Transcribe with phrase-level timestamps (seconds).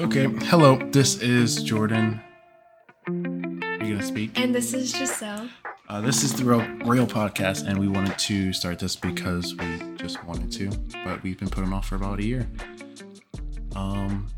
[0.00, 2.22] Okay, hello, this is Jordan.
[3.06, 4.30] Are you gonna speak?
[4.40, 5.50] And this is Giselle.
[5.90, 9.78] Uh, this is the Real, Real Podcast, and we wanted to start this because we
[9.96, 10.70] just wanted to,
[11.04, 12.48] but we've been putting off for about a year.
[13.76, 14.28] Um,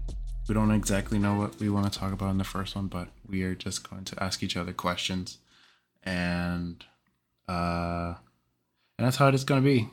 [0.48, 3.10] we don't exactly know what we want to talk about in the first one, but
[3.28, 5.38] we are just going to ask each other questions,
[6.02, 6.84] and
[7.48, 8.14] uh,
[8.98, 9.88] and that's how it is gonna be.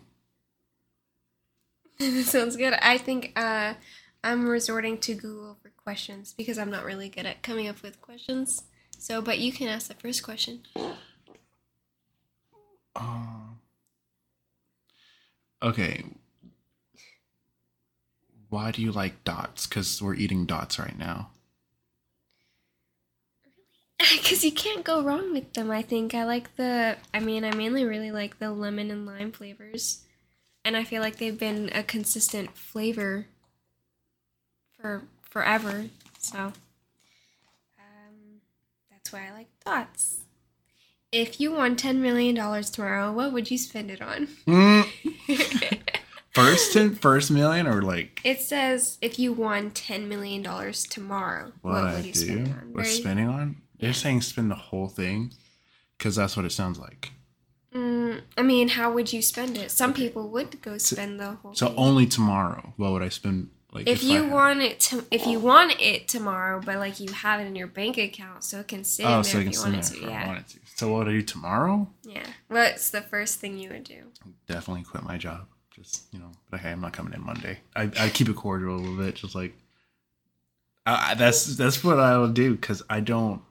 [2.24, 2.74] sounds good.
[2.74, 3.76] I think uh,
[4.24, 8.02] I'm resorting to Google for questions because I'm not really good at coming up with
[8.02, 8.64] questions.
[8.98, 10.62] So, but you can ask the first question.
[12.96, 13.60] Um,
[15.64, 16.04] okay.
[18.50, 19.68] Why do you like dots?
[19.68, 21.30] Because we're eating dots right now.
[24.12, 26.16] Because you can't go wrong with them, I think.
[26.16, 30.06] I like the, I mean, I mainly really like the lemon and lime flavors.
[30.64, 33.28] And I feel like they've been a consistent flavor
[34.80, 35.86] for forever.
[36.20, 36.54] So, um,
[38.92, 40.18] that's why I like dots.
[41.12, 44.28] If you won $10 million tomorrow, what would you spend it on?
[46.36, 51.74] First ten, first million, or like It says if you won $10 million tomorrow, what,
[51.74, 52.20] what, I would you do?
[52.20, 52.74] spend it on?
[52.74, 53.56] Very- spending on.
[53.80, 55.34] They're saying spend the whole thing,
[55.98, 57.12] because that's what it sounds like.
[57.74, 59.72] Mm, I mean, how would you spend it?
[59.72, 61.76] Some people would go spend the whole So thing.
[61.78, 62.74] only tomorrow.
[62.78, 63.50] What would I spend?
[63.72, 67.00] Like if I you had- want it to, if you want it tomorrow, but like
[67.00, 69.42] you have it in your bank account, so it can sit Oh, in so there
[69.42, 69.98] I can if you wanted it to.
[69.98, 70.60] if I Yeah, to.
[70.76, 71.88] So what would you tomorrow?
[72.04, 72.26] yeah.
[72.48, 74.04] What's the first thing you would do?
[74.48, 75.46] definitely quit my job.
[75.76, 77.60] Just you know, but hey, I'm not coming in Monday.
[77.76, 79.54] I I keep it cordial a little bit, just like
[80.86, 83.42] I, I- that's that's what I will do because I don't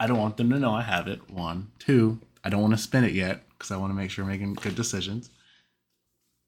[0.00, 1.30] I don't want them to know I have it.
[1.30, 4.24] One, two, I don't want to spend it yet because I want to make sure
[4.24, 5.28] I'm making good decisions.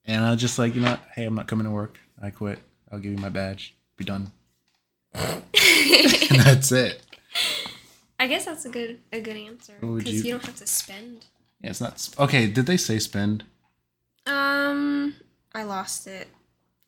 [0.05, 1.99] And I just like you know, hey, I'm not coming to work.
[2.21, 2.59] I quit.
[2.95, 3.75] I'll give you my badge.
[3.97, 4.31] Be done.
[5.13, 5.43] and
[6.39, 7.01] that's it.
[8.17, 11.25] I guess that's a good a good answer because you- you don't have to spend.
[11.61, 12.47] Yeah, it's not sp- okay.
[12.47, 13.43] Did they say spend?
[14.25, 15.15] Um,
[15.53, 16.29] I lost it.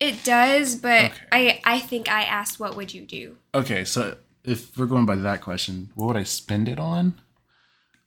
[0.00, 1.14] it does, but Okay.
[1.32, 3.36] I I think I asked what would you do?
[3.52, 7.20] Okay, so if we're going by that question, what would I spend it on?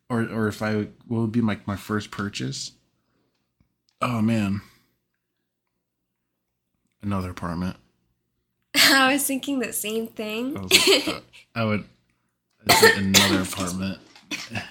[0.09, 2.72] Or or if I what would be like my, my first purchase?
[4.01, 4.62] Oh man.
[7.01, 7.78] Another apartment.
[8.75, 10.57] I was thinking the same thing.
[10.57, 11.19] I, like, uh,
[11.56, 11.85] I would
[12.97, 14.00] another apartment.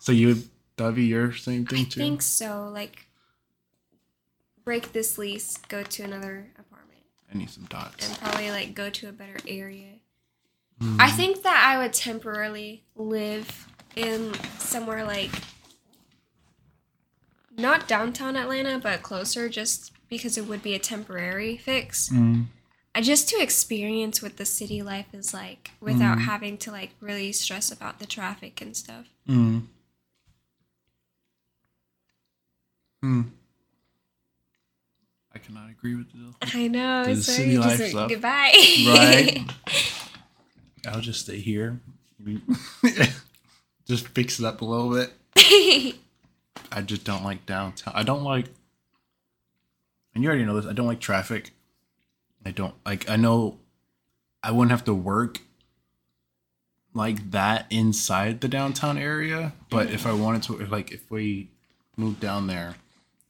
[0.00, 2.00] So you would that'd be your same thing too?
[2.00, 2.70] I think so.
[2.72, 3.08] Like,
[4.64, 8.08] break this lease, go to another apartment, I need some dots.
[8.08, 9.96] and probably like go to a better area.
[10.80, 10.96] Hmm.
[10.98, 15.30] I think that I would temporarily live in somewhere like
[17.58, 22.08] not downtown Atlanta, but closer, just because it would be a temporary fix.
[22.10, 22.46] Mm,
[22.94, 26.22] I just to experience what the city life is like without Mm.
[26.22, 29.06] having to like really stress about the traffic and stuff.
[29.28, 29.62] mm.
[33.02, 33.22] Hmm.
[35.34, 36.34] I cannot agree with you.
[36.42, 37.04] I know.
[37.04, 38.08] The so city life just stuff.
[38.08, 38.52] goodbye.
[38.86, 39.44] Right.
[40.88, 41.78] I'll just stay here.
[43.86, 45.12] just fix it up a little bit.
[46.72, 47.94] I just don't like downtown.
[47.96, 48.46] I don't like,
[50.18, 50.68] and you already know this.
[50.68, 51.52] I don't like traffic.
[52.44, 53.08] I don't like.
[53.08, 53.60] I know
[54.42, 55.38] I wouldn't have to work
[56.92, 61.50] like that inside the downtown area, but if I wanted to, if, like if we
[61.96, 62.74] moved down there,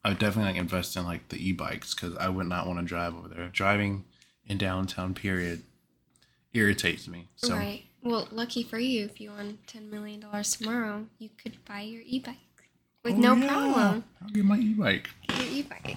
[0.02, 2.86] I would definitely like invest in like the e-bikes because I would not want to
[2.86, 3.48] drive over there.
[3.48, 4.04] Driving
[4.46, 5.64] in downtown, period,
[6.54, 7.28] irritates me.
[7.36, 7.84] So Right.
[8.02, 12.00] Well, lucky for you, if you won ten million dollars tomorrow, you could buy your
[12.06, 12.36] e-bike
[13.04, 13.46] with Oh, no yeah.
[13.46, 14.04] problem.
[14.22, 15.10] I'll get my e-bike.
[15.36, 15.96] Your e-bike.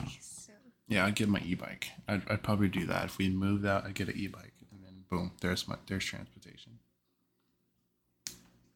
[0.91, 1.87] Yeah, I'd get my e-bike.
[2.05, 3.85] I'd, I'd probably do that if we moved out.
[3.85, 6.79] I'd get an e-bike, and then boom, there's my there's transportation.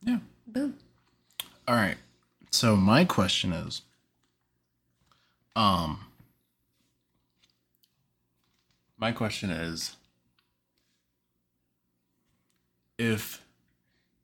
[0.01, 0.19] Yeah.
[0.47, 0.77] Boom.
[1.67, 1.97] All right.
[2.51, 3.81] So my question is,
[5.57, 6.05] um,
[8.97, 9.97] my question is,
[12.97, 13.43] if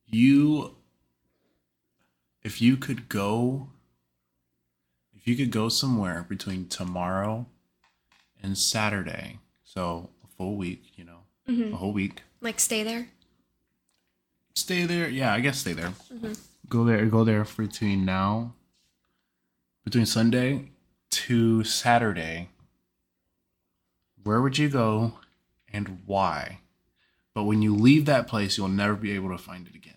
[0.08, 0.76] you,
[2.42, 3.68] if you could go,
[5.14, 7.48] if you could go somewhere between tomorrow
[8.42, 13.10] and Saturday, so a full week, you know, hmm a whole week, Like stay there.
[14.56, 15.08] stay there.
[15.10, 15.94] Yeah, I guess stay there.
[16.14, 16.38] Mhm.
[16.70, 17.06] Go there.
[17.08, 18.54] Go there for between now,
[19.84, 20.72] between Sunday
[21.12, 22.50] to Saturday.
[24.24, 25.20] Where would you go,
[25.74, 26.60] and why?
[27.34, 29.96] But when you leave that place, you'll never be able to find it again.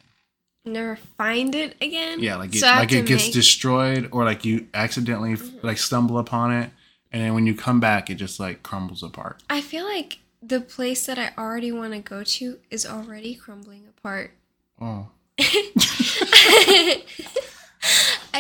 [0.64, 2.20] Never find it again.
[2.20, 6.18] Yeah, like it, So like it gets make- destroyed, or like you accidentally like stumble
[6.18, 6.70] upon it,
[7.14, 9.40] and then when you come back, it just like crumbles apart.
[9.48, 13.84] I feel like the place that I already want to go to is already crumbling
[13.86, 14.32] apart.
[14.80, 15.06] Oh,
[15.38, 17.04] I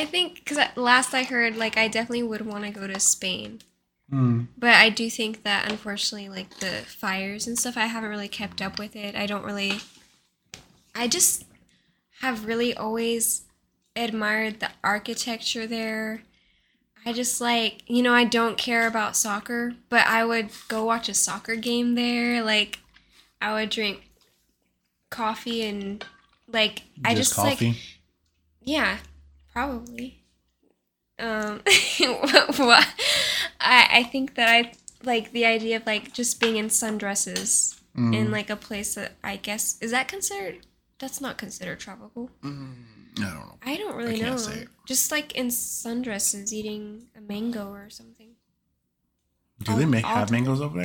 [0.06, 3.60] think because last I heard, like I definitely would want to go to Spain,
[4.12, 4.48] mm.
[4.58, 8.60] but I do think that unfortunately, like the fires and stuff, I haven't really kept
[8.60, 9.14] up with it.
[9.14, 9.78] I don't really.
[10.96, 11.44] I just
[12.22, 13.44] have really always
[13.94, 16.22] admired the architecture there.
[17.06, 21.08] I just like, you know, I don't care about soccer, but I would go watch
[21.08, 22.42] a soccer game there.
[22.42, 22.78] Like,
[23.40, 24.08] I would drink
[25.10, 26.04] coffee and,
[26.48, 27.60] like, I just like,
[28.62, 28.98] yeah,
[29.52, 30.22] probably.
[31.18, 31.60] Um,
[32.56, 32.86] what?
[33.60, 34.72] I I think that I
[35.04, 38.12] like the idea of like just being in sundresses Mm.
[38.12, 40.66] in like a place that I guess is that considered.
[40.98, 42.28] That's not considered tropical.
[42.42, 42.74] Mm,
[43.18, 43.58] I don't know.
[43.64, 44.36] I don't really can't know.
[44.36, 44.66] say.
[44.86, 48.30] Just like in sundresses eating a mango or something.
[49.62, 50.78] Do they make have mangoes over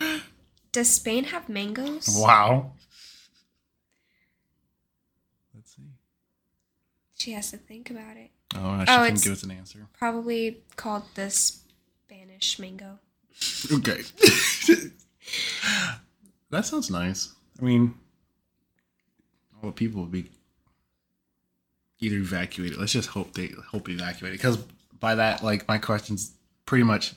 [0.00, 0.20] there?
[0.72, 2.08] Does Spain have mangoes?
[2.20, 2.72] Wow.
[5.54, 5.82] Let's see.
[7.18, 8.30] She has to think about it.
[8.54, 9.86] Oh, she Oh, couldn't give us an answer.
[9.98, 12.98] Probably called the Spanish mango.
[13.72, 14.02] Okay.
[16.50, 17.32] that sounds nice.
[17.60, 17.94] I mean,
[19.66, 20.30] the people will be
[22.00, 22.78] either evacuated.
[22.78, 24.38] Let's just hope they hope evacuated.
[24.38, 24.58] Because
[24.98, 26.32] by that, like my question's
[26.64, 27.14] pretty much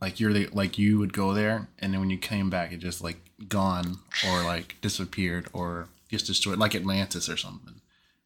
[0.00, 2.78] like you're the, like you would go there, and then when you came back, it
[2.78, 3.16] just like
[3.48, 3.98] gone
[4.28, 7.80] or like disappeared or just destroyed, like Atlantis or something,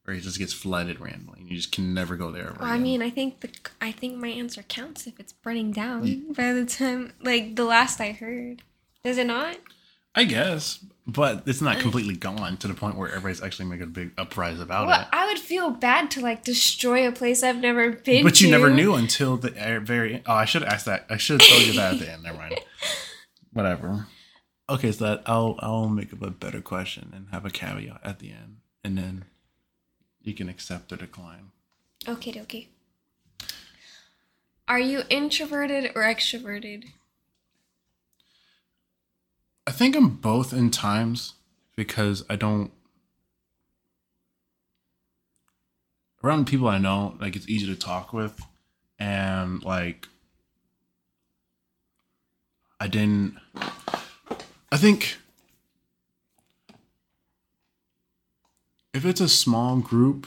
[0.04, 2.54] where it just gets flooded randomly, and you just can never go there.
[2.58, 6.32] Well, I mean, I think the I think my answer counts if it's burning down
[6.32, 8.62] by the time like the last I heard.
[9.04, 9.56] Does it not?
[10.14, 13.86] I guess, but it's not completely gone to the point where everybody's actually making a
[13.86, 15.06] big uprise about Well, it.
[15.12, 18.50] I would feel bad to like destroy a place I've never been But you to.
[18.50, 19.50] never knew until the
[19.82, 20.22] very.
[20.26, 21.06] Oh, I should have asked that.
[21.08, 22.22] I should have told you that at the end.
[22.24, 22.54] Never mind.
[23.52, 24.06] Whatever.
[24.68, 28.18] Okay, so that I'll I'll make up a better question and have a caveat at
[28.18, 29.24] the end, and then
[30.22, 31.50] you can accept or decline.
[32.08, 32.68] Okay, okay.
[34.68, 36.84] Are you introverted or extroverted?
[39.70, 41.34] I think I'm both in times
[41.76, 42.72] because I don't
[46.24, 48.44] around people I know, like it's easy to talk with
[48.98, 50.08] and like
[52.80, 53.36] I didn't
[54.72, 55.18] I think
[58.92, 60.26] if it's a small group,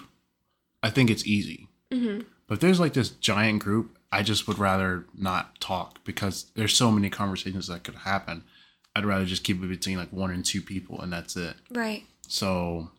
[0.82, 1.68] I think it's easy.
[1.92, 2.22] Mm-hmm.
[2.48, 6.74] But if there's like this giant group, I just would rather not talk because there's
[6.74, 8.46] so many conversations that could happen.
[8.96, 11.56] I'd rather just keep it between like one and two people and that's it.
[11.72, 12.04] Right.
[12.28, 12.90] So,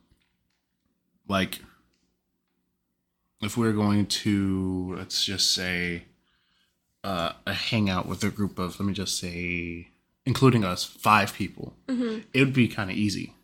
[1.29, 1.61] like,
[3.41, 6.05] if we're going to, let's just say,
[7.03, 9.89] uh, a hangout with a group of, let me just say,
[10.27, 12.21] including us, five people, Mm-hmm.
[12.33, 13.35] it would be kind of easy.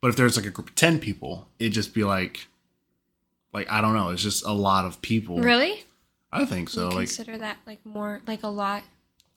[0.00, 2.46] But if there's like a group of 10 people, it'd just be like,
[3.52, 5.40] like, I don't know, it's just a lot of people.
[5.40, 5.84] Really?
[6.30, 6.82] I think so.
[6.90, 8.82] You Like, consider that like more like a lot.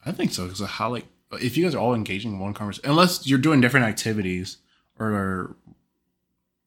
[0.04, 1.06] I think so because how like
[1.40, 4.58] if you guys are all engaging in one conversation, unless you're doing different activities,
[4.98, 5.56] or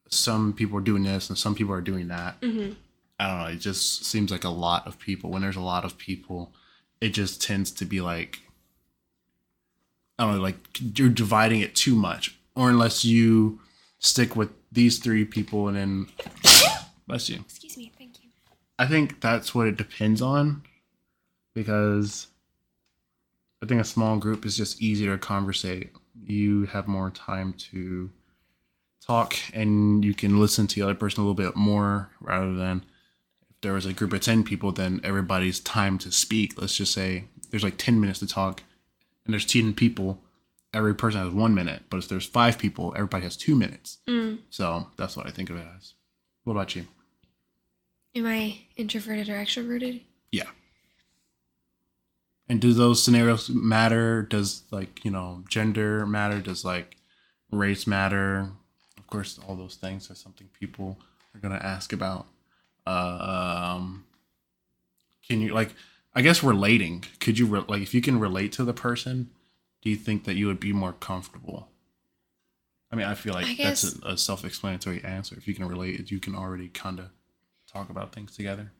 [0.09, 2.39] some people are doing this and some people are doing that.
[2.41, 2.73] Mm-hmm.
[3.19, 3.47] I don't know.
[3.47, 5.29] It just seems like a lot of people.
[5.29, 6.53] When there's a lot of people,
[7.00, 8.39] it just tends to be like
[10.17, 10.57] I don't know, like
[10.98, 13.60] you're dividing it too much, or unless you
[14.00, 16.07] stick with these three people and then
[17.07, 17.39] bless you.
[17.39, 17.91] Excuse me.
[17.98, 18.29] Thank you.
[18.79, 20.63] I think that's what it depends on
[21.53, 22.27] because
[23.65, 25.91] I think a small group is just easier to conversate.
[26.24, 28.12] You have more time to
[29.03, 32.86] talk and you can listen to the other person a little bit more rather than
[33.50, 36.62] if there was a group of 10 people, then everybody's time to speak.
[36.62, 38.62] Let's just say there's like 10 minutes to talk
[39.25, 40.22] and there's 10 people.
[40.72, 43.98] Every person has one minute, but if there's five people, everybody has two minutes.
[44.07, 44.41] Mm.
[44.51, 45.93] So that's what I think of it as.
[46.43, 46.86] What about you?
[48.13, 50.03] Am I introverted or extroverted?
[50.31, 50.50] Yeah.
[52.47, 54.21] And do those scenarios matter?
[54.21, 56.39] Does like, you know, gender matter?
[56.39, 56.97] Does like
[57.51, 58.51] race matter?
[58.97, 60.99] Of course, all those things are something people
[61.33, 62.27] are going to ask about.
[62.85, 64.05] Uh, um
[65.27, 65.73] can you like
[66.15, 67.03] I guess relating.
[67.19, 69.29] Could you re- like if you can relate to the person,
[69.81, 71.67] do you think that you would be more comfortable?
[72.91, 75.35] I mean, I feel like I that's a, a self-explanatory answer.
[75.35, 77.07] If you can relate, you can already kind of
[77.71, 78.71] talk about things together.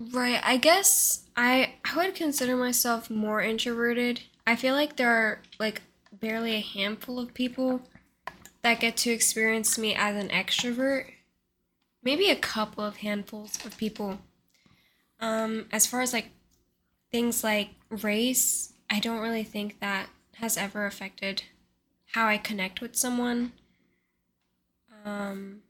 [0.00, 0.40] Right.
[0.42, 4.22] I guess I I would consider myself more introverted.
[4.46, 7.82] I feel like there are like barely a handful of people
[8.62, 11.04] that get to experience me as an extrovert.
[12.02, 14.20] Maybe a couple of handfuls of people.
[15.20, 16.30] Um, as far as like
[17.12, 21.42] things like race, I don't really think that has ever affected
[22.12, 23.52] how I connect with someone.
[25.04, 25.60] Um,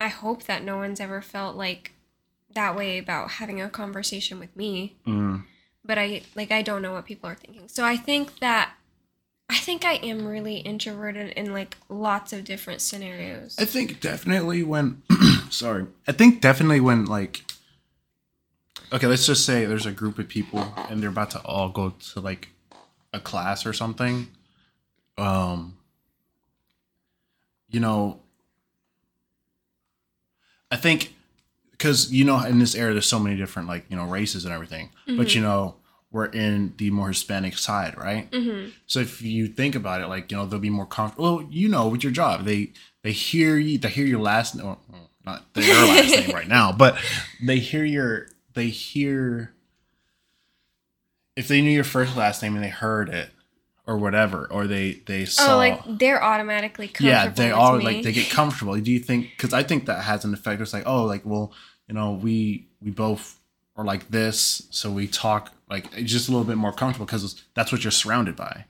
[0.00, 1.92] I hope that no one's ever felt like
[2.54, 4.96] that way about having a conversation with me.
[5.06, 5.44] Mm.
[5.84, 7.68] But I like I don't know what people are thinking.
[7.68, 8.72] So I think that
[9.48, 13.56] I think I am really introverted in like lots of different scenarios.
[13.58, 15.02] I think definitely when
[15.50, 15.86] sorry.
[16.06, 17.44] I think definitely when like
[18.92, 21.90] okay, let's just say there's a group of people and they're about to all go
[21.90, 22.48] to like
[23.12, 24.28] a class or something.
[25.16, 25.76] Um
[27.70, 28.20] you know
[30.70, 31.14] I think
[31.80, 34.54] cuz you know in this era there's so many different like, you know, races and
[34.54, 34.90] everything.
[35.06, 35.74] But you know,
[36.12, 38.30] we're in the more Hispanic side, right?
[38.30, 38.70] mm-hmm.
[38.86, 41.36] So if you think about it, like you know, they'll be more comfortable.
[41.36, 42.72] Well, you know, with your job, they
[43.02, 46.72] they hear you, they hear your last, or, well, not their last name right now,
[46.72, 46.96] but
[47.42, 49.54] they hear your, they hear.
[51.36, 53.30] If they knew your first last name and they heard it,
[53.86, 57.10] or whatever, or they they saw, Oh, like they're automatically comfortable.
[57.10, 58.76] yeah, they are like they get comfortable.
[58.78, 59.30] Do you think?
[59.36, 60.60] Because I think that has an effect.
[60.60, 61.52] It's like, oh, like well,
[61.90, 63.40] you know, we we both
[63.74, 67.42] are like this, so we talk like it's just a little bit more comfortable because
[67.54, 68.66] that's what you're surrounded by.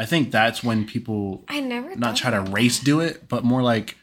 [0.00, 2.84] I think that's when people I never not try to race that.
[2.84, 3.96] do it, but more like,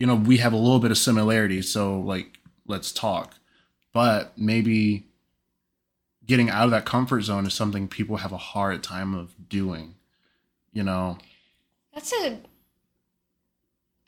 [0.00, 3.34] you know, we have a little bit of similarity, so like let's talk.
[3.92, 5.04] But maybe
[6.24, 9.96] getting out of that comfort zone is something people have a hard time of doing.
[10.72, 11.18] You know,
[11.92, 12.38] That's a.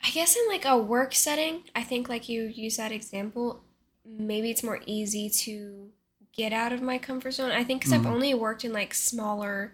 [0.05, 3.63] I guess in like a work setting, I think like you use that example,
[4.05, 5.89] maybe it's more easy to
[6.37, 7.51] get out of my comfort zone.
[7.51, 8.13] I think because I've Mhm.
[8.13, 9.73] only worked in like smaller,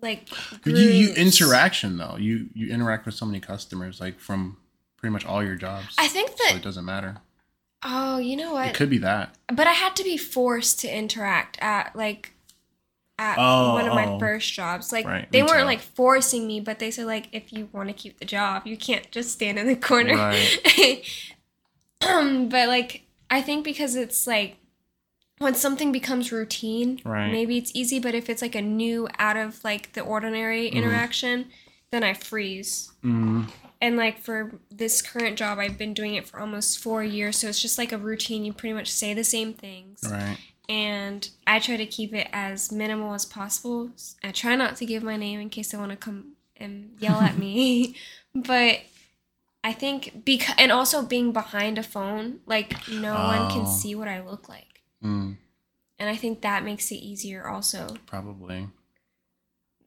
[0.00, 0.28] like
[0.64, 2.16] you you interaction though.
[2.18, 4.58] You you interact with so many customers, like from
[4.96, 5.94] pretty much all your jobs.
[5.98, 7.18] I think so that it doesn't matter.
[7.82, 8.68] oh, you know what?
[8.68, 9.34] It could be that.
[9.48, 12.32] but I had to be forced to interact at like
[13.18, 14.18] at Oh, one of my oh.
[14.18, 14.92] first jobs.
[14.92, 17.94] Like Right, they weren't like forcing me, but they said like if you want to
[17.94, 20.14] keep the job, you can't just stand in the corner.
[20.16, 21.02] Right.
[22.00, 24.56] but like I think because it's like
[25.38, 27.30] when something becomes routine, Right.
[27.30, 30.76] maybe it's easy, but if it's like a new out of like the ordinary Mm-hmm.
[30.78, 31.46] interaction,
[31.90, 32.92] then I freeze.
[33.04, 33.48] Mm,
[33.80, 37.48] And like for this current job, I've been doing it for almost four years, so
[37.48, 38.44] it's just like a routine.
[38.44, 40.38] You pretty much say the same things, right.
[40.68, 43.90] And I try to keep it as minimal as possible.
[44.24, 47.20] I try not to give my name in case they want to come and yell
[47.20, 47.96] at me,
[48.34, 48.80] but
[49.64, 53.76] I think because and also being behind a phone, like no one can Oh.
[53.76, 55.36] see what I look like, Mm,
[55.98, 57.96] and I think that makes it easier also.
[58.06, 58.68] probably.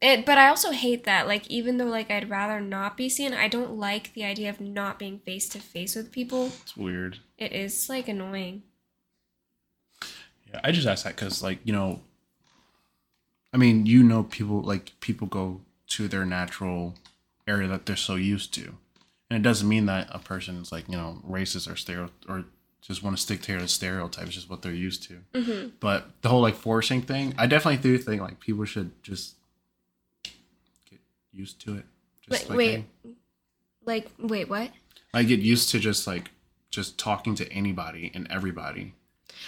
[0.01, 1.27] It, but I also hate that.
[1.27, 4.61] Like, even though like I'd rather not be seen, I don't like the idea of
[4.61, 6.47] not being face to face with people.
[6.61, 7.19] It's weird.
[7.37, 8.63] It is like annoying.
[10.51, 12.01] Yeah, I just asked that because, like, you know,
[13.53, 16.95] I mean, you know, people like people go to their natural
[17.47, 18.75] area that they're so used to,
[19.29, 22.45] and it doesn't mean that a person is like you know racist or stereo or
[22.81, 24.31] just want to stick to their stereotypes.
[24.31, 25.41] Just what they're used to.
[25.41, 29.35] hmm But the whole like forcing thing, I definitely do think like people should just
[30.89, 30.99] get
[31.31, 31.85] used to it.
[32.21, 33.11] Just Wait, like wait, hey,
[33.85, 34.71] like wait, what?
[35.13, 36.29] I get used to just like
[36.69, 38.93] just talking to anybody and everybody.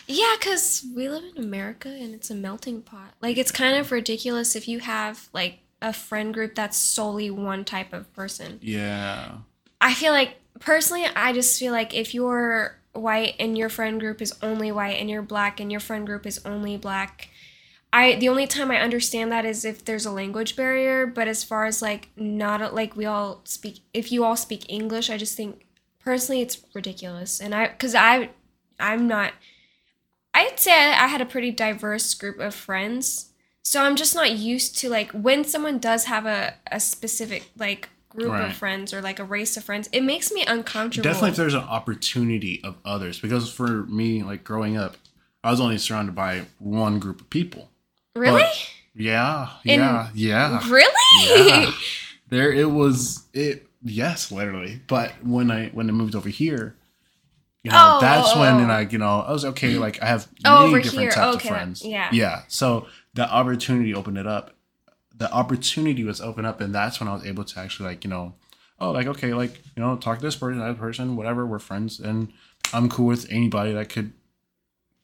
[0.08, 3.14] Yeah, cause we live in America and it's a melting pot.
[3.22, 7.66] Like, it's kind of ridiculous if you have like a friend group that's solely one
[7.66, 8.60] type of person.
[8.62, 9.38] Yeah.
[9.80, 14.22] I feel like personally, I just feel like if you're white and your friend group
[14.22, 17.30] is only white and you're black and your friend group is only black,
[17.92, 21.06] I the only time I understand that is if there's a language barrier.
[21.06, 25.10] But as far as like not like we all speak, if you all speak English,
[25.10, 25.66] I just think
[26.00, 27.42] personally it's ridiculous.
[27.42, 28.30] And I because I
[28.80, 29.34] I'm not.
[30.34, 33.32] I'd say I had a pretty diverse group of friends.
[33.64, 37.90] So I'm just not used to like when someone does have a, a specific like
[38.10, 38.50] group Right.
[38.50, 41.04] of friends or like a race of friends, it makes me uncomfortable.
[41.04, 43.20] Definitely if there's an opportunity of others.
[43.20, 44.98] Because for me, like growing up,
[45.44, 47.70] I was only surrounded by one group of people.
[48.16, 48.44] really?
[48.96, 49.50] Yeah.
[49.64, 50.10] In- Yeah.
[50.14, 50.60] yeah.
[50.70, 51.48] Really?
[51.50, 51.72] Yeah.
[52.30, 54.80] There it was it yes, literally.
[54.88, 56.76] But when I when I moved over here,
[57.64, 58.60] you know, Oh, that's oh, when oh.
[58.60, 59.80] and I, you know, I was okay, mm.
[59.80, 61.12] like I have Oh, many different here.
[61.12, 61.86] types Okay, of friends.
[61.86, 62.10] yeah.
[62.12, 62.42] Yeah.
[62.48, 64.56] So the opportunity opened it up.
[65.16, 68.10] The opportunity was open up and that's when I was able to actually like, you
[68.10, 68.34] know,
[68.80, 72.00] oh like okay, like, you know, talk to this person, that person, whatever, we're friends
[72.00, 72.32] and
[72.74, 74.14] I'm cool with anybody that could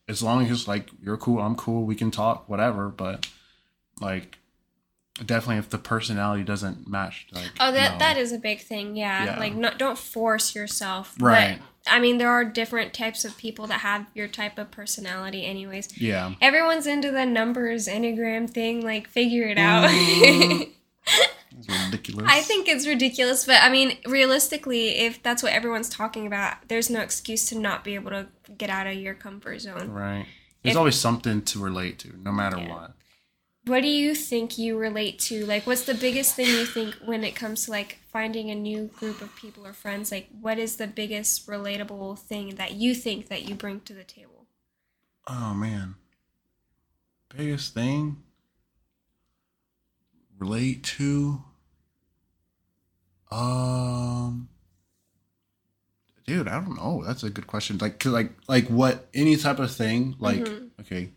[0.10, 2.90] as long as like you're cool, I'm cool, we can talk, whatever.
[2.90, 3.28] But
[4.02, 4.40] like
[5.26, 7.28] definitely if the personality doesn't match.
[7.32, 7.98] Like, Oh, that no.
[8.00, 8.96] that is a big thing.
[8.96, 9.26] Yeah.
[9.26, 9.40] Yeah.
[9.40, 11.16] Like not don't force yourself.
[11.18, 11.60] But, Right.
[11.90, 15.98] I mean, there are different types of people that have your type of personality anyways.
[16.00, 16.34] Yeah.
[16.42, 19.90] Everyone's into the numbers enneagram thing, like figure it out.
[21.58, 21.86] Mhm.
[21.86, 22.26] Ridiculous.
[22.30, 26.90] I think it's ridiculous, but I mean, realistically, if that's what everyone's talking about, there's
[26.90, 29.90] no excuse to not be able to get out of your comfort zone.
[29.90, 30.26] Right.
[30.62, 32.70] There's If- always something to relate to, no matter Yeah.
[32.70, 32.92] what.
[33.68, 35.46] What do you think you relate to?
[35.46, 38.86] Like, what's the biggest thing you think when it comes to like finding a new
[38.88, 40.10] group of people or friends?
[40.12, 44.06] Like, what is the biggest relatable thing that you think that you bring to the
[44.06, 44.46] table?
[45.28, 45.96] Oh man.
[47.36, 48.24] Biggest thing
[50.40, 51.44] relate to
[53.32, 54.48] um
[56.26, 57.04] dude, I don't know.
[57.06, 57.78] That's a good question.
[57.80, 60.70] Like 'cause, like like what any type of thing like Mhm.
[60.80, 61.12] okay.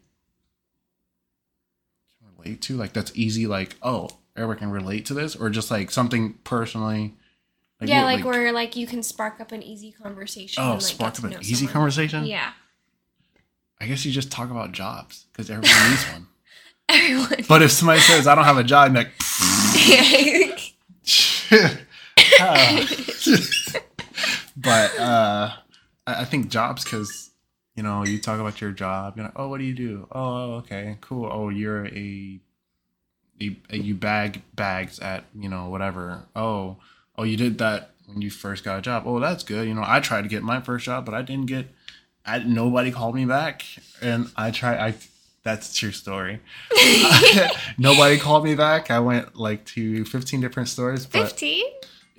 [2.43, 5.91] Relate to like that's easy like oh, everyone can relate to this or just like
[5.91, 7.15] something personally
[7.83, 10.63] yeah, what, like, where like you can spark up an easy conversation.
[10.63, 11.73] Oh, and, like, spark up an easy someone.
[11.73, 12.27] conversation?
[12.27, 12.53] Yeah,
[13.81, 16.27] I guess you just talk about jobs because everyone needs one.
[16.89, 17.45] everyone.
[17.49, 19.13] But if somebody says I don't have a job, I'm like,
[22.39, 22.87] Uh,
[24.57, 25.53] but uh,
[26.07, 27.30] I I think jobs because
[27.75, 29.17] you know you talk about your job.
[29.17, 30.07] You know, oh, what do you do?
[30.13, 31.29] Oh, oh, okay, cool.
[31.31, 32.41] Oh, you're a,
[33.41, 36.27] a, a you bag bags at you know whatever.
[36.35, 36.77] Oh,
[37.17, 39.05] oh, you did that when you first got a job.
[39.07, 39.69] Oh, that's good.
[39.69, 41.69] You know, I tried to get my first job, but I didn't get.
[42.27, 43.65] I nobody called me back,
[44.03, 44.77] and I try.
[44.77, 44.95] I
[45.43, 46.41] that's true story.
[47.79, 48.91] nobody called me back.
[48.91, 51.65] I went like to 15 different stores, but Fifteen.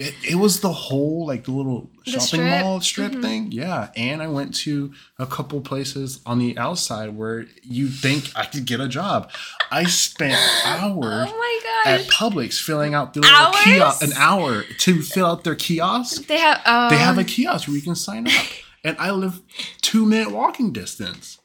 [0.02, 2.62] It, it was the whole like the little The shopping strip?
[2.62, 3.22] mall strip Mhm.
[3.22, 3.52] thing.
[3.52, 3.90] Yeah.
[3.96, 8.66] And I went to a couple places on the outside where you think I could
[8.66, 9.32] get a job.
[9.72, 10.34] I spent
[10.66, 12.02] hours Oh my at.
[12.08, 13.56] Publix filling out the little Hours?
[13.64, 16.28] kiosk an hour to fill out their kiosk.
[16.28, 16.62] They have.
[16.66, 16.90] Oh.
[16.90, 18.34] They have a kiosk where you can sign up.
[18.84, 19.42] And I live
[19.82, 21.38] two minute walking distance.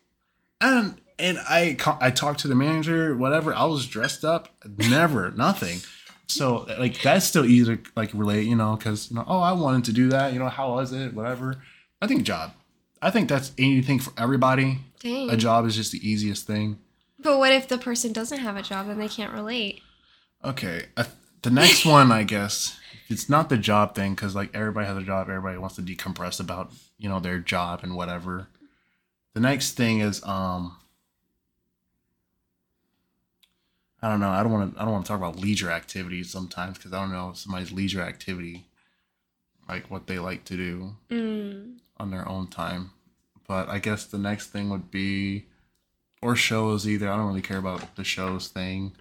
[0.61, 3.55] And and I I talked to the manager, whatever.
[3.55, 4.49] I was dressed up,
[4.79, 5.81] never, nothing.
[6.29, 9.53] So like that's still easy to like relate, you know, because you know, oh, I
[9.53, 10.33] wanted to do that.
[10.33, 11.15] You know, how was it?
[11.15, 11.63] Whatever.
[12.03, 12.53] I think job.
[13.01, 14.79] I think that's anything for everybody.
[15.01, 15.31] Dang.
[15.31, 16.79] A job is just the easiest thing.
[17.19, 19.83] But what if the person doesn't have a job and they can't relate?
[20.45, 21.05] Okay, uh,
[21.43, 25.03] the next one, I guess, it's not the job thing because like everybody has a
[25.03, 28.49] job, everybody wants to decompress about you know their job and whatever.
[29.35, 30.77] The next thing is um,
[34.03, 34.31] I don't know.
[34.31, 34.81] I don't want to.
[34.81, 38.03] I don't want to talk about leisure activities sometimes because I don't know somebody's leisure
[38.03, 38.67] activity,
[39.69, 41.79] like what they like to do Mm.
[41.99, 42.91] on their own time.
[43.49, 45.47] But I guess the next thing would be,
[46.21, 47.11] or shows either.
[47.11, 48.93] I don't really care about the shows thing.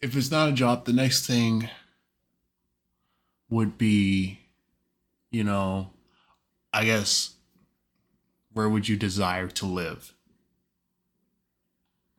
[0.00, 1.68] If it's not a job, the next thing
[3.50, 4.40] would be,
[5.30, 5.90] you know,
[6.72, 7.34] I guess,
[8.52, 10.14] where would you desire to live?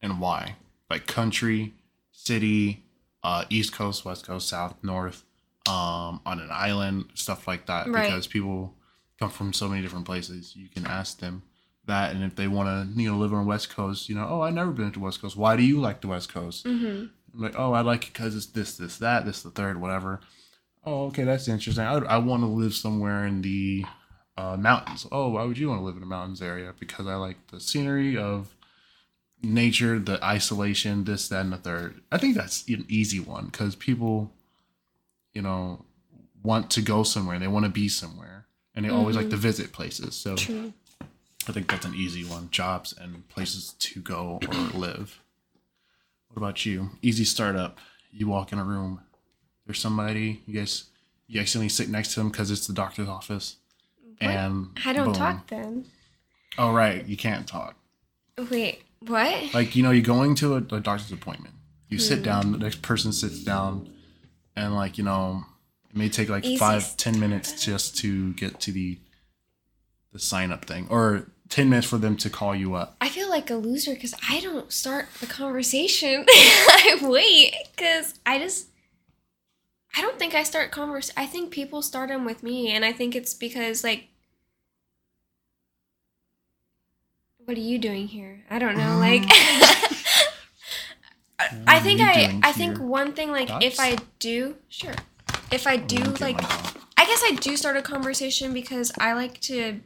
[0.02, 0.56] And why?
[0.90, 1.74] Like country,
[2.12, 2.84] city,
[3.24, 5.24] uh, East Coast, West Coast, South, North,
[5.68, 7.88] um, on an island, stuff like that.
[7.88, 8.06] Right.
[8.06, 8.74] Because people
[9.20, 10.56] come from so many different places.
[10.56, 11.44] You can ask them
[11.86, 14.26] that, and if they want to, you know, live on the West Coast, you know,
[14.30, 15.36] oh, I've never been to West Coast.
[15.36, 16.66] Why do you like the West Coast?
[16.66, 19.80] hmm I'm like, oh, I like it because it's this, this, that, this, the third,
[19.80, 20.20] whatever.
[20.84, 21.84] Oh, okay, that's interesting.
[21.84, 23.86] I, I want to live somewhere in the
[24.36, 25.06] uh, mountains.
[25.12, 26.74] Oh, why would you want to live in a mountains area?
[26.80, 28.56] Because I like the scenery of
[29.42, 32.02] nature, the isolation, this, that, and the third.
[32.12, 34.34] I think that's an easy one because people,
[35.34, 35.86] you know,
[36.44, 37.36] want to go somewhere.
[37.36, 39.32] and They want to be somewhere, and they always like mm-hmm.
[39.32, 40.16] to visit places.
[40.16, 40.74] So True.
[41.48, 42.50] I think that's an easy one.
[42.52, 45.20] Jobs and places to go or live.
[46.28, 46.92] What about you?
[47.02, 47.78] Easy startup.
[48.12, 49.02] You walk in a room.
[49.66, 50.42] There's somebody.
[50.46, 50.86] You guys.
[51.28, 53.58] You accidentally sit next to them because it's the doctor's office.
[54.20, 55.14] And I don't boom.
[55.14, 55.86] talk then.
[56.58, 57.76] Oh right, you can't talk.
[58.50, 59.54] Wait, what?
[59.54, 61.56] Like you know, you're going to a, a doctor's appointment.
[61.88, 62.04] You Hmm.
[62.04, 62.52] sit down.
[62.52, 63.90] The next person sits down,
[64.56, 65.44] and like you know,
[65.90, 69.00] it may take like Easy five, ten minutes just to get to the
[70.12, 72.96] the sign up thing, or ten minutes for them to call you up.
[73.02, 76.26] I feel like a loser because I don't start the conversation.
[76.30, 78.68] I wait because I just.
[79.96, 81.12] I don't think I start converse.
[81.18, 84.06] I think people start them with me, and I think it's because like.
[87.50, 88.44] What are you doing here?
[88.48, 89.00] I don't know.
[89.00, 89.24] Like.
[91.66, 92.40] I think I.
[92.44, 92.86] I think here?
[92.86, 94.94] one thing like if I do sure,
[95.52, 96.38] if I do like.
[96.96, 99.80] I guess I do start a conversation because I like to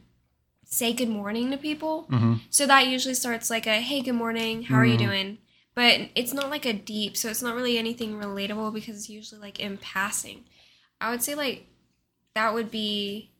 [0.66, 2.06] say good morning to people.
[2.10, 2.40] Mhm.
[2.50, 5.06] So that usually starts like a hey, good morning, how are you Mhm.
[5.06, 5.38] doing?
[5.74, 9.40] but it's not like a deep, so it's not really anything relatable because it's usually
[9.40, 10.44] like in passing.
[11.00, 11.66] I would say like
[12.34, 13.30] that would be.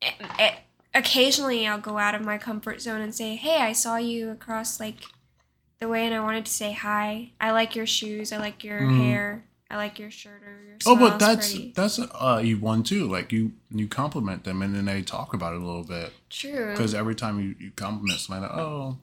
[0.00, 0.54] eh, eh,
[0.94, 4.78] Occasionally, I'll go out of my comfort zone and say, "Hey, I saw you across
[4.78, 4.96] like
[5.80, 7.30] the way, and I wanted to say hi.
[7.40, 8.32] I like your shoes.
[8.32, 8.98] I like your Mhm.
[8.98, 9.44] hair.
[9.70, 13.08] I like your shirt or your." Oh, but that's pretty." that's uh you one too.
[13.08, 16.72] Like you you compliment them and then they talk about it a little bit true.
[16.72, 18.98] because every time you, you compliment somebody, like, oh,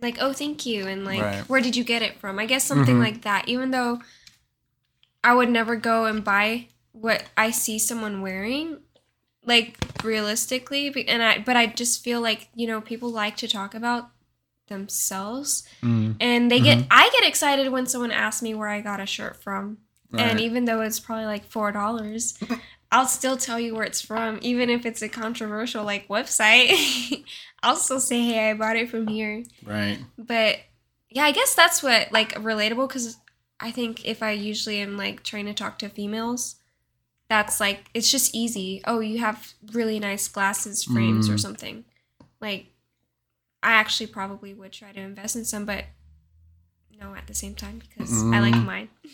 [0.00, 1.42] like oh thank you and like Right.
[1.48, 3.00] where did you get it from i guess something Mhm.
[3.00, 4.00] like that even though
[5.24, 8.78] i would never go and buy what i see someone wearing
[9.48, 13.74] like realistically and i but i just feel like you know people like to talk
[13.74, 14.10] about
[14.68, 15.66] themselves.
[15.82, 19.06] Mm, and they get i get excited when someone asks me where i got a
[19.06, 19.78] shirt from.
[20.16, 22.38] And even though it's probably like four dollars
[22.92, 27.24] i'll still tell you where it's from even if it's a controversial like website.
[27.62, 29.42] I'll still say hey i bought it from here.
[29.64, 29.98] Right.
[30.16, 30.58] but
[31.10, 33.16] yeah i guess that's what like relatable because
[33.60, 36.56] i think if i usually am like trying to talk to females
[37.28, 41.40] that's like it's just easy oh you have really nice glasses frames or Mm.
[41.40, 41.84] something
[42.40, 42.66] like
[43.62, 45.84] i actually probably would try to invest in some but
[47.00, 48.64] no at the same time because i like Mm.
[48.64, 48.88] mine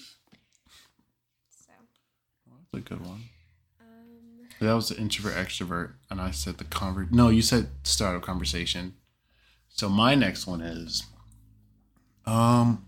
[1.51, 1.73] so
[2.73, 3.23] That's a good one.
[3.81, 7.11] um That was the introvert extrovert, and I said the convert.
[7.13, 8.95] No, you said start a conversation.
[9.69, 11.03] So my next one is,
[12.27, 12.87] um,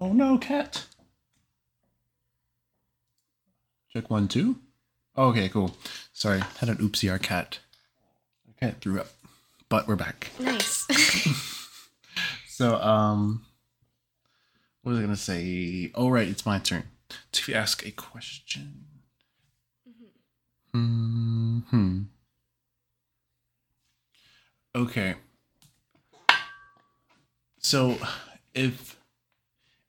[0.00, 0.86] oh no, cat.
[3.92, 4.56] Check one two.
[5.16, 5.76] Okay, cool.
[6.14, 7.10] Sorry, had an oopsie.
[7.10, 7.58] Our cat.
[8.48, 9.08] Our cat threw up,
[9.68, 10.30] but we're back.
[10.40, 10.86] nice
[12.48, 13.44] So, um,
[14.82, 15.90] what was I gonna say?
[15.94, 16.84] Oh, right, it's my turn
[17.32, 18.84] to ask a question.
[20.74, 21.58] Mm-hmm.
[21.58, 22.02] hmm
[24.74, 25.16] Okay.
[27.58, 27.98] So,
[28.54, 28.96] if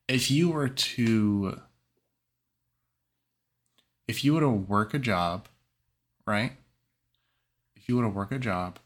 [0.10, 1.62] if you were to
[4.08, 5.48] if you were to work a job,
[6.26, 6.54] right?
[7.76, 8.80] If you were to work a job,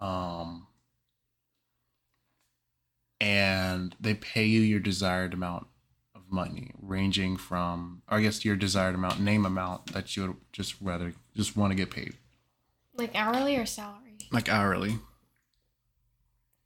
[0.00, 0.66] um,
[3.20, 5.66] and they pay you your desired amount
[6.14, 10.74] of money, ranging from, I guess, your desired amount, name amount that you would just
[10.80, 12.14] rather just want to get paid,
[12.94, 14.98] like hourly or salary like hourly.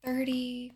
[0.04, 0.72] 30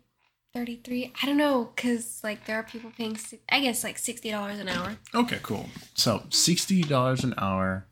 [0.55, 3.17] 33 i don't know because like there are people paying
[3.49, 5.69] i guess like $60 an hour Okay, cool.
[5.93, 7.85] So sixty dollars an hour,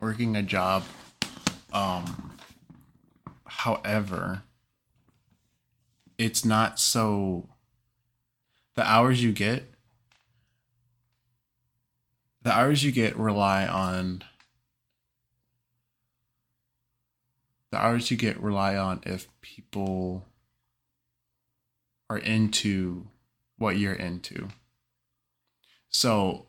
[0.00, 0.84] working a job.
[1.70, 2.32] Um,
[3.44, 4.42] however,
[6.16, 7.50] it's not so.
[8.74, 9.70] The hours you get.
[12.40, 14.22] The hours you get rely on.
[17.70, 20.24] The hours you get rely on if people
[22.08, 23.06] are into
[23.58, 24.48] what you're into.
[25.88, 26.46] So,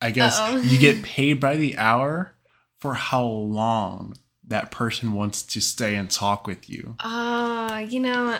[0.00, 2.32] I guess you get paid by the hour
[2.80, 6.96] for how long that person wants to stay and talk with you.
[7.00, 8.38] uh you know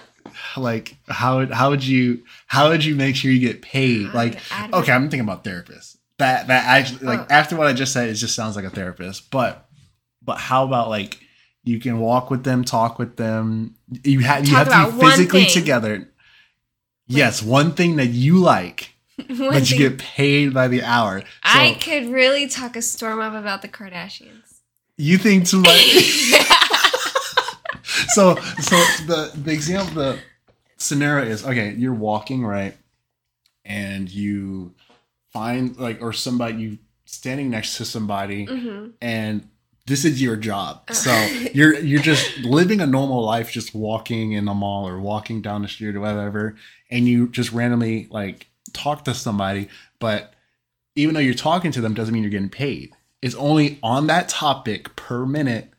[0.57, 4.12] Like how would how would you how would you make sure you get paid?
[4.14, 4.38] Like
[4.72, 5.96] okay, I'm thinking about therapists.
[6.18, 7.27] That that actually like Oh.
[7.31, 9.31] after what I just said, it just sounds like a therapist.
[9.31, 9.68] But
[10.22, 11.18] but how about like
[11.64, 13.74] you can walk with them, talk with them.
[14.05, 16.07] You have you Talk have to be physically together.
[17.08, 18.92] Yes, one thing that you like,
[19.28, 21.20] but you get paid by the hour.
[21.20, 24.60] So i could really talk a storm up about the kardashians.
[24.96, 25.78] You think somebody
[28.08, 30.18] so so the the example the
[30.76, 32.76] scenario is okay you're walking right
[33.64, 34.74] and you
[35.32, 39.48] find like or somebody you standing next to somebody hmm and
[39.88, 41.11] this is your job so
[41.53, 45.62] you're you're just living a normal life just walking in a mall or walking down
[45.62, 46.55] the street or whatever
[46.90, 50.35] and you just randomly like talk to somebody but
[50.94, 54.29] even though you're talking to them doesn't mean you're getting paid it's only on that
[54.29, 55.72] topic per minute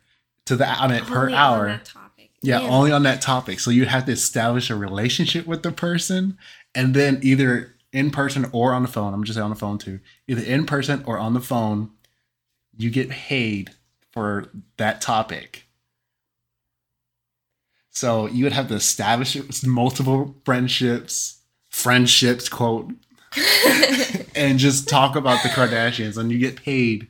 [0.46, 2.30] to the I mean, per Only on hour that topic.
[2.42, 2.70] yeah, Man.
[2.70, 3.60] only on that topic.
[3.60, 6.36] So you have to establish a relationship with the person
[6.74, 9.14] and then either in person or on the phone.
[9.14, 10.00] I'm just saying on the phone too.
[10.28, 11.90] Either in person or on the phone,
[12.76, 13.70] you get paid
[14.12, 15.64] for that topic.
[17.90, 22.92] So you would have to establish multiple friendships, friendships, quote,
[24.34, 27.08] and just talk about the Kardashians and you get paid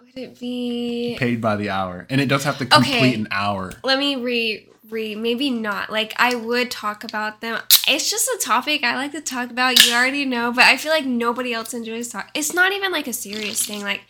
[0.00, 2.06] would it be paid by the hour.
[2.10, 3.14] And it does have to complete Okay.
[3.14, 3.72] an hour.
[3.84, 8.38] let me re re maybe not like i would talk about them it's just a
[8.44, 11.72] topic i like to talk about you already know but i feel like nobody else
[11.72, 14.00] enjoys talk it's not even like a serious thing like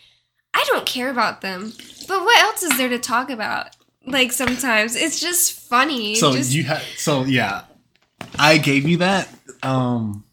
[0.61, 1.73] i don't care about them
[2.07, 3.67] but what else is there to talk about
[4.05, 7.63] like sometimes it's just funny So just, you had so yeah,
[8.37, 9.27] I gave you that
[9.63, 10.23] um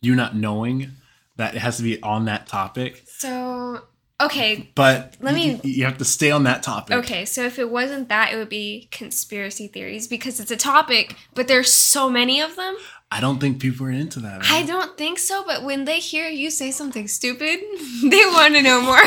[0.00, 0.90] you not knowing
[1.36, 3.82] that it has to be on that topic, So,
[4.20, 6.96] okay, but Let me- you, you have to stay on that topic.
[6.98, 7.24] okay.
[7.26, 11.46] So if it wasn't that, it would be conspiracy theories because it's a topic, but
[11.48, 12.76] there's so many of them.
[13.10, 14.42] I don't think people are into that.
[14.44, 17.60] I don't think so, but when they hear you say something stupid,
[18.02, 19.02] they want to know more.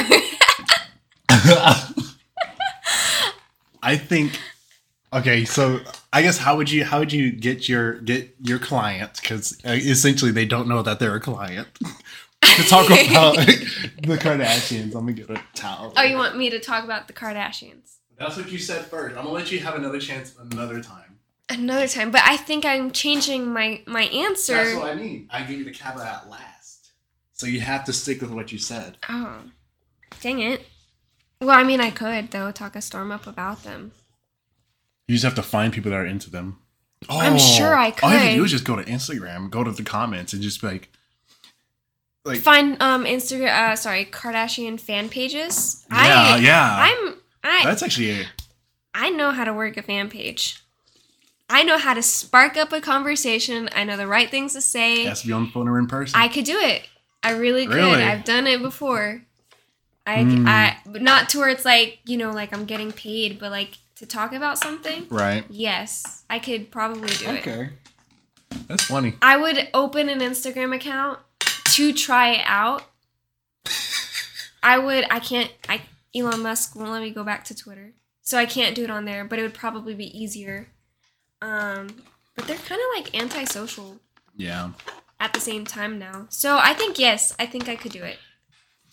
[3.82, 4.38] I think
[5.14, 5.80] okay, so
[6.12, 9.72] I guess how would you how would you get your get your client because uh,
[9.72, 11.68] essentially they don't know that they're a client
[12.42, 14.94] to talk about the Kardashians.
[14.94, 15.94] Let me get a towel.
[15.96, 17.98] oh, you want me to talk about the Kardashians?
[18.18, 19.16] That's what you said first.
[19.16, 21.09] I'm gonna let you have another chance another time.
[21.50, 24.54] Another time, but I think I'm changing my my answer.
[24.54, 25.28] That's what I mean.
[25.32, 26.92] I gave you the caveat last,
[27.34, 28.98] so you have to stick with what you said.
[29.10, 29.42] Oh,
[30.22, 30.68] dang it.
[31.42, 33.94] Well, I mean, I could though talk a storm up about them.
[35.08, 36.60] You just have to find people that are into them.
[37.10, 38.04] Oh, I'm sure I could.
[38.04, 40.42] All you have to do is just go to Instagram, go to the comments, and
[40.44, 40.90] just be like,
[42.26, 45.86] like, Find um Instagram, uh, sorry, Kardashian fan pages.
[45.90, 46.76] yeah, I, yeah.
[46.78, 48.26] I'm I That's actually a,
[48.94, 50.62] I know how to work a fan page.
[51.50, 53.70] I know how to spark up a conversation.
[53.76, 55.04] I know the right things to say.
[55.04, 56.20] it has to be on the phone or in person.
[56.20, 56.88] I could do it.
[57.24, 57.76] I really could.
[57.76, 58.04] Really?
[58.04, 59.24] I've done it before.
[60.06, 60.48] I, Hmm.
[60.48, 63.78] I, but not to where it's like you know, like I'm getting paid, but like
[63.96, 65.06] to talk about something.
[65.10, 65.44] right.
[65.50, 67.40] Yes, I could probably do it.
[67.48, 67.70] Okay.
[68.68, 69.16] That's funny.
[69.22, 71.20] I would open an Instagram account
[71.74, 72.84] to try it out.
[74.64, 75.06] I would.
[75.10, 75.52] I can't.
[75.68, 75.82] I
[76.16, 79.06] Elon Musk won't let me go back to Twitter, so I can't do it on
[79.06, 79.24] there.
[79.26, 80.68] But it would probably be easier.
[81.42, 82.04] Um,
[82.36, 84.00] but they're kind of like antisocial
[84.36, 84.72] Yeah.
[85.20, 86.28] at the same time now.
[86.30, 88.18] So I think yes, I think I could do it.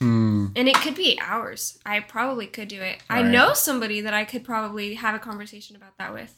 [0.00, 0.48] Hmm.
[0.54, 1.78] And it could be hours.
[1.86, 2.98] I probably could do it.
[3.08, 3.30] I Right.
[3.30, 6.34] know somebody that I could probably have a conversation about that with.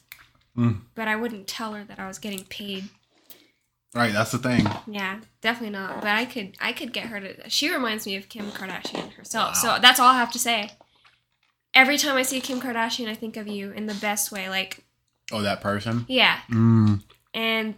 [0.57, 0.81] Mm.
[0.95, 2.89] But I wouldn't tell her that I was getting paid.
[3.93, 4.13] Right.
[4.13, 4.67] That's the thing.
[4.87, 6.01] Yeah, definitely not.
[6.01, 9.49] But I could I could get her to she reminds me of Kim Kardashian herself.
[9.49, 9.75] Wow.
[9.75, 10.71] So that's all I have to say.
[11.73, 14.49] Every time I see Kim Kardashian, I think of you in the best way.
[14.49, 14.85] Like,
[15.31, 16.05] Oh, that person.
[16.07, 16.39] yeah.
[16.49, 17.01] Mm.
[17.33, 17.75] And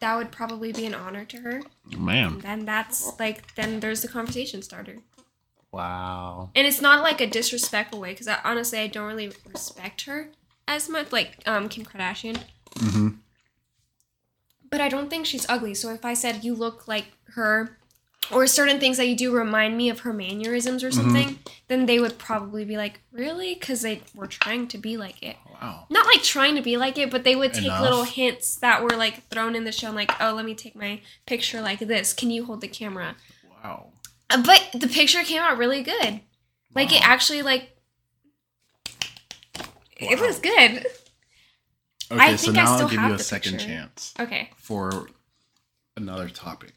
[0.00, 1.62] that would probably be an honor to her.
[1.96, 2.32] Man.
[2.34, 4.98] And then that's like then there's the conversation starter.
[5.70, 6.48] Wow.
[6.56, 10.30] and it's not like a disrespectful way because I, honestly I don't really respect her
[10.66, 12.42] as much like um Kim Kardashian
[12.76, 13.08] Mm-hmm.
[14.70, 17.76] but I don't think she's ugly so if I said you look like her
[18.32, 21.38] or certain things that you do remind me of her mannerisms or something
[21.68, 25.36] then they would probably be like really because they were trying to be like it
[25.60, 25.86] Wow.
[25.90, 27.80] not like trying to be like it but they would take Enough.
[27.82, 31.00] little hints that were like thrown in the show like oh let me take my
[31.26, 33.16] picture like this can you hold the camera
[33.64, 33.88] Wow.
[34.30, 36.20] Uh, but the picture came out really good.
[36.74, 37.70] Like it actually like
[39.96, 40.86] it was good.
[42.10, 43.66] Okay, I so think I now I'll give have you a second picture.
[43.66, 44.50] chance Okay.
[44.56, 45.08] for
[45.96, 46.72] another topic.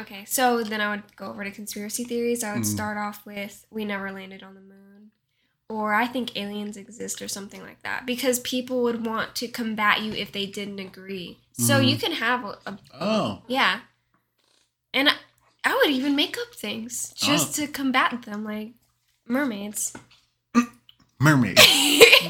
[0.00, 0.24] Okay.
[0.26, 2.42] So then I would go over to conspiracy theories.
[2.44, 2.66] I would Mm.
[2.74, 5.10] start off with we never landed on the moon.
[5.68, 8.04] Or I think aliens exist or something like that.
[8.06, 11.38] Because people would want to combat you if they didn't agree.
[11.52, 11.88] So Mhm.
[11.90, 13.42] you can have a, a Oh.
[13.46, 13.80] yeah.
[14.92, 15.14] And I,
[15.64, 17.66] I would even make up things just Oh.
[17.66, 18.72] to combat them like
[19.26, 19.92] mermaids.
[21.20, 21.58] Mermaid.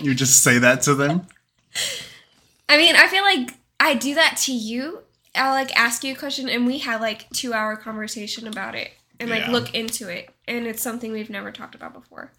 [0.03, 1.27] you just say that to them?
[2.69, 5.03] I mean, I feel like I do that to you.
[5.35, 8.91] I'll like ask you a question and we have like two hour conversation about it
[9.19, 9.51] and like Yeah.
[9.53, 10.31] look into it.
[10.49, 12.33] And it's something we've never talked about before.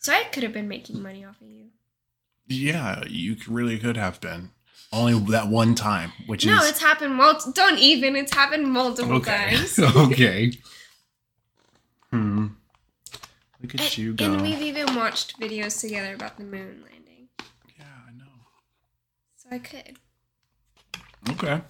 [0.00, 1.66] So I could have been making money off of you.
[2.48, 4.50] Yeah, you really could have been.
[4.92, 8.14] Only that one time, which no, is no, it's happened mul- don't even.
[8.14, 9.56] It's happened multiple okay.
[9.56, 9.78] times.
[9.96, 10.52] okay.
[12.10, 12.46] Hmm.
[13.60, 14.24] Look at And, you go.
[14.32, 17.28] and we've even watched videos together about the moon landing.
[17.76, 18.24] yeah, I know.
[19.36, 19.98] So I could.
[21.30, 21.60] Okay.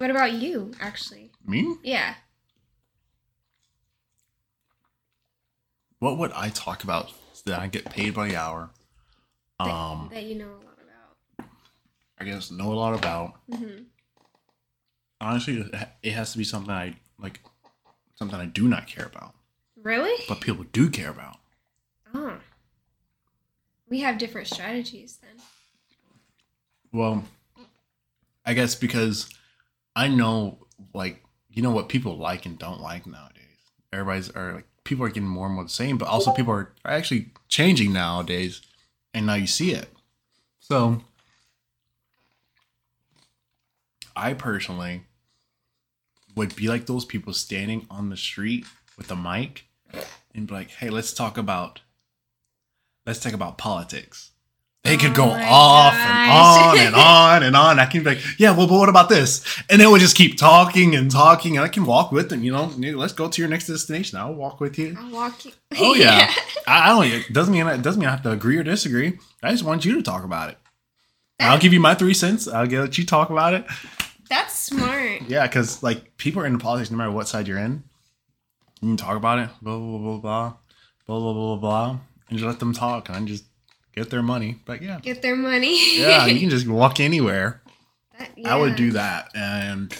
[0.00, 1.30] What about you, actually?
[1.46, 1.76] Me?
[1.82, 2.14] Yeah.
[5.98, 7.12] What would I talk about
[7.44, 8.70] that I get paid by the hour?
[9.58, 11.50] That, Um, that you know a lot about.
[12.18, 13.40] I guess know a lot about.
[13.52, 13.82] hmm
[15.20, 17.40] Honestly, it it has to be something I like,
[18.14, 19.34] something I do not care about,
[19.76, 20.24] Really?
[20.28, 21.40] but people do care about.
[22.14, 22.38] Oh.
[23.86, 25.42] We have different strategies then.
[26.90, 27.24] Well,
[28.46, 29.28] I guess because
[30.00, 33.44] I know, like, you know what people like and don't like nowadays.
[33.92, 36.72] Everybody's are like people are getting more and more the same, but also people are,
[36.86, 38.62] are actually changing nowadays,
[39.12, 39.92] and now you see it.
[40.58, 41.02] So,
[44.16, 45.02] I personally
[46.34, 48.64] would be like those people standing on the street
[48.96, 49.66] with a mic
[50.34, 51.82] and be like, "Hey, let's talk about,
[53.04, 54.29] let's talk about politics."
[54.84, 57.78] They could Oh go my off and on and on and on.
[57.78, 59.44] I can be like, yeah, well, but what about this?
[59.68, 62.42] And they would just keep talking and talking, and I can walk with them.
[62.42, 64.18] You know, let's go to your next destination.
[64.18, 64.96] I'll walk with you.
[64.98, 65.52] I'll walk you.
[65.78, 66.32] Oh yeah,
[66.66, 67.06] I, I don't.
[67.06, 69.18] It doesn't mean it doesn't mean I have to agree or disagree.
[69.42, 70.58] I just want you to talk about it.
[71.38, 72.48] I'll give you my three cents.
[72.48, 73.66] I'll get let you talk about it.
[74.30, 75.22] That's smart.
[75.28, 77.82] Yeah, because like people are into politics no matter what side you're in.
[78.80, 81.98] You can talk about it, blah blah blah blah blah blah blah blah, blah
[82.30, 83.44] and just let them talk and I just
[83.94, 84.58] get their money.
[84.64, 85.98] But yeah, Get their money.
[86.00, 87.62] yeah, you can just walk anywhere.
[88.18, 89.94] That- I would do that, and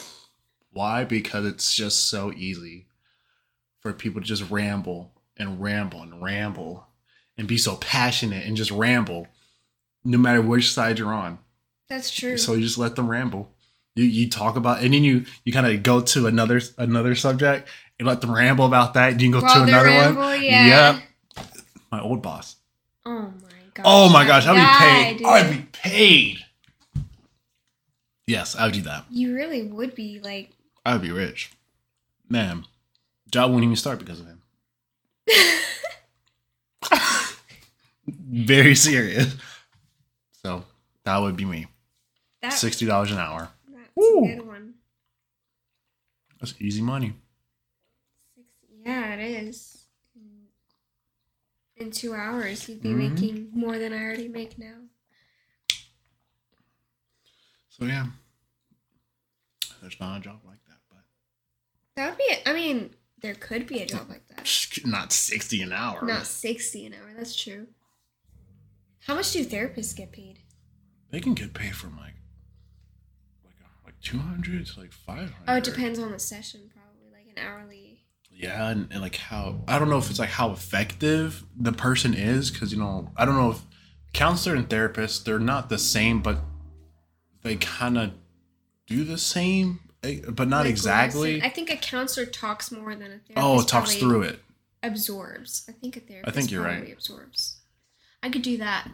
[0.72, 1.04] why?
[1.04, 2.86] Because it's just so easy
[3.80, 6.86] for people to just ramble and ramble and ramble
[7.38, 9.26] and be so passionate and just ramble,
[10.04, 11.38] no matter which side you're on.
[11.88, 12.36] That's true.
[12.36, 13.50] So you just let them ramble.
[13.96, 17.68] You you talk about and then you you kind of go to another another subject
[17.98, 19.12] and let them ramble about that.
[19.12, 20.42] And you can go While to another ramble, one.
[20.42, 20.92] yeah.
[20.92, 21.46] Yep.
[21.90, 22.56] My old boss.
[23.06, 23.49] oh my
[23.82, 23.86] gosh.
[23.86, 25.18] Oh my gosh, I'd be paid.
[25.18, 25.26] dude.
[25.26, 26.38] I'd be paid.
[28.26, 29.04] Yes, I would do that.
[29.10, 30.50] You really would be like.
[30.86, 31.50] I would be rich.
[32.28, 32.64] Man,
[33.30, 34.42] job wouldn't even start because of him.
[38.08, 39.34] Very serious.
[40.44, 40.64] So
[41.04, 41.66] that would be me.
[42.42, 43.50] That, Sixty dollars an hour.
[43.68, 44.24] That's Woo.
[44.24, 44.74] a good one.
[46.40, 47.12] That's easy money.
[48.84, 49.79] Yeah, it is.
[51.80, 52.96] In two hours, you'd be Mhm.
[53.14, 54.86] making more than I already make now.
[57.70, 58.10] So yeah,
[59.80, 61.04] there's not a job like that, but
[61.96, 62.36] That would be.
[62.44, 64.46] I mean, there could be a job like that.
[64.84, 66.04] not sixty an hour.
[66.04, 67.14] Not sixty an hour.
[67.16, 67.68] That's true.
[69.06, 70.40] How much do therapists get paid?
[71.10, 72.14] They can get paid from like
[73.42, 73.54] like
[73.86, 75.50] like two hundred to like five hundred.
[75.50, 77.89] Oh, it depends on the session, probably like an hourly.
[78.40, 82.14] Yeah, and, and like how I don't know if it's like how effective the person
[82.14, 83.60] is because you know I don't know if
[84.14, 86.38] counselor and therapist they're not the same, but
[87.42, 88.12] they kind of
[88.86, 91.34] do the same, eh, but not Like, exactly.
[91.34, 93.36] listen, I think a counselor talks more than a therapist.
[93.36, 94.40] oh, talks through it.
[94.82, 95.66] Absorbs.
[95.68, 96.34] I think a therapist.
[96.34, 96.90] i think you're right.
[96.90, 97.58] Absorbs.
[98.22, 98.88] I could do that.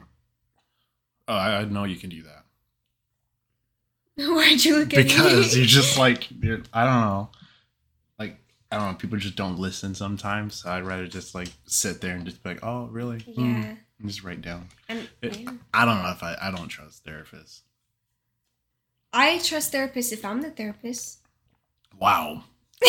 [1.28, 2.44] Oh, I, I know you can do that
[4.28, 7.30] Why'd you look at me because you're just like you're, I don't know,
[8.72, 8.94] I don't know.
[8.98, 10.56] People just don't listen sometimes.
[10.56, 13.20] So I'd rather just like sit there and just be like, oh, really?
[13.20, 13.74] Hmm," yeah.
[14.00, 14.68] and just write down.
[14.88, 15.50] And It- yeah.
[15.72, 17.60] I don't know if I I don't trust therapists.
[19.12, 21.20] I trust therapists if I'm the therapist.
[21.98, 22.44] Wow.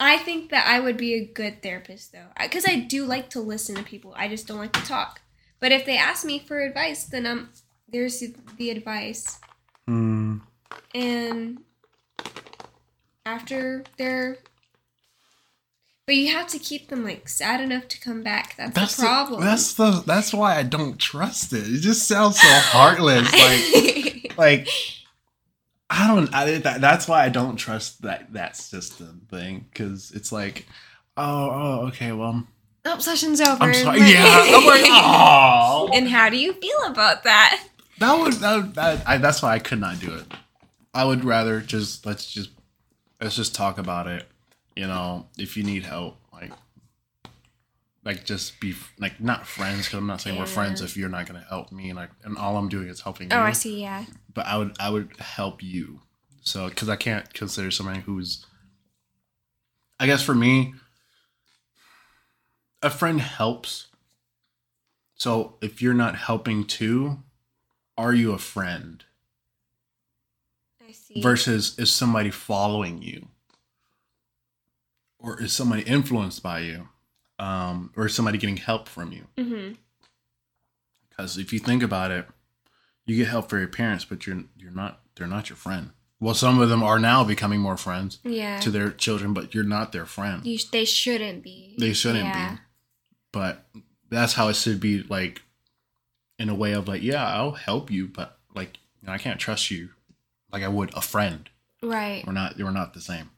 [0.00, 3.40] I think that I would be a good therapist though, because I do like to
[3.40, 4.14] listen to people.
[4.16, 5.20] I just don't like to talk.
[5.60, 7.50] But if they ask me for advice, then I'm
[7.88, 8.22] there's
[8.56, 9.38] the advice,
[9.86, 10.38] Hmm.
[10.94, 11.58] and
[13.28, 14.38] after they're,
[16.06, 18.56] but you have to keep them like sad enough to come back.
[18.56, 19.40] That's, That's the problem.
[19.44, 21.66] that's the that's why I don't trust it.
[21.66, 23.30] It just sounds so heartless.
[23.32, 24.68] like like
[25.90, 26.34] I don't.
[26.34, 30.66] I, that, that's why I don't trust that that system thing because it's like,
[31.16, 32.46] oh oh okay well
[32.86, 33.64] oh, session's over.
[33.64, 37.62] I'm sorry yeah I'm like oh And how do you feel about that?
[37.98, 40.24] that would that, that I, that's why I could not do it.
[40.94, 42.50] I would rather just let's just
[43.20, 44.26] let's just talk about it.
[44.76, 46.52] You know, if you need help, like
[48.04, 51.26] like just be like not friends because I'm not saying we're friends if you're not
[51.26, 53.42] gonna help me and like and all I'm doing is helping oh, you.
[53.42, 53.82] Oh, I see.
[53.82, 54.04] Yeah.
[54.32, 56.00] But I would I would help you.
[56.42, 58.46] So because I can't consider somebody who's
[60.00, 60.74] I guess for me
[62.82, 63.88] a friend helps.
[65.16, 67.18] So if you're not helping too,
[67.96, 69.04] are you a friend?
[71.08, 71.22] See.
[71.22, 73.28] versus is somebody following you
[75.18, 76.88] or is somebody influenced by you
[77.38, 79.72] um, or is somebody getting help from you hmm
[81.08, 82.26] because if you think about it
[83.06, 85.90] you get help for your parents but you're you're not they're not your friend
[86.20, 88.58] well some of them are now becoming more friends Yeah.
[88.60, 91.74] to their children but you're not their friend You, they shouldn't be.
[91.78, 92.52] they shouldn't Yeah.
[92.54, 92.60] be
[93.32, 93.66] but
[94.10, 95.42] that's how it should be like
[96.38, 99.90] in a way of like yeah i'll help you but like i can't trust you
[100.52, 101.50] like i would a friend
[101.82, 102.24] Right.
[102.26, 103.30] we're not we're not the same.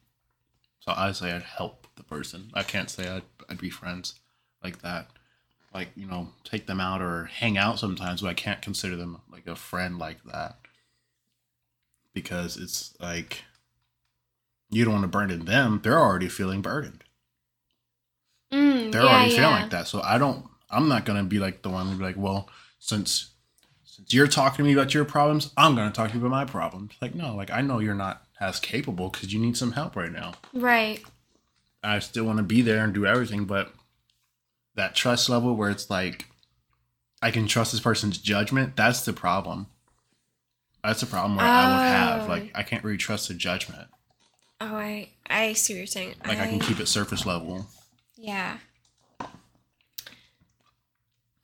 [0.81, 2.51] So I say I'd help the person.
[2.55, 4.15] I can't say I'd, I'd be friends
[4.65, 5.11] like that.
[5.75, 9.21] Like you know, take them out or hang out sometimes, but I can't consider them
[9.31, 10.57] like a friend like that
[12.15, 13.45] because it's like
[14.71, 15.81] you don't want to burden them.
[15.83, 17.05] They're already feeling burdened.
[18.53, 19.61] Mm, They're yeah, already feeling yeah.
[19.61, 19.87] like that.
[19.87, 20.47] So I don't.
[20.71, 23.33] I'm not gonna be like the one to be like, well, since
[24.13, 26.93] you're talking to me about your problems, I'm gonna talk to you about my problems.
[27.01, 30.13] Like no, like I know you're not as capable because you need some help right
[30.13, 30.35] now.
[30.53, 31.03] Right.
[31.83, 33.73] I still want to be there and do everything, but
[34.75, 36.27] that trust level where it's like
[37.23, 38.77] I can trust this person's judgment.
[38.77, 39.67] That's the problem.
[40.83, 42.23] That's the problem where I would have.
[42.23, 42.29] Oh.
[42.29, 43.89] Like I can't really trust the judgment.
[44.61, 46.15] Oh, I I see what you're saying.
[46.27, 47.67] Like I, can keep it surface level.
[48.17, 48.59] Yeah.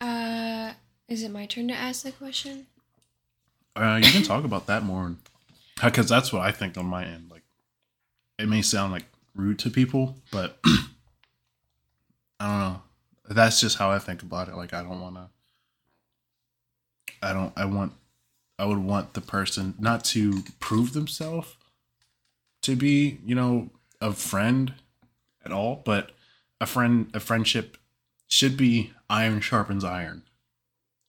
[0.00, 0.72] Uh,
[1.08, 2.66] is it my turn to ask the question?
[3.74, 5.14] Uh, you can talk about that more,
[5.82, 7.30] because that's what I think on my end.
[7.30, 7.42] Like,
[8.38, 9.04] it may sound like
[9.34, 10.78] rude to people, but I
[12.40, 12.82] don't know.
[13.28, 14.56] That's just how I think about it.
[14.56, 15.28] Like, I don't want to.
[17.22, 17.52] I don't.
[17.56, 17.92] I want.
[18.58, 21.56] I would want the person not to prove themselves
[22.62, 23.68] to be, you know,
[24.00, 24.74] a friend
[25.44, 26.12] at all, but
[26.60, 27.76] a friend, a friendship
[28.28, 30.22] should be iron sharpens iron.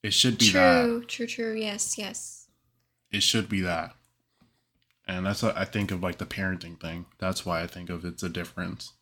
[0.07, 1.53] It should be that True, true, true.
[1.55, 2.47] Yes, yes.
[3.11, 3.93] it should be that
[5.09, 8.03] and that's what i think of like the parenting thing that's why i think of
[8.05, 8.93] it's a difference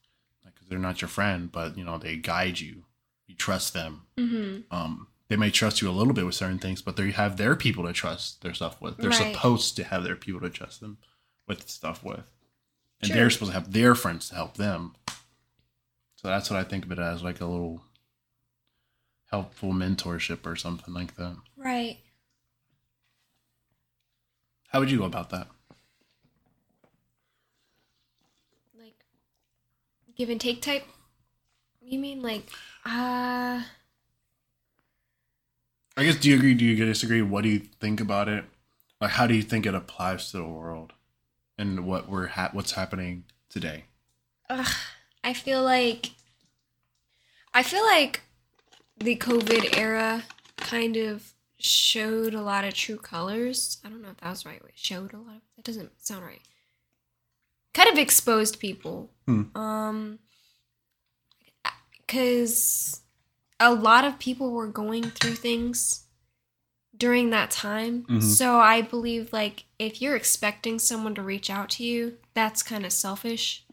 [0.44, 2.84] like 'cause they're not your friend but you know they guide you
[3.28, 4.74] you trust them Mm-hmm.
[4.76, 7.56] um they may trust you a little bit with certain things but they have their
[7.56, 9.34] people to trust their stuff with they're Right.
[9.34, 10.98] supposed to have their people to trust them
[11.48, 12.30] with stuff with
[13.02, 13.16] and True.
[13.20, 14.96] they're supposed to have their friends to help them
[16.16, 17.82] so that's what i think of it as like a little
[19.32, 22.00] helpful mentorship or something like that Right.
[24.70, 25.48] how would you go about that
[28.78, 29.06] Like,
[30.16, 30.84] give and take type?
[31.82, 32.50] You mean like,
[32.86, 33.62] uh,
[35.98, 36.54] I guess do you agree?
[36.56, 37.22] Do you disagree?
[37.22, 38.46] What do you think about it?
[39.00, 40.94] Like, how do you think it applies to the world
[41.58, 43.86] and what we're ha- what's happening today?
[44.50, 44.68] ugh,
[45.24, 46.12] I feel like,
[47.54, 48.22] I feel like
[48.98, 50.24] the COVID era
[50.58, 53.78] kind of showed a lot of true colors.
[53.84, 54.72] I don't know if that was the right way.
[54.76, 56.42] Showed a lot of, that doesn't sound right.
[57.74, 59.12] Kind of exposed people.
[59.26, 59.56] Hmm.
[59.56, 60.20] Um,
[61.98, 63.02] because
[63.60, 66.06] a lot of people were going through things
[66.96, 68.04] during that time.
[68.04, 68.22] Mhm.
[68.22, 72.86] So I believe like if you're expecting someone to reach out to you, that's kind
[72.86, 73.65] of selfish.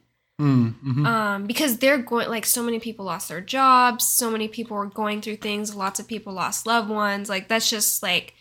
[0.43, 1.07] Mm-hmm.
[1.07, 4.87] Um, because they're going like so many people lost their jobs, so many people were
[4.87, 7.29] going through things, lots of people lost loved ones.
[7.29, 8.35] Like that's just like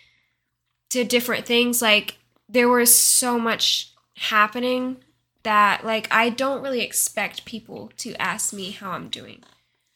[0.89, 1.81] to different things.
[1.81, 2.17] Like
[2.49, 4.97] there was so much happening
[5.43, 9.43] that like I don't really expect people to ask me how I'm doing.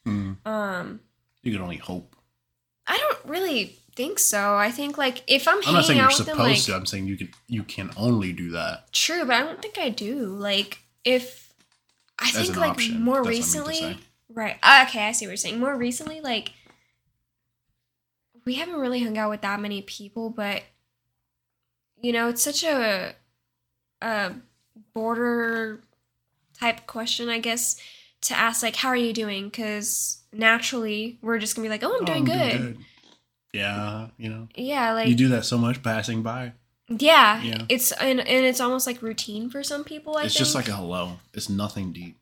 [0.06, 1.00] mm Um,
[1.42, 2.16] You can only hope.
[2.88, 4.56] I don't really think so.
[4.56, 6.76] I think like if I'm I'm hanging not saying you're supposed them, like to.
[6.76, 7.30] I'm saying you can.
[7.48, 8.92] You can only do that.
[8.92, 10.26] true, but I don't think I do.
[10.26, 11.45] Like if
[12.20, 13.02] I As think like option.
[13.02, 13.98] more That's what I meant to recently,
[14.30, 14.58] right?
[14.64, 15.60] uh, Okay, I see what you're saying.
[15.60, 16.54] More recently, like
[18.46, 20.64] we haven't really hung out with that many people, but
[22.02, 23.16] you know, it's such a
[24.02, 24.34] a
[24.94, 25.82] border
[26.60, 27.76] type question, I guess,
[28.22, 31.94] to ask like, "How are you doing?" Because naturally, we're just gonna be like, "Oh,
[31.96, 32.78] I'm Oh, doing good."
[33.54, 36.54] Yeah, you know, Yeah, like you do that so much passing by.
[36.88, 37.66] Yeah, Yeah.
[37.70, 40.18] it's and, and it's almost like routine for some people.
[40.18, 40.46] I it's think.
[40.46, 41.20] just like a hello.
[41.34, 42.18] It's nothing deep.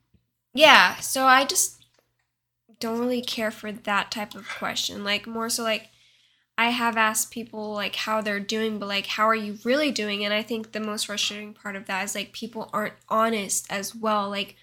[0.54, 0.96] yeah.
[0.96, 1.84] So I just
[2.80, 5.04] don't really care for that type of question.
[5.04, 5.88] Like more so like
[6.56, 10.24] I have asked people like how they're doing, but like how are you really doing?
[10.24, 13.94] And I think the most frustrating part of that is like people aren't honest as
[13.94, 14.30] well.
[14.30, 14.56] Like,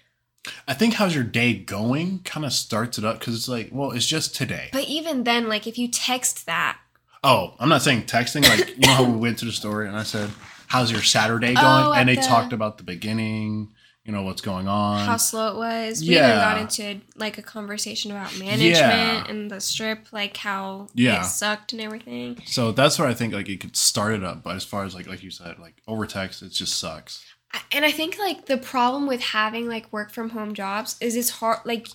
[0.66, 3.92] I think how's your day going kind of starts it up because it's like, well,
[3.92, 4.70] it's just today.
[4.72, 6.78] but even then, like if you text that,
[7.24, 8.42] Oh, I'm not saying texting.
[8.48, 10.30] Like you know how we went to the store and I said,
[10.66, 13.72] "How's your Saturday going?" Oh, and they the- talked about the beginning.
[14.04, 15.06] You know what's going on.
[15.06, 16.00] how slow it was.
[16.00, 16.34] We even yeah.
[16.54, 19.24] got into like a conversation about management Yeah.
[19.28, 21.20] and the strip, like how Yeah.
[21.20, 22.42] it sucked and everything.
[22.44, 24.42] so that's where I think like you could start it up.
[24.42, 27.24] But as far as like like you said, like over text, it just sucks.
[27.70, 31.30] and I think like the problem with having like work from home jobs is it's
[31.30, 31.86] hard like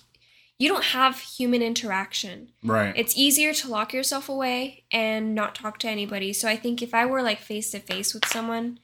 [0.58, 2.50] you don't have human interaction.
[2.64, 2.92] Right.
[2.96, 6.32] It's easier to lock yourself away and not talk to anybody.
[6.32, 8.80] So I think if I were like face to face with someone,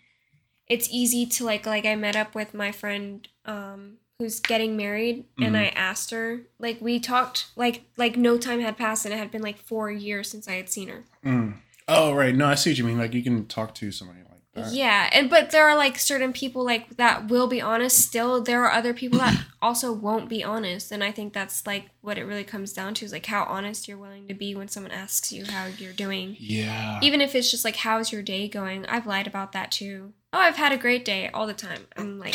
[0.69, 5.25] it's easy to like like I met up with my friend um who's getting married
[5.39, 5.59] and Mhm.
[5.59, 9.33] I asked her like we talked like like no time had passed and it had
[9.33, 11.05] been like 4 years since I had seen her.
[11.25, 11.55] Mm.
[11.89, 12.35] Oh right.
[12.35, 12.97] No, I see what you mean.
[12.99, 14.21] Like you can talk to somebody
[14.55, 14.73] that.
[14.73, 17.99] Yeah, and but there are like certain people like that will be honest.
[17.99, 21.91] Still, there are other people that also won't be honest, and I think that's like
[22.01, 24.69] what it really comes down to is like how honest you're willing to be when
[24.69, 26.99] someone asks you how you're doing, Yeah.
[27.03, 28.87] even if it's just like how's your day going.
[28.87, 30.13] I've lied about that too.
[30.33, 31.87] Oh, I've had a great day all the time.
[31.97, 32.35] I'm like,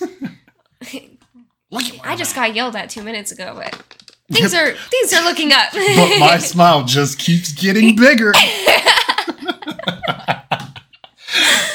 [1.70, 3.74] Look at my I just got yelled at two minutes ago, but
[4.32, 5.72] things are things are looking up.
[5.72, 8.32] but my smile just keeps getting bigger.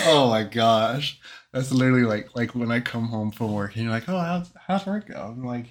[0.05, 1.19] Oh my gosh.
[1.51, 4.49] That's literally like like when I come home from work and you're like, oh, how's,
[4.67, 5.15] how's work go?
[5.15, 5.65] I'm like,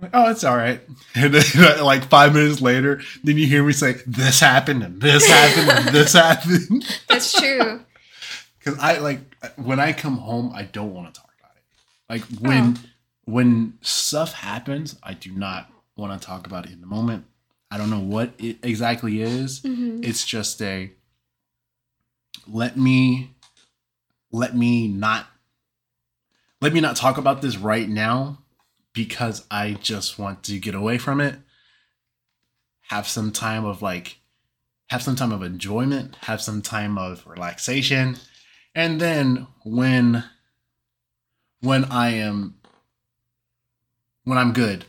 [0.00, 0.80] Like, oh, it's all right.
[1.14, 5.28] And then, like five minutes later, then you hear me say, "This happened, and this
[5.28, 7.80] happened, and this happened." That's true.
[8.58, 9.20] Because I like
[9.56, 11.62] when I come home, I don't want to talk about it.
[12.08, 12.76] Like when
[13.26, 17.24] when stuff happens, I do not want to talk about it in the moment.
[17.70, 19.60] I don't know what it exactly is.
[19.62, 20.90] hmm It's just a
[22.48, 23.30] let me
[24.30, 25.26] let me not
[26.60, 28.38] let me not talk about this right now
[28.92, 31.36] because I just want to get away from it.
[32.88, 34.18] Have some time of like
[34.88, 38.16] have some time of enjoyment, have some time of relaxation.
[38.74, 40.24] And then when
[41.60, 42.56] when I am
[44.24, 44.84] when I'm good,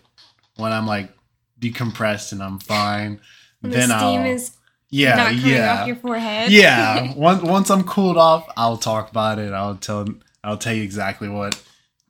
[0.55, 1.11] when I'm like
[1.59, 3.19] decompressed and I'm fine,
[3.61, 4.51] then the steam I'll is
[4.89, 6.51] yeah, not coming yeah, off your forehead.
[6.51, 7.13] yeah.
[7.17, 9.53] Once once I'm cooled off, I'll talk about it.
[9.53, 10.07] I'll tell
[10.43, 11.61] I'll tell you exactly what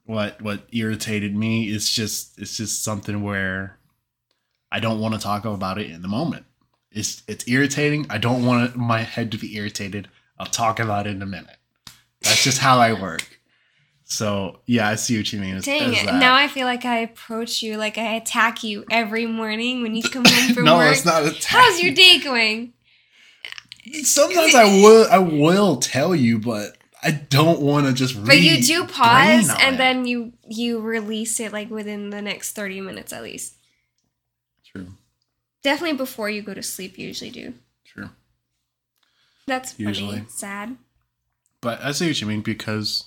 [0.04, 1.68] what what irritated me.
[1.68, 3.78] It's just it's just something where
[4.70, 6.46] I don't want to talk about it in the moment.
[6.90, 8.06] It's it's irritating.
[8.10, 10.08] I don't want my head to be irritated.
[10.38, 11.56] I'll talk about it in a minute.
[12.22, 13.35] That's just how I work.
[14.08, 15.56] So yeah, I see what you mean.
[15.56, 16.06] It's, Dang it.
[16.06, 16.20] that.
[16.20, 20.02] Now I feel like I approach you like I attack you every morning when you
[20.04, 20.92] come home from no, work.
[20.92, 21.24] it's not.
[21.24, 22.72] A How's your day going?
[24.02, 28.24] Sometimes I will I will tell you, but I don't want to just.
[28.24, 29.78] But you do pause and it.
[29.78, 33.54] then you you release it like within the next 30 minutes at least.
[34.64, 34.86] True.
[35.64, 37.54] Definitely before you go to sleep you usually do.
[37.84, 38.10] True.
[39.48, 39.78] That's.
[39.78, 40.24] Usually.
[40.28, 40.76] Sad.
[41.60, 43.04] But I see what you mean because,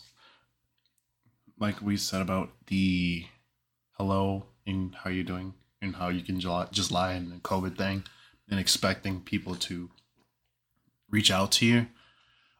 [1.59, 3.25] like we said about the
[3.93, 7.77] hello and how you're doing and how you can ju- just lie in the COVID
[7.77, 8.03] thing
[8.49, 9.89] and expecting people to
[11.09, 11.87] reach out to you.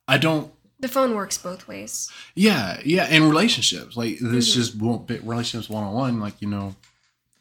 [0.07, 0.51] I don't.
[0.79, 2.09] The phone works both ways.
[2.35, 4.53] Yeah, yeah, and relationships like this Mhm.
[4.53, 6.19] just won't be relationships one on one.
[6.19, 6.75] Like you know,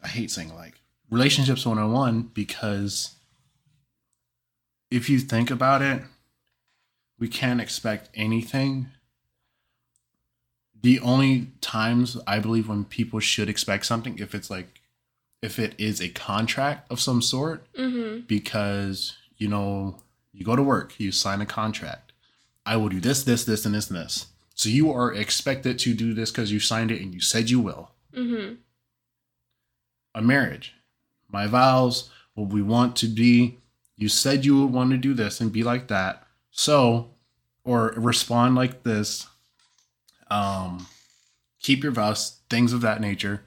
[0.03, 0.75] I hate saying like
[1.09, 3.15] relationships one on one because
[4.91, 6.03] if you think about it,
[7.17, 8.87] we can't expect anything.
[10.81, 14.81] The only times I believe when people should expect something if it's like
[15.41, 18.21] if it is a contract of some sort Mm-hmm.
[18.27, 19.97] because you know
[20.33, 22.11] you go to work you sign a contract.
[22.65, 24.27] I will do this this this and this and this.
[24.55, 27.59] So you are expected to do this because you signed it and you said you
[27.61, 27.91] will.
[28.15, 28.55] Mm-hmm.
[30.15, 30.73] a marriage.
[31.31, 33.57] My vows what we want to be
[33.97, 36.25] you said you would want to do this and be like that.
[36.51, 37.11] So
[37.65, 39.27] or respond like this
[40.29, 40.87] um
[41.61, 43.43] keep your vows things of that nature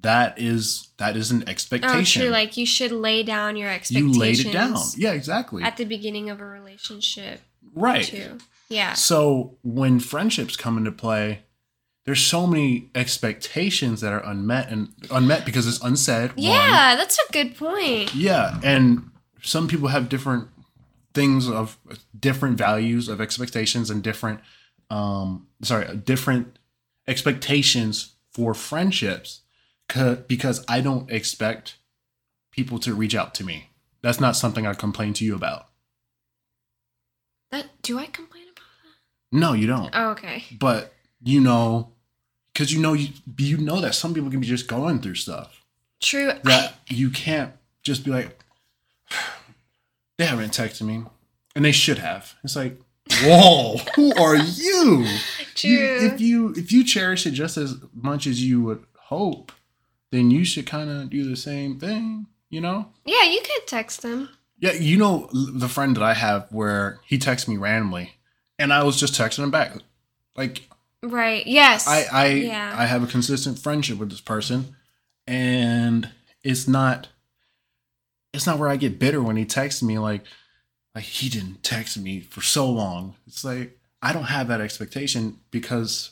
[0.00, 2.22] that is that is an expectation.
[2.22, 2.32] Oh, true.
[2.32, 4.16] Like you should lay down your expectations.
[4.16, 7.40] you laid it down yeah exactly At the beginning of a relationship,
[7.74, 8.38] right too.
[8.68, 8.94] Yeah.
[8.94, 11.42] So when friendships come into play,
[12.06, 16.30] there's so many expectations that are unmet and unmet because it's unsaid.
[16.30, 16.38] one.
[16.38, 18.14] Yeah, that's a good point.
[18.14, 19.10] Yeah, and
[19.42, 20.48] some people have different
[21.12, 21.78] things of
[22.18, 24.40] different values of expectations and different
[24.92, 26.58] um sorry, different
[27.08, 29.40] expectations for friendships
[30.28, 31.76] because I don't expect
[32.50, 33.70] people to reach out to me.
[34.02, 35.68] That's not something I complain to you about.
[37.50, 38.64] That do I complain about?
[39.32, 39.38] That?
[39.38, 39.90] No, you don't.
[39.92, 40.44] Oh, okay.
[40.58, 41.92] but you know
[42.52, 45.64] because you know you you know that some people can be just going through stuff
[46.00, 46.32] True.
[46.44, 48.44] that you can't just be like
[50.18, 51.04] they haven't texted me
[51.54, 52.78] and they should have it's like
[53.22, 55.06] whoa who are you
[55.54, 55.70] True.
[55.70, 59.52] You- if you if you cherish it just as much as you would hope
[60.10, 64.02] then you should kind of do the same thing you know yeah, you could text
[64.02, 64.28] them.
[64.60, 68.14] yeah you know the friend that i have where he texts me randomly
[68.58, 69.72] and i was just texting him back
[70.36, 70.68] like
[71.04, 71.44] Right.
[71.48, 71.88] Yes.
[71.88, 72.76] I I yeah.
[72.78, 74.76] I have a consistent friendship with this person,
[75.26, 76.08] and
[76.44, 77.08] it's not
[78.32, 80.22] it's not where I get bitter when he texts me like
[80.94, 83.14] like he didn't text me for so long.
[83.26, 86.10] It's like I don't have that expectation because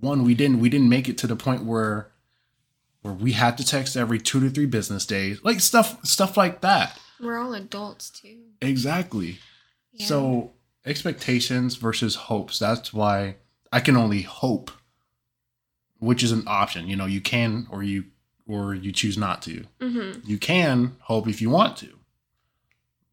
[0.00, 2.10] one we didn't we didn't make it to the point where
[3.02, 6.60] where we had to text every two to three business days like stuff stuff like
[6.60, 8.38] that We're all adults too.
[8.60, 9.38] exactly
[9.92, 10.06] Yeah.
[10.06, 10.52] so
[10.84, 12.58] expectations versus hopes.
[12.58, 13.36] That's why
[13.72, 14.70] I can only hope,
[15.98, 16.88] which is an option.
[16.88, 18.04] You know, you can or you
[18.46, 19.64] or you choose not to.
[19.80, 20.20] Mm-hmm.
[20.26, 21.97] You can hope if you want to,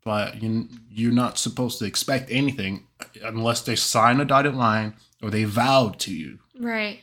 [0.05, 2.85] but you you're not supposed to expect anything
[3.21, 6.39] unless they sign a dotted line or they vowed to you.
[6.57, 7.01] Right.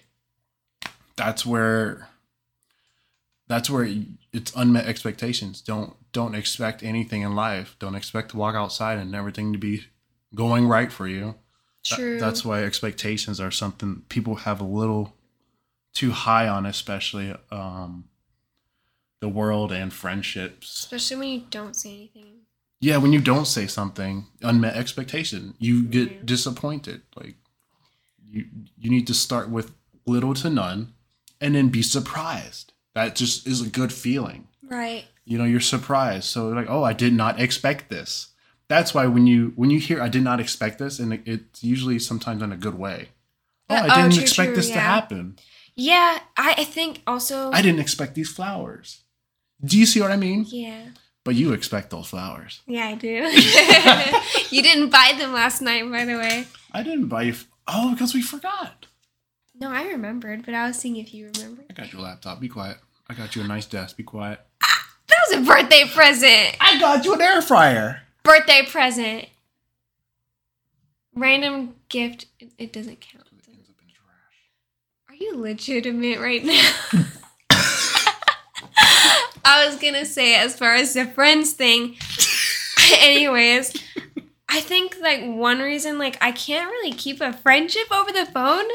[1.17, 2.09] That's where
[3.49, 3.87] that's where
[4.33, 5.61] it's unmet expectations.
[5.61, 7.77] Don't don't expect anything in life.
[7.79, 9.85] Don't expect to walk outside and everything to be
[10.35, 11.35] going right for you.
[11.91, 12.21] That- True.
[12.21, 15.15] that's why expectations are something people have a little
[15.93, 18.05] too high on, especially um,
[19.21, 20.79] the world and friendships.
[20.79, 22.42] Especially when you don't say anything.
[22.83, 26.27] Yeah, when you don't say something, unmet expectation, you get Mhm.
[26.27, 27.03] disappointed.
[27.17, 27.37] Like
[28.29, 29.73] you you need to start with
[30.07, 30.93] little to none
[31.41, 32.73] and then be surprised.
[32.95, 34.49] That just is a good feeling.
[34.63, 35.05] Right.
[35.25, 36.25] You know, you're surprised.
[36.25, 38.29] So like, oh, I did not expect this.
[38.69, 41.63] That's why when you when you hear I did not expect this and it, it's
[41.63, 43.11] usually sometimes in a good way.
[43.71, 45.39] Oh, Uh, I oh, didn't true, expect true, this to happen.
[45.77, 47.51] Yeah, I, I think also.
[47.53, 49.05] I didn't expect these flowers.
[49.65, 50.45] Do you see what I mean?
[50.49, 50.89] Yeah.
[51.25, 52.61] But you expect those flowers.
[52.67, 53.09] Yeah, I do.
[54.51, 56.47] you didn't buy them last night, by the way.
[56.73, 57.33] I didn't buy you.
[57.33, 58.87] F- oh, because we forgot.
[59.55, 61.63] No, I remembered, but I was seeing if you remember.
[61.71, 62.41] I got your laptop.
[62.41, 62.79] Be quiet.
[63.09, 63.97] I got you a nice desk.
[63.97, 64.41] Be quiet.
[64.63, 66.57] Ah, that was a birthday present.
[66.61, 68.03] I got you an air fryer.
[68.25, 69.27] Birthday present.
[71.15, 72.27] Random gift.
[72.41, 73.27] It, it doesn't count.
[73.45, 73.63] does it?
[75.09, 76.71] Are you legitimate right now?
[79.45, 81.97] I was gonna say, as far as the friends thing,
[83.01, 83.75] anyways,
[84.49, 88.67] I think like one reason, like, I can't really keep a friendship over the phone.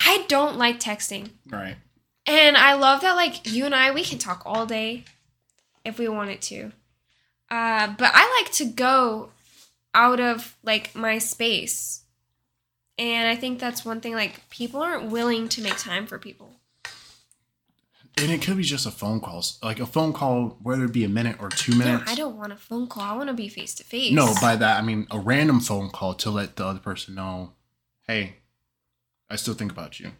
[0.00, 1.30] I don't like texting.
[1.50, 1.76] Right.
[2.26, 5.04] And I love that, like, you and I, we can talk all day
[5.84, 6.72] if we wanted to.
[7.50, 9.30] Uh, but I like to go
[9.92, 12.02] out of, like, my space.
[12.96, 16.54] And I think that's one thing, like, people aren't willing to make time for people.
[18.16, 19.44] And it could be just a phone call.
[19.62, 22.10] Like a phone call, whether it be a minute or two minutes.
[22.10, 23.02] I don't want a phone call.
[23.02, 24.12] I want to be face to face.
[24.12, 27.52] No, by that I mean a random phone call to let the other person know,
[28.06, 28.36] hey,
[29.28, 30.12] I still think about you.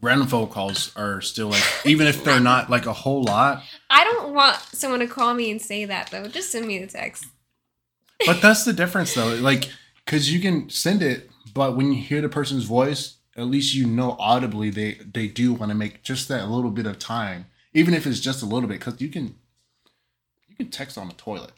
[0.00, 4.04] Random phone calls are still like, even if they're not like a whole lot, I
[4.04, 6.26] don't want someone to call me and say that, though.
[6.26, 7.24] Just send me the text.
[8.26, 9.34] but that's the difference though.
[9.34, 9.68] Like,
[10.04, 13.86] because you can send it, but when you hear the person's voice, at least you
[13.86, 17.94] know audibly they they do want to make just that little bit of time, even
[17.94, 19.34] if it's just a little bit, because you can
[20.48, 21.52] you can text on the toilet.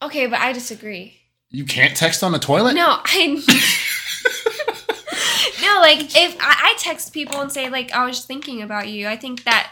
[0.00, 1.18] Okay, but I disagree.
[1.50, 2.74] You can't text on the toilet.
[2.74, 3.42] No, I.
[5.62, 8.88] no, like if I, I text people and say like oh, I was thinking about
[8.88, 9.70] you, I think that,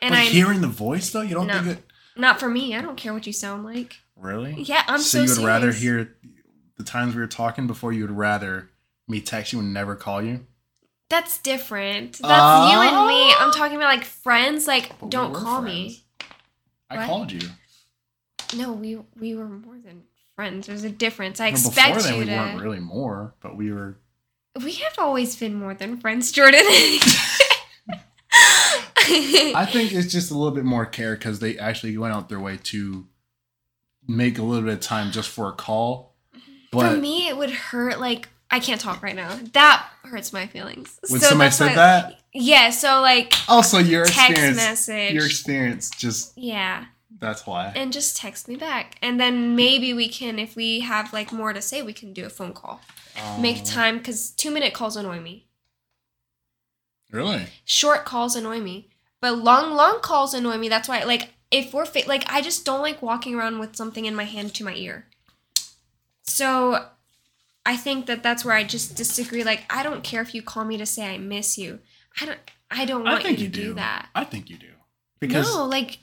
[0.00, 1.62] and I hearing the voice though, you don't No.
[1.62, 1.84] think it
[2.16, 2.76] not for me.
[2.76, 3.96] I don't care what you sound like.
[4.16, 4.62] really.
[4.62, 5.24] Yeah, I'm so.
[5.24, 6.14] so you would rather hear
[6.76, 8.68] the times we were talking before you would rather
[9.12, 10.46] me text you and never call you.
[11.08, 12.18] That's different.
[12.18, 13.14] That's you and me.
[13.32, 13.36] Oh.
[13.40, 14.66] I'm talking about like friends.
[14.66, 16.02] Like, don't were call friends.
[16.90, 17.06] I What?
[17.06, 17.48] called you.
[18.56, 20.02] No, we we were more than
[20.36, 20.66] friends.
[20.66, 21.38] There's a difference.
[21.40, 22.36] I Well, expect before then you we to.
[22.36, 23.98] weren't really more, but we were.
[24.62, 26.60] We have always been more than friends, Jordan.
[29.04, 32.40] I think it's just a little bit more care because they actually went out their
[32.40, 33.06] way to
[34.06, 36.14] make a little bit of time just for a call.
[36.70, 38.00] But For me, it would hurt.
[38.00, 39.36] Like I can't talk right now.
[39.54, 40.98] That hurts my feelings.
[41.08, 42.70] when So somebody said why- that, yeah.
[42.70, 45.12] So like also your text experience, message.
[45.14, 46.84] your experience, just yeah,
[47.18, 47.72] that's why.
[47.74, 51.52] and just text me back, and then maybe we can, if we have like more
[51.52, 52.80] to say, we can do a phone call.
[53.40, 55.46] Make Um, time because two minute calls annoy me.
[57.10, 57.46] Really?
[57.64, 58.88] Short calls annoy me,
[59.20, 60.68] but long long calls annoy me.
[60.68, 64.04] That's why like if we're fa- like I just don't like walking around with something
[64.06, 65.06] in my hand to my ear.
[66.24, 66.86] So
[67.64, 69.44] I think that that's where I just disagree.
[69.44, 71.78] Like I don't care if you call me to say I miss you.
[72.20, 72.38] I don't.
[72.70, 73.64] I don't want I think you you to do.
[73.68, 73.74] do.
[73.74, 74.08] that.
[74.14, 74.66] I think you do
[75.20, 75.98] because no, like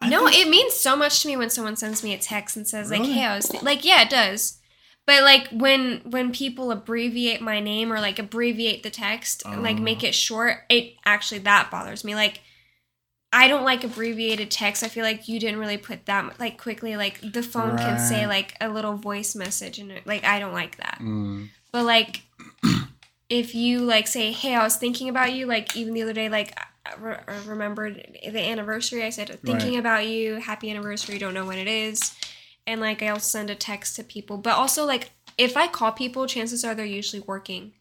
[0.00, 2.56] I no, think- it means so much to me when someone sends me a text
[2.56, 3.62] and says like, "Hey, I was th-.
[3.62, 4.58] like, yeah, it does."
[5.06, 9.76] But like when when people abbreviate my name or like abbreviate the text, and, like
[9.76, 9.80] Uh.
[9.80, 12.14] make it short, it actually that bothers me.
[12.14, 12.40] Like
[13.34, 14.82] I don't like abbreviated text.
[14.82, 16.96] I feel like you didn't really put that like quickly.
[16.96, 20.76] Like the phone can say like a little voice message, and like I don't like
[20.76, 20.98] that.
[21.00, 22.22] Mm, But like,
[23.30, 26.28] if you like say, "Hey, I was thinking about you," like even the other day,
[26.28, 29.02] like I re- remembered the anniversary.
[29.02, 29.78] I said, "Thinking Right.
[29.80, 32.14] about you, happy anniversary." Don't know when it is,
[32.66, 34.36] and like I'll send a text to people.
[34.36, 37.72] But also like if I call people, chances are they're usually working.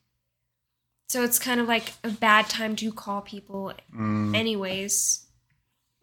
[1.10, 4.34] So it's kind of like a bad time to call people, mm.
[4.34, 5.28] anyways.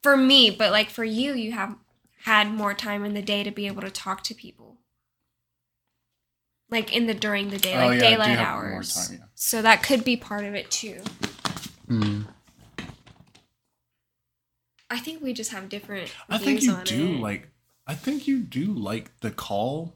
[0.03, 1.77] For me, but like for you, you have
[2.25, 4.77] had more time in the day to be able to talk to people.
[6.71, 9.09] Like in the during the day, Oh, like yeah, daylight hours.
[9.09, 9.27] time, yeah.
[9.35, 11.01] So that could be part of it too.
[11.89, 12.27] Mm.
[14.91, 16.11] I think we just have different.
[16.29, 17.21] I think you do it.
[17.21, 17.49] like.
[17.87, 19.95] I think you do like the call,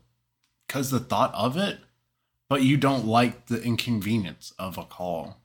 [0.66, 1.78] because the thought of it,
[2.48, 5.41] but you don't like the inconvenience of a call.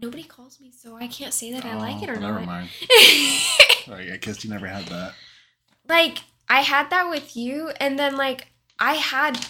[0.00, 2.46] Nobody calls me, so I can't say that I like it Oh, or never not.
[2.46, 2.68] mind.
[3.84, 5.14] Sorry, I guess you never had that.
[5.88, 6.18] like
[6.48, 9.46] I had that with you, and then like I had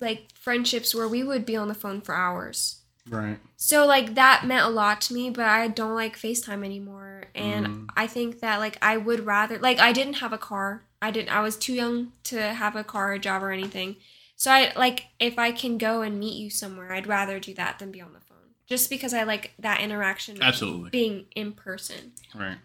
[0.00, 2.82] like friendships where we would be on the phone for hours.
[3.08, 3.38] Right.
[3.56, 7.24] So like that meant a lot to me, but I don't like FaceTime anymore.
[7.34, 7.88] And Mm.
[7.96, 10.82] I think that like I would rather like I didn't have a car.
[11.00, 13.96] I didn't I was too young to have a car, a job or anything.
[14.36, 17.78] So I like if I can go and meet you somewhere, I'd rather do that
[17.78, 18.31] than be on the phone.
[18.72, 20.88] Just because I like that interaction Absolutely.
[20.88, 22.12] being in person.
[22.34, 22.56] Right.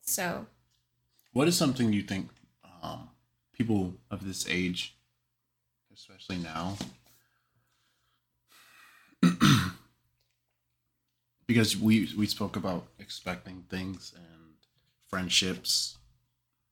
[0.00, 0.46] So
[1.34, 2.30] What is something you think
[2.82, 3.10] um,
[3.52, 4.96] people of this age,
[5.92, 6.78] especially now,
[11.46, 14.54] because we we spoke about expecting things and
[15.06, 15.98] friendships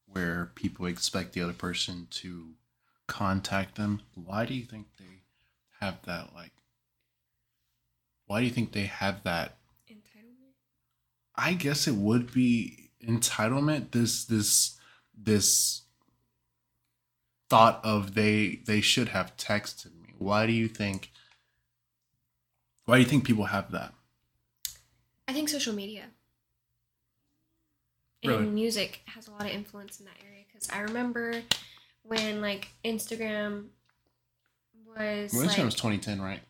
[0.06, 2.52] where people expect the other person to
[3.06, 4.00] contact them.
[4.14, 5.24] Why do you think they
[5.80, 6.52] have that like?
[8.28, 9.56] Why do you think they have that
[9.90, 10.52] entitlement.
[11.34, 13.90] I guess it would be entitlement.
[13.90, 14.78] This this
[15.16, 15.82] this
[17.48, 20.14] thought of they they should have texted me.
[20.18, 21.10] Why do you think?
[22.84, 23.94] Why do you think people have that?
[25.26, 26.04] I think social media
[28.22, 31.42] and music has a lot of influence in that area because I remember
[32.02, 33.68] when like Instagram
[34.86, 36.40] was Well, like, Instagram was 2010, right?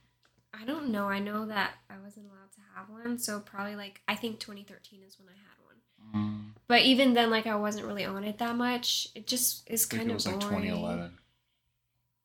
[0.60, 1.08] I don't know.
[1.08, 5.00] I know that I wasn't allowed to have one, so probably like I think 2013
[5.06, 5.74] is when I had one.
[6.14, 9.08] Mm, But even then, like I wasn't really on it that much.
[9.14, 11.12] It just is kind it of was like 2011.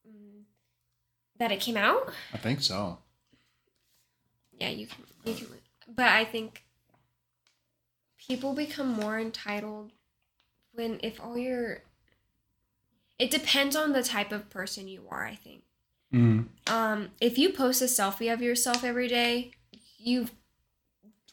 [0.08, 0.42] Mm.
[1.38, 2.12] That it came out.
[2.34, 3.00] I think so.
[4.60, 5.04] Yeah, you can.
[5.26, 5.48] You can.
[5.88, 6.64] But I think
[8.18, 9.92] people become more entitled
[10.72, 11.84] when if all your.
[13.20, 15.26] It depends on the type of person you are.
[15.26, 15.64] I think.
[16.14, 19.52] Mm, Um, if you post a selfie of yourself every day,
[19.98, 20.30] you've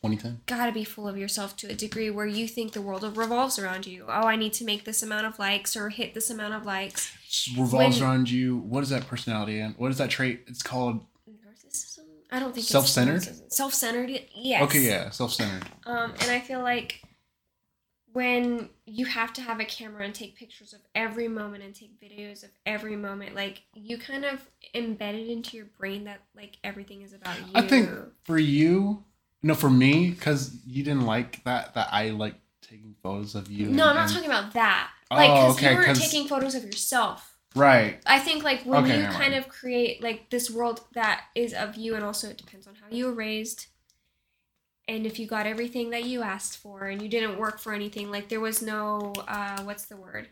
[0.03, 0.41] 2010.
[0.47, 3.59] got to be full of yourself to a degree where you think the world revolves
[3.59, 4.05] around you.
[4.09, 7.13] Oh, I need to make this amount of likes or hit this amount of likes.
[7.57, 8.57] Revolves When- around you.
[8.57, 10.45] What is that personality and what is that trait?
[10.47, 11.05] It's called.
[11.29, 12.05] Narcissism?
[12.33, 13.27] I don't think Self-centered?
[13.27, 14.25] It's self-centered.
[14.35, 14.63] Yes.
[14.63, 15.69] Okay, yeah, self-centered.
[15.85, 17.03] Um, and I feel like
[18.13, 22.01] when you have to have a camera and take pictures of every moment and take
[22.01, 26.57] videos of every moment, like you kind of embed it into your brain that like
[26.65, 27.53] everything is about you.
[27.55, 27.89] I think
[28.25, 29.05] for you,
[29.43, 31.75] no, for me, because you didn't like that.
[31.75, 33.69] That I like taking photos of you.
[33.69, 34.91] No, I'm not and- talking about that.
[35.11, 37.37] Oh, like, Oh, because okay, you were 'cause- taking photos of yourself.
[37.57, 38.01] Right.
[38.07, 39.35] I think like when Okay, you kind mind.
[39.35, 42.87] of create like this world that is of you, and also it depends on how
[42.91, 43.67] you were raised,
[44.91, 48.11] and if you got everything that you asked for, and you didn't work for anything,
[48.11, 50.29] like there was no uh, what's the word,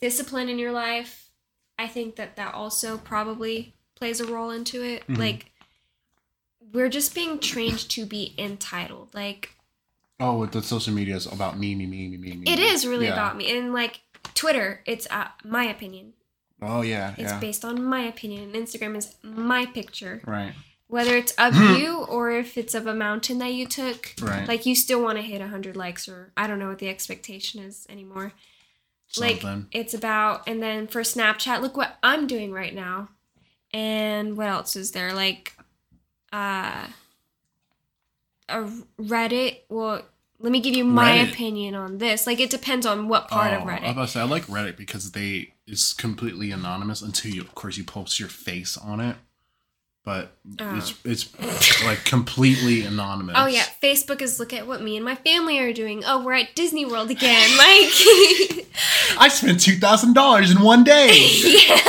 [0.00, 1.28] discipline in your life.
[1.78, 5.06] I think that that also probably plays a role into it.
[5.08, 5.18] Mhm.
[5.18, 5.46] Like
[6.72, 9.08] we're just being trained to be entitled.
[9.12, 9.52] Like
[10.18, 12.50] Oh, with the social media is about me, me, me, me, me, me.
[12.52, 13.12] it is really Yeah.
[13.12, 14.00] about me, and like
[14.34, 16.14] Twitter, it's uh, my opinion.
[16.62, 17.40] Oh yeah, It's yeah.
[17.40, 18.52] based on my opinion.
[18.52, 20.22] Instagram is my picture.
[20.24, 20.54] Right.
[20.88, 24.14] Whether it's of you or if it's of a mountain that you took.
[24.20, 24.46] Right.
[24.46, 27.60] Like you still want to hit 100 likes or I don't know what the expectation
[27.62, 28.32] is anymore.
[29.18, 33.08] Like it's about and then for Snapchat, look what I'm doing right now.
[33.72, 35.12] And what else is there?
[35.12, 35.56] Like
[36.32, 36.86] uh
[38.48, 38.62] a
[39.00, 40.02] Reddit, well
[40.38, 41.32] let me give you my Reddit.
[41.32, 42.26] opinion on this.
[42.26, 43.90] Like it depends on what part of Oh, I was Reddit.
[43.90, 47.76] about to say I like Reddit because they it's completely anonymous until you, of course,
[47.76, 49.16] you post your face on it.
[50.06, 50.76] But oh.
[50.76, 53.34] it's it's like completely anonymous.
[53.36, 56.04] Oh yeah, Facebook is look at what me and my family are doing.
[56.06, 57.50] Oh, we're at Disney World again.
[57.58, 57.90] Like
[59.18, 61.08] I spent two thousand dollars in one day.
[61.08, 61.80] yeah.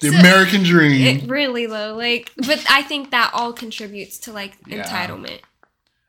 [0.00, 1.18] The So- American dream.
[1.18, 1.94] It really low.
[1.94, 4.82] Like but I think that all contributes to like Yeah.
[4.82, 5.40] entitlement.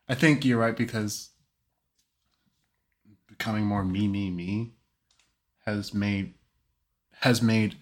[0.08, 1.32] I think you're right because
[3.28, 4.72] becoming more me, me, me
[5.66, 6.36] has made
[7.20, 7.76] has made.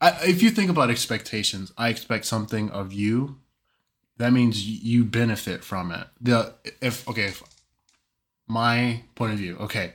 [0.00, 3.38] I, if you think about expectations, I expect something of you.
[4.16, 6.06] That means you benefit from it.
[6.20, 7.42] The if okay, if
[8.46, 9.94] my point of view, okay,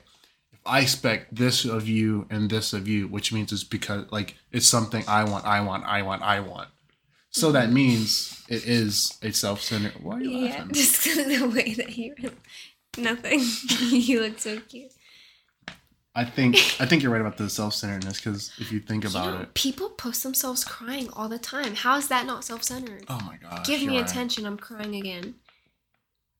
[0.51, 4.36] if I expect this of you and this of you, which means it's because like
[4.51, 6.70] it's something I want, I want, I want, I want.
[7.32, 7.74] So that mm-hmm.
[7.74, 10.04] means it is a self-centered.
[10.04, 10.70] Why are you Yeah, laughing?
[10.74, 12.16] just the way that you
[12.97, 13.41] nothing.
[13.89, 14.93] you look so cute.
[16.16, 19.53] I think I think you're right about the self-centeredness because if you think about it,
[19.55, 21.76] people post themselves crying all the time.
[21.76, 23.05] How is that not self-centered?
[23.09, 23.66] oh my god!
[23.66, 24.07] Give me right.
[24.09, 24.45] attention.
[24.45, 25.36] I'm crying again.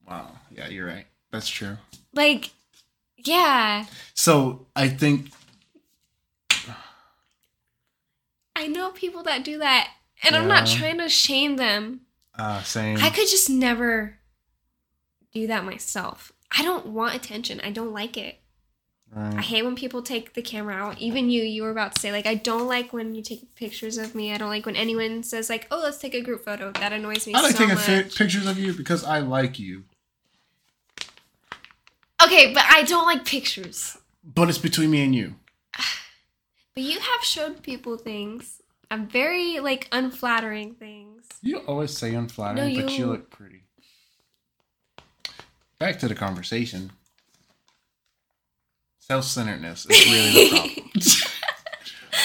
[0.08, 1.06] Wow, yeah, you're right.
[1.32, 1.78] That's true.
[2.14, 2.52] Like,
[3.18, 5.32] yeah, So I think
[8.56, 9.90] I know people that do that,
[10.24, 12.02] and I'm not trying to shame them.
[12.38, 12.98] uh, same.
[13.00, 14.20] I could just never
[15.34, 16.32] do that myself.
[16.56, 17.60] I don't want attention.
[17.64, 18.40] I don't like it.
[19.16, 20.98] I hate when people take the camera out.
[21.00, 23.98] Even you, you were about to say like I don't like when you take pictures
[23.98, 24.34] of me.
[24.34, 27.28] I don't like when anyone says like, "Oh, let's take a group photo." That annoys
[27.28, 27.86] me I like so taking much.
[27.86, 29.84] fi- pictures of you because I like you,
[32.24, 33.98] okay, but I don't like pictures.
[34.24, 35.36] but it's between me and you.
[36.76, 38.60] But you have shown people things.
[38.90, 41.26] I'm very like unflattering things.
[41.44, 43.62] You always say unflattering, No, but you- you look pretty.
[45.78, 46.92] Back to the conversation.
[49.08, 50.92] Self-centeredness is really the problem.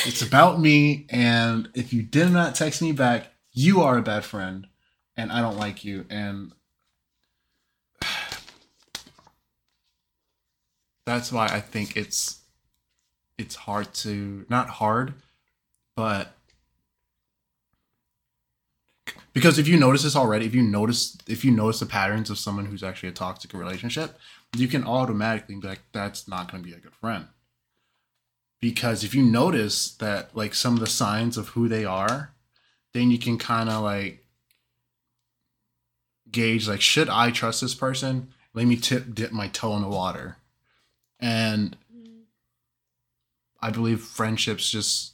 [0.06, 4.24] it's about me, and if you did not text me back, you are a bad
[4.24, 4.68] friend,
[5.16, 6.52] and I don't like you, and
[11.04, 12.42] that's why I think it's
[13.38, 15.14] it's hard to not hard,
[15.96, 16.36] but
[19.32, 22.38] because if you notice this already, if you notice if you notice the patterns of
[22.38, 24.16] someone who's actually a toxic relationship,
[24.56, 27.26] you can automatically be like, that's not going to be a good friend.
[28.60, 32.32] Because if you notice that like some of the signs of who they are,
[32.92, 34.24] then you can kind of like
[36.30, 38.28] gauge like, should I trust this person?
[38.54, 40.38] Let me tip dip my toe in the water.
[41.20, 41.76] And
[43.60, 45.12] I believe friendships just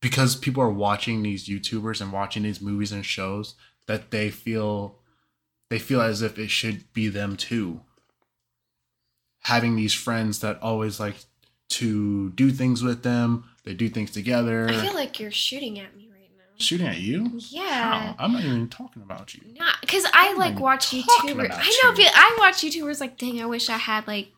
[0.00, 3.54] because people are watching these YouTubers and watching these movies and shows
[3.86, 4.98] that they feel
[5.70, 7.80] they feel as if it should be them too.
[9.44, 11.16] Having these friends that always like
[11.70, 14.68] to do things with them, they do things together.
[14.68, 16.44] I feel like you're shooting at me right now.
[16.58, 17.30] Shooting at you?
[17.50, 17.62] Yeah.
[17.62, 18.16] How?
[18.18, 19.42] I'm not even talking about you.
[19.58, 21.50] Not because I like watch YouTubers.
[21.52, 21.96] I know, you.
[21.96, 24.28] but I watch YouTubers like, dang, I wish I had like.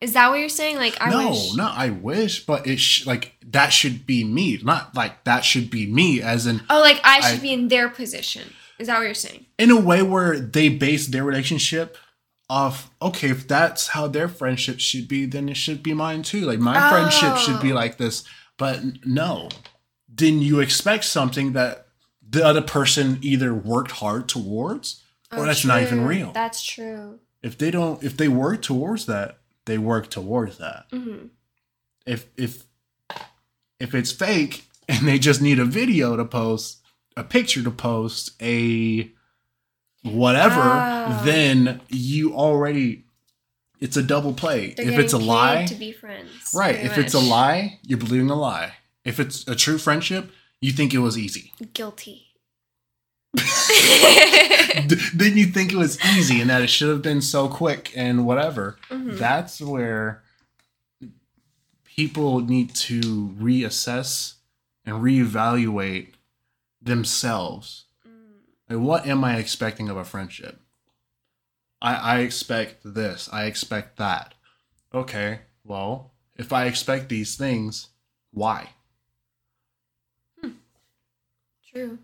[0.00, 0.76] Is that what you're saying?
[0.76, 1.54] Like, I no, wish.
[1.54, 5.70] not I wish, but it sh- like that should be me, not like that should
[5.70, 8.52] be me, as in Oh, like I should I- be in their position.
[8.78, 9.46] Is that what you're saying?
[9.58, 11.96] in a way where they base their relationship
[12.48, 16.42] off okay if that's how their friendship should be then it should be mine too.
[16.42, 17.74] Like my friendship should be Oh.
[17.74, 18.22] like this.
[18.56, 19.48] But no.
[20.14, 21.88] Didn't you expect something that
[22.28, 26.32] the other person either worked hard towards or Oh, that's not even real?
[26.32, 27.18] That's true.
[27.42, 30.86] if they don't if they work towards that they work towards that.
[30.92, 31.26] Hmm
[32.06, 32.64] if if
[33.80, 36.80] if it's fake and they just need a video to post
[37.16, 39.10] a picture to post a
[40.14, 41.22] whatever Ah.
[41.24, 43.04] then you already
[43.80, 46.30] it's a double play They're if it's a lie to be friends.
[46.54, 50.30] right if it's a lie you're believing a lie if it's a true friendship
[50.60, 52.22] you think it was easy guilty.
[55.14, 58.26] Then you think it was easy and that it should have been so quick and
[58.26, 59.18] whatever Mhm.
[59.18, 60.22] that's where
[61.84, 64.34] people need to reassess
[64.84, 66.08] and reevaluate
[66.80, 67.85] themselves.
[68.68, 70.60] Like, what am I expecting of a friendship?
[71.80, 73.28] I, I expect this.
[73.32, 74.34] I expect that.
[74.94, 77.88] Okay, well, if I expect these things,
[78.32, 78.70] why?
[80.40, 80.50] Hmm.
[81.70, 81.98] True.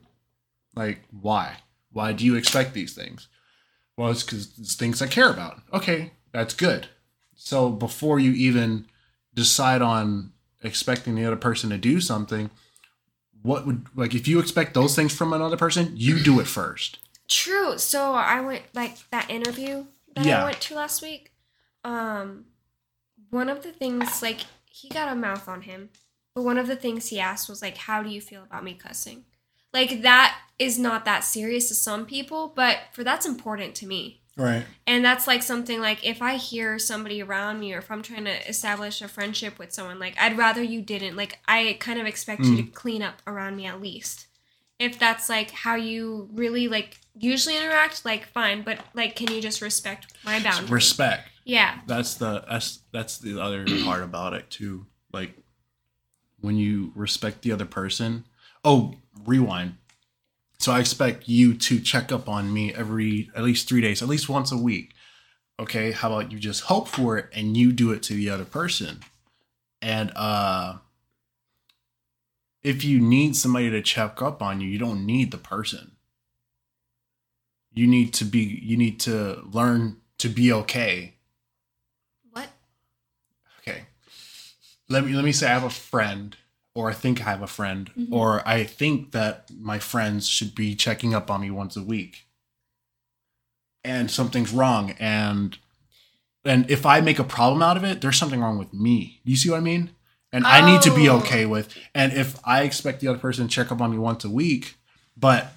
[0.75, 1.59] Like, why?
[1.91, 3.29] Why do you expect these things?
[3.97, 5.61] Well, it's because it's things I care about.
[5.73, 6.89] Okay, that's good.
[7.35, 8.87] So before you even
[9.35, 10.33] decide on
[10.63, 12.51] expecting the other person to do something,
[13.43, 16.99] what would like if you expect those things from another person, you do it first.
[17.29, 17.79] True.
[17.79, 20.43] So I went like that interview that Yeah.
[20.43, 21.33] I went to last week.
[21.85, 22.47] Um,
[23.31, 24.41] one of the things like
[24.71, 25.91] he got a mouth on him,
[26.35, 28.75] but one of the things he asked was like, "How do you feel about me
[28.75, 29.25] cussing?"
[29.73, 34.22] Like that is not that serious to some people, but for that's important to me.
[34.37, 34.65] Right.
[34.87, 38.25] And that's like something like if I hear somebody around me or if I'm trying
[38.25, 41.17] to establish a friendship with someone, like I'd rather you didn't.
[41.17, 42.73] Like I kind of expect you to mm.
[42.73, 44.27] clean up around me at least.
[44.79, 49.41] If that's like how you really like usually interact, like fine, but like can you
[49.43, 50.71] just respect my boundaries?
[50.71, 51.29] Respect.
[51.45, 51.81] Yeah.
[51.87, 54.87] That's the that's that's the other part about it too.
[55.13, 55.35] Like
[56.41, 58.25] when you respect the other person.
[58.65, 59.75] Oh, rewind.
[60.63, 64.07] So I expect you to check up on me every at least 3 days, at
[64.09, 64.93] least once a week.
[65.59, 68.45] Okay, how about you just hope for it and you do it to the other
[68.45, 69.01] person?
[69.81, 70.77] And uh
[72.63, 75.97] if you need somebody to check up on you, you don't need the person.
[77.73, 81.15] You need to be you need to learn to be okay
[82.31, 82.51] What?
[83.59, 83.83] okay
[84.89, 86.37] let me let me say i have a friend
[86.75, 88.13] or i think i have a friend Mhm.
[88.13, 92.27] or i think that my friends should be checking up on me once a week
[93.85, 95.59] and something's wrong and
[96.45, 99.37] and if i make a problem out of it there's something wrong with me you
[99.37, 99.91] see what i mean
[100.33, 101.19] and i need to be Oh.
[101.19, 104.25] okay with and if i expect the other person to check up on me once
[104.25, 104.77] a week
[105.17, 105.53] but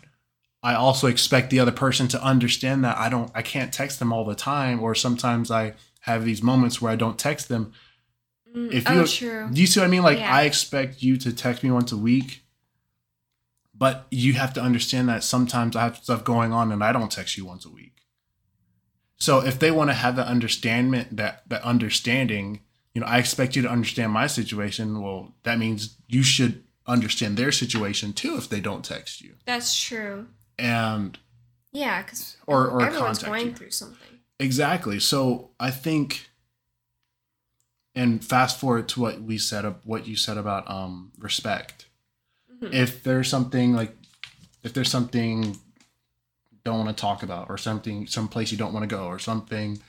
[0.64, 4.12] I also expect the other person to understand that I don't I can't text them
[4.12, 7.72] all the time or sometimes I have these moments where I don't text them
[8.56, 9.50] Mm, If oh, you true.
[9.52, 10.04] do you see what I mean?
[10.04, 10.34] Like Yeah.
[10.34, 12.44] I expect you to text me once a week,
[13.74, 17.12] but you have to understand that sometimes I have stuff going on and I don't
[17.12, 17.92] text you once a week.
[19.18, 22.62] So if they want to have that understanding, that that understanding,
[22.94, 25.02] you know, I expect you to understand my situation.
[25.02, 29.36] Well, that means you should understand their situation too if they don't text you.
[29.46, 30.28] That's true.
[30.58, 31.18] And
[31.74, 33.54] Yeah, because Or- or everyone's going you.
[33.54, 34.20] through something.
[34.40, 34.98] Exactly.
[35.02, 36.30] So I think,
[37.96, 41.86] and fast forward to what we said, what you said about um respect.
[42.62, 42.74] Mhm.
[42.74, 43.96] If there's something like,
[44.64, 48.74] if there's something you don't want to talk about, or something, some place you don't
[48.74, 49.82] want to go, or something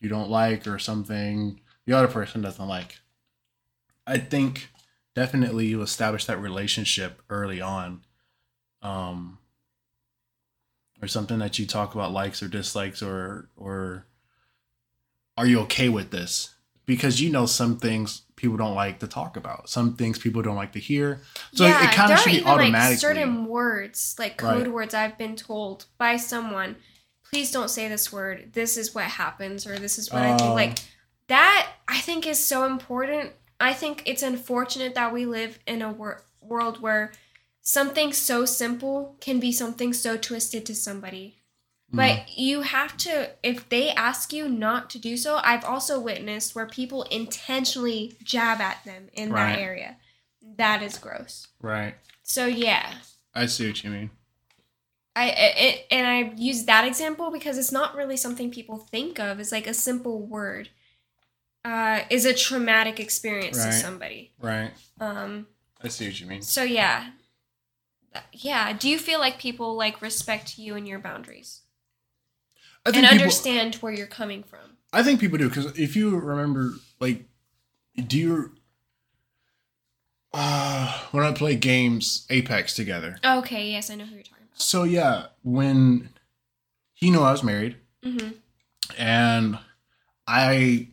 [0.00, 3.00] you don't like, or something the other person doesn't like,
[4.06, 4.70] I think
[5.14, 8.02] definitely you establish that relationship early on.
[8.82, 9.38] Um,
[11.02, 14.06] or something that you talk about likes or dislikes or or
[15.36, 16.54] are you okay with this
[16.92, 20.56] because you know some things people don't like to talk about some things people don't
[20.62, 21.08] like to hear
[21.52, 24.72] so it- it kind of should be even, automatically Like certain words, like code Right.
[24.76, 26.70] words, I've been told by someone,
[27.28, 28.36] please don't say this word.
[28.54, 30.50] This is what happens, or this is what I think.
[30.50, 30.54] Oh.
[30.62, 30.78] Like
[31.28, 33.32] that, I think is so important.
[33.60, 37.12] I think it's unfortunate that we live in a wor- world where
[37.62, 41.36] something so simple can be something so twisted to somebody.
[41.92, 41.96] Mm-hmm.
[41.96, 46.54] But you have to, if they ask you not to do so, I've also witnessed
[46.54, 49.54] where people intentionally jab at them in Right.
[49.54, 49.96] that area.
[50.56, 51.48] That is gross.
[51.60, 52.94] right So yeah,
[53.34, 54.10] i see what you mean
[55.16, 59.40] I it, and I use that example because it's not really something people think of.
[59.40, 60.68] It's like a simple word
[61.64, 64.32] uh, is a traumatic experience to somebody.
[64.40, 64.70] right
[65.00, 65.46] Um,
[65.82, 67.10] i see what you mean so yeah,
[68.32, 68.72] yeah.
[68.72, 71.62] Do you feel like people like respect you and your boundaries
[72.86, 74.60] and people, understand where you're coming from?
[74.92, 77.24] i think people do because if you remember like
[78.06, 78.52] do you
[80.32, 84.60] uh when i play games apex together Okay, yes, I know who you're talking about.
[84.60, 86.10] so yeah when
[86.94, 88.28] he knew i was married hmm
[88.98, 89.58] and
[90.26, 90.88] I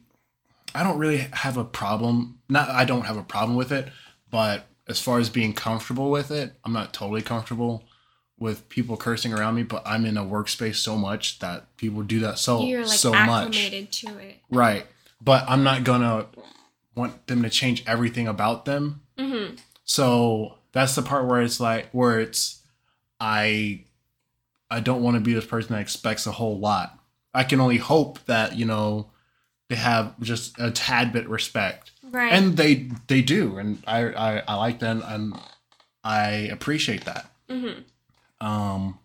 [0.76, 2.40] I don't really have a problem.
[2.48, 3.88] Not I don't have a problem with it,
[4.30, 7.84] but as far as being comfortable with it, I'm not totally comfortable
[8.40, 9.64] with people cursing around me.
[9.64, 13.12] But I'm in a workspace so much that people do that so you're like so
[13.12, 14.38] much, to it.
[14.50, 14.86] right?
[15.22, 16.28] But I'm not gonna
[16.96, 19.02] want them to change everything about them.
[19.18, 22.62] hmm So that's the part where it's like where it's
[23.20, 23.82] I
[24.70, 27.00] I don't want to be this person that expects a whole lot.
[27.34, 29.12] I can only hope that, you know,
[29.70, 31.92] they have just a tad bit respect.
[32.04, 32.32] Right.
[32.34, 33.58] And they they do.
[33.58, 35.34] And I I, I like that and
[36.04, 37.32] I appreciate that.
[37.50, 37.80] hmm
[38.42, 39.00] Um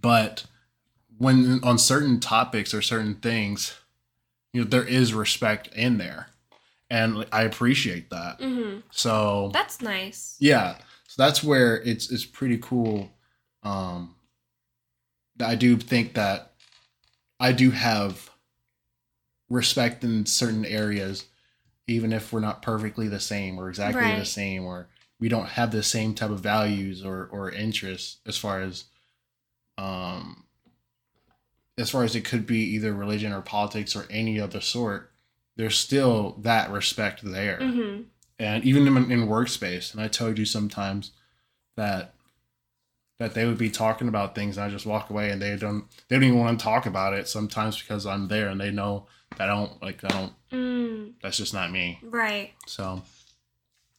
[0.00, 0.44] but
[1.18, 3.76] when on certain topics or certain things,
[4.52, 6.28] you know, there is respect in there.
[6.88, 8.40] And I appreciate that.
[8.40, 10.36] hmm So That's nice.
[10.40, 13.10] yeah so that's where it's it's pretty cool
[13.64, 14.14] um
[15.40, 16.52] i do think that
[17.40, 18.30] i do have
[19.48, 21.26] respect in certain areas
[21.88, 24.88] even if we're not perfectly the same or exactly the same or
[25.20, 28.84] we don't have the same type of values or or interests as far as
[29.78, 30.44] um
[31.78, 35.10] as far as it could be either religion or politics or any other sort
[35.56, 37.58] there's still that respect there.
[37.58, 38.02] Hmm
[38.40, 41.12] and even in, in workspace and i told you sometimes
[41.76, 42.14] that
[43.18, 45.84] that they would be talking about things and i just walk away and they don't
[46.08, 49.06] they don't even want to talk about it sometimes because i'm there and they know
[49.36, 52.00] that i don't like i don't Mm, that's just not me.
[52.02, 52.50] Right.
[52.66, 53.02] so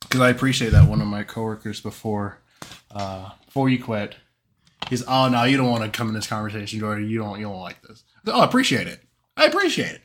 [0.01, 2.39] because i appreciate that one of my coworkers before
[2.93, 4.15] uh before you quit
[4.89, 7.45] he's oh no you don't want to come in this conversation jordan you don't you
[7.45, 9.01] don't like this I said, oh i appreciate it
[9.37, 10.01] i appreciate it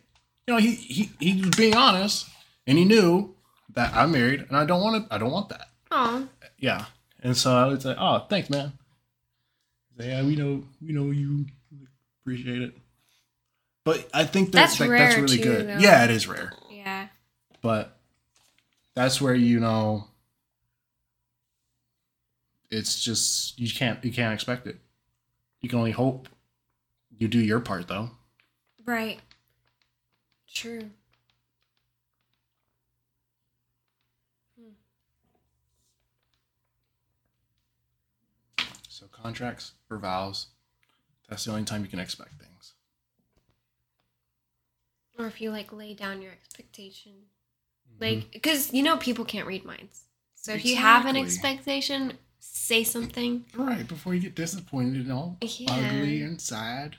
[0.47, 2.28] you know he he, he was being honest
[2.66, 3.34] and he knew
[3.74, 6.28] that i'm married and i don't want to i don't want that Oh,
[6.59, 6.86] yeah.
[7.22, 8.72] And so I would say, "Oh, thanks, man."
[9.99, 11.47] Say, yeah, we know, we know you
[12.22, 12.76] appreciate it.
[13.84, 15.68] But I think that, That's like, that's really too, good.
[15.68, 15.78] though.
[15.78, 17.07] Yeah, it is rare, yeah.
[17.62, 17.95] but
[18.97, 20.09] that's where you know
[22.70, 24.78] it's just you can't you can't expect it.
[25.61, 26.28] You can only hope
[27.16, 28.11] you do your part, though.
[28.84, 29.20] Right.
[30.53, 30.90] True.
[38.88, 40.47] So contracts or vows,
[41.28, 42.72] that's the only time you can expect things.
[45.18, 47.12] Or if you like lay down your expectation.
[47.95, 48.03] Mm-hmm.
[48.05, 50.03] Like, because you know people can't read minds.
[50.34, 51.51] So if you have an Exactly.
[51.51, 53.45] expectation, say something.
[53.55, 55.72] right before you get disappointed, you know, Yeah.
[55.72, 56.97] ugly and sad.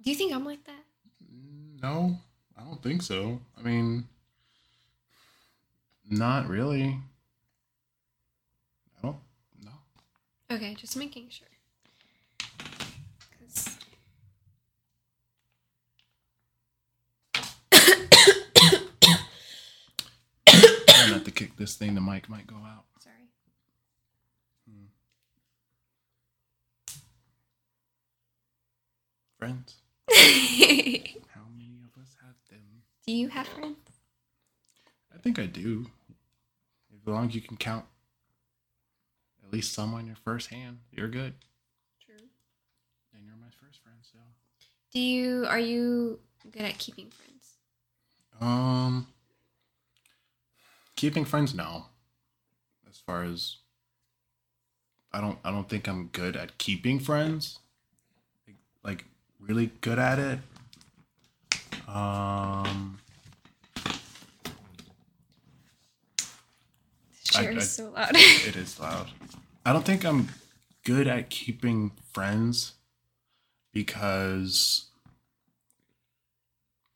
[0.00, 0.84] Do you think I'm like that?
[1.82, 2.18] No,
[2.56, 3.40] I don't think so.
[3.56, 4.08] I mean,
[6.10, 6.96] Not really.
[8.96, 9.18] I don't.
[9.62, 9.72] No.
[10.50, 11.48] Okay, just making sure.
[13.38, 13.76] 'Cause-
[20.46, 21.94] Try not to kick this thing.
[21.94, 22.84] The mic might go out.
[22.98, 23.14] Sorry.
[29.38, 29.76] Friends.
[30.08, 30.14] Do
[31.34, 32.82] How many of us have them?
[33.06, 33.76] Do you have friends?
[35.14, 35.86] I think I do.
[36.92, 37.84] As long as you can count
[39.44, 41.34] at least some on your first hand, you're good.
[42.04, 42.26] True.
[43.14, 44.18] And you're my first friend, so.
[44.92, 46.18] Do you are you
[46.50, 47.58] good at keeping friends?
[48.40, 49.06] Um,
[50.98, 51.84] keeping friends, no.
[52.90, 53.58] As far as
[55.12, 57.60] I don't, I don't think I'm good at keeping friends.
[58.46, 59.04] Like, like
[59.38, 60.40] really good at it.
[61.86, 62.98] Um,
[67.22, 68.10] chair is so loud.
[68.14, 69.06] it is loud.
[69.64, 70.30] I don't think I'm
[70.84, 72.72] good at keeping friends
[73.72, 74.87] because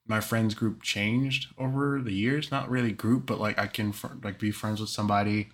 [0.06, 2.50] my friends group changed over the years.
[2.50, 5.48] Not really group, but like I can fr- like be friends with somebody,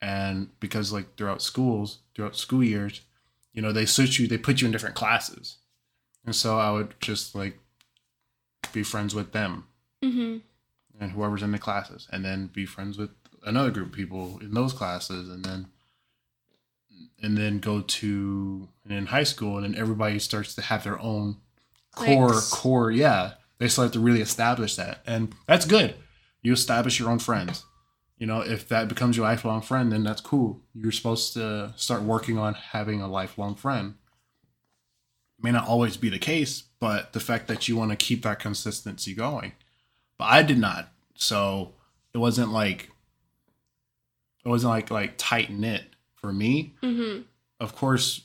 [0.00, 3.02] and because like throughout schools, throughout school years,
[3.52, 5.56] you know they switch you, they put you in different classes,
[6.24, 7.58] and so I would just like
[8.72, 9.64] be friends with them
[10.04, 10.38] mm-hmm.
[11.00, 13.10] and whoever's in the classes, and then be friends with
[13.44, 15.66] another group of people in those classes, and then
[17.20, 21.00] and then go to and in high school, and then everybody starts to have their
[21.00, 21.36] own
[21.94, 22.90] core core.
[22.90, 25.94] Yeah, they start to really establish that, and that's good.
[26.42, 27.64] You establish your own friends.
[28.18, 30.60] You know, if that becomes your lifelong friend, then that's cool.
[30.74, 33.94] You're supposed to start working on having a lifelong friend.
[35.40, 38.40] May not always be the case, but the fact that you want to keep that
[38.40, 39.52] consistency going.
[40.18, 40.88] But I did not.
[41.14, 41.74] So
[42.12, 42.90] it wasn't like
[44.44, 45.84] it wasn't like like tight knit
[46.16, 46.74] for me.
[46.82, 47.22] Mm-hmm.
[47.60, 48.22] Of course,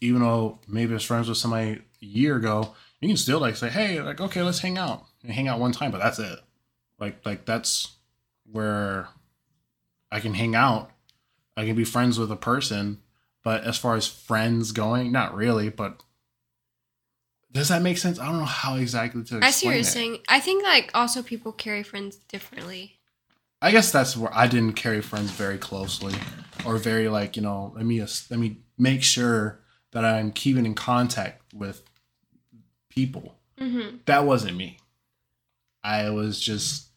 [0.00, 3.56] even though maybe I was friends with somebody a year ago, you can still like
[3.56, 5.04] say, Hey, like, okay, let's hang out.
[5.22, 6.38] And hang out one time, but that's it.
[6.98, 7.96] Like like that's
[8.50, 9.08] where
[10.10, 10.90] I can hang out.
[11.56, 13.00] I can be friends with a person,
[13.42, 16.02] but as far as friends going, not really, but
[17.50, 18.18] does that make sense?
[18.18, 19.86] I don't know how exactly to explain I see what you're it.
[19.86, 20.18] saying.
[20.28, 22.98] I think like also people carry friends differently.
[23.60, 26.14] I guess that's where I didn't carry friends very closely,
[26.64, 27.72] or very like you know.
[27.74, 29.60] Let me let me make sure
[29.92, 31.82] that I'm keeping in contact with
[32.98, 33.34] people.
[33.60, 33.98] Mm-hmm.
[34.06, 34.78] That wasn't me.
[35.84, 36.88] I was just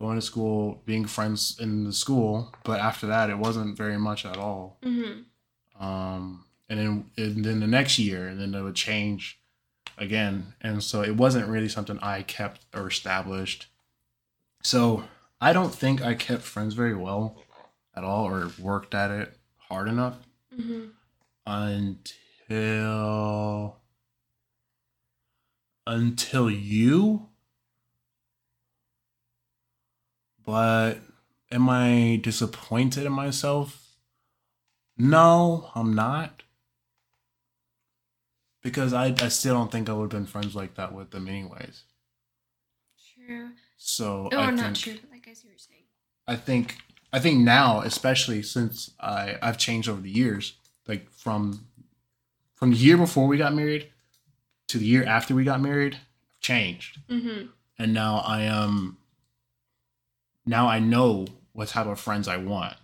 [0.00, 4.24] going to school, being friends in the school, but after that, it wasn't very much
[4.26, 4.78] at all.
[4.82, 5.84] Mm-hmm.
[5.84, 9.40] Um, and then and then the next year, and then it would change
[9.98, 13.66] again, and so it wasn't really something I kept or established.
[14.62, 15.04] So
[15.40, 17.42] I don't think I kept friends very well
[17.96, 19.36] at all, or worked at it
[19.68, 20.16] hard enough
[20.60, 20.88] Mm-hmm.
[22.50, 23.79] until
[25.86, 27.28] until you.
[30.44, 30.94] But
[31.50, 33.96] am I disappointed in myself?
[34.96, 36.42] No, I'm not.
[38.62, 41.28] Because I, I still don't think I would have been friends like that with them
[41.28, 41.84] anyways.
[43.26, 43.50] True.
[43.78, 45.84] So Oh, I think, not true, but like I see what you're saying.
[46.26, 46.76] I think
[47.12, 50.54] I think now, especially since I I've changed over the years,
[50.86, 51.66] like from
[52.54, 53.88] from the year before we got married
[54.70, 55.98] to the year after we got married,
[56.40, 56.98] changed.
[57.08, 57.46] Mm-hmm.
[57.78, 58.98] And now I am
[60.46, 62.76] now I know what type of friends I want.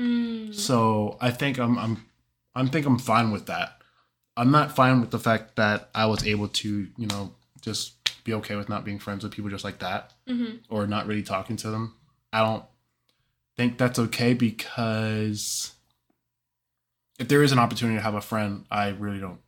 [0.00, 0.54] Mm.
[0.54, 2.04] So I think I'm I'm
[2.54, 3.78] I think I'm fine with that.
[4.36, 7.94] I'm not fine with the fact that I was able to, you know, just
[8.24, 10.56] be okay with not being friends with people just like that Mm-hmm.
[10.68, 11.94] or not really talking to them.
[12.32, 12.64] I don't
[13.56, 15.72] think that's okay because
[17.18, 19.38] if there is an opportunity to have a friend, I really don't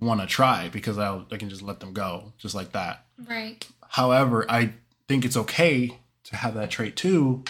[0.00, 3.06] want to try because I'll, I can just let them go just like that.
[3.28, 3.66] Right.
[3.88, 4.74] However, I
[5.08, 7.44] think it's okay to have that trait too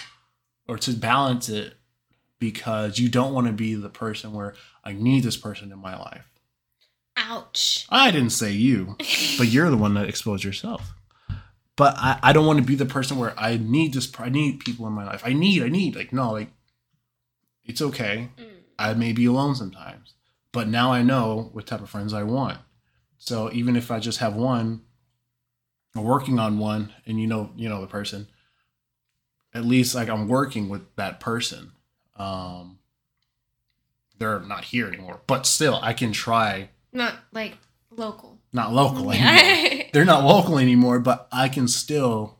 [0.67, 1.75] or to balance it
[2.39, 4.53] because you don't want to be the person where
[4.83, 6.29] I need this person in my life.
[7.17, 7.87] Ouch.
[7.89, 8.95] I didn't say you,
[9.37, 10.93] but you're the one that exposed yourself.
[11.75, 14.11] But I, I don't want to be the person where I need this.
[14.19, 15.21] I need people in my life.
[15.25, 15.63] I need.
[15.63, 15.95] I need.
[15.95, 16.31] Like no.
[16.31, 16.49] Like
[17.65, 18.29] it's okay.
[18.37, 18.45] Mm.
[18.79, 20.13] I may be alone sometimes,
[20.57, 22.57] but now I know what type of friends I want.
[23.19, 24.81] So even if I just have one,
[25.95, 28.27] or working on one, and you know, you know the person,
[29.53, 31.73] at least like I'm working with that person.
[32.15, 32.79] Um,
[34.17, 36.71] they're not here anymore, but still, I can try.
[36.91, 37.59] Not like
[37.91, 38.39] local.
[38.51, 39.83] Not local anymore Yeah.
[39.93, 42.39] they're not local anymore, but I can still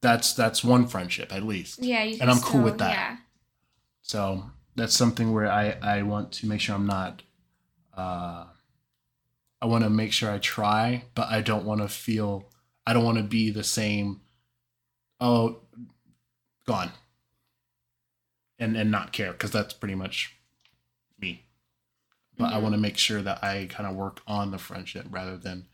[0.00, 1.82] that's that's one friendship at least.
[1.82, 2.92] Yeah, you And I'm can cool with that.
[2.92, 3.16] Yeah.
[4.00, 7.22] So that's something where I I want to make sure I'm not.
[7.96, 8.44] Uh,
[9.60, 12.50] I want to make sure I try, but I don't want to feel.
[12.86, 14.20] I don't want to be the same.
[15.18, 15.60] Oh,
[16.66, 16.90] gone.
[18.58, 20.34] And and not care because that's pretty much
[21.18, 21.44] me.
[22.38, 22.62] But I Mhm.
[22.62, 25.66] want to make sure that I kind of work on the friendship rather than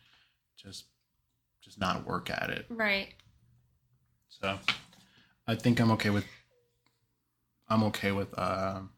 [0.56, 0.84] just
[1.60, 2.66] just not work at it.
[2.68, 3.14] Right.
[4.28, 4.58] So
[5.46, 6.24] I think I'm okay with
[7.72, 8.90] I'm okay with um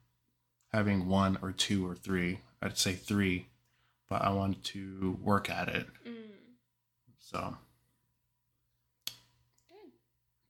[0.73, 2.41] having one or two or three.
[2.61, 3.47] I'd say three,
[4.09, 5.87] but I want to work at it.
[6.07, 6.33] Mm.
[7.19, 7.57] So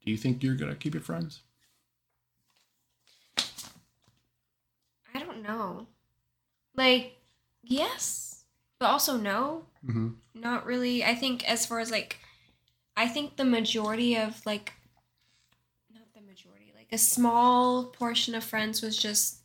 [0.05, 1.41] do you think you're gonna keep your friends?
[5.15, 5.87] I don't know.
[6.77, 7.17] Like,
[7.63, 8.45] yes,
[8.79, 9.67] but also no.
[9.87, 10.09] Mm-hmm.
[10.35, 11.05] Not really.
[11.05, 12.19] I think as far as like,
[12.97, 14.73] I think the majority of like,
[15.93, 19.39] not the majority, like a small portion of friends was just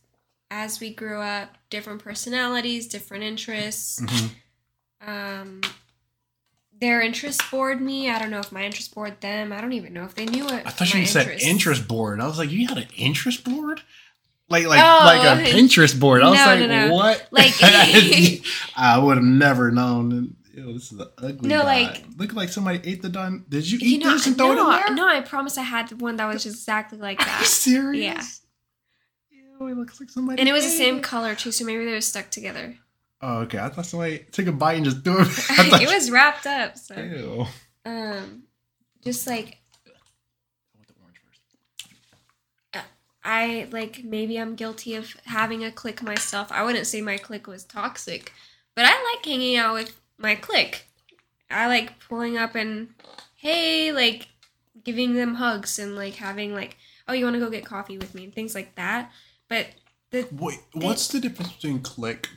[0.52, 4.00] as we grew up, different personalities, different interests.
[4.00, 5.10] Mm-hmm.
[5.10, 5.60] Um,
[6.80, 8.08] their interests bored me.
[8.08, 9.52] I don't know if my interests bored them.
[9.52, 10.64] I don't even know if they knew it.
[10.64, 12.20] I thought you said interest board.
[12.20, 13.82] I was like, you had an interest board?
[14.48, 16.22] Like like Oh, like a Pinterest board.
[16.22, 16.94] I was no, like, no, no.
[16.94, 17.28] what?
[17.30, 17.54] Like-
[18.76, 20.36] I would have never known.
[20.54, 21.48] Ew, this is an ugly.
[21.48, 21.66] No, dot.
[21.66, 23.44] like- look like somebody ate the dime.
[23.48, 24.94] Did you eat You know, this and throw no, it there?
[24.94, 27.46] no, I promise I had one that was just exactly like Are you that.
[27.46, 28.40] serious?
[29.30, 29.38] Yeah.
[29.60, 30.40] Ew, it looks like somebody.
[30.40, 31.02] And it was the same it.
[31.04, 32.76] color too, so maybe they were stuck together.
[33.22, 33.58] Oh, okay.
[33.58, 35.28] I thought somebody took a bite and just threw it.
[35.82, 36.76] It was wrapped up.
[36.78, 37.46] So, Ew.
[37.84, 38.44] um,
[39.04, 39.90] just like I
[40.74, 41.20] want the orange
[42.72, 42.86] first.
[43.22, 46.50] I like maybe I'm guilty of having a clique myself.
[46.50, 48.32] I wouldn't say my clique was toxic,
[48.74, 50.86] but I like hanging out with my clique.
[51.50, 52.90] I like pulling up and
[53.36, 54.28] hey, like
[54.84, 56.76] giving them hugs and like having like,
[57.08, 59.10] oh, you want to go get coffee with me and things like that.
[59.48, 59.66] But
[60.10, 62.28] the Wait, what's the difference between clique?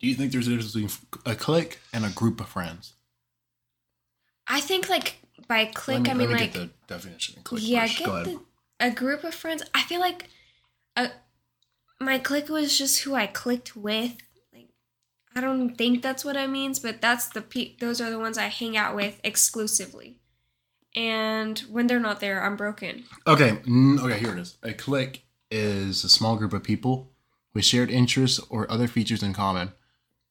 [0.00, 0.90] Do you think there's a difference between
[1.26, 2.94] a clique and a group of friends?
[4.46, 7.82] I think like by clique, me, I mean like get the definition of clique yeah,
[7.82, 7.98] first.
[7.98, 8.26] get Go ahead.
[8.26, 8.40] the
[8.80, 9.62] a group of friends.
[9.74, 10.28] I feel like
[10.96, 11.10] a
[12.00, 14.16] my clique was just who I clicked with.
[15.34, 18.36] I don't think that's what it means, but that's the pe- those are the ones
[18.36, 20.16] I hang out with exclusively.
[20.96, 23.04] And when they're not there, I'm broken.
[23.26, 24.56] Okay, okay, here it is.
[24.62, 27.12] A clique is a small group of people
[27.54, 29.72] with shared interests or other features in common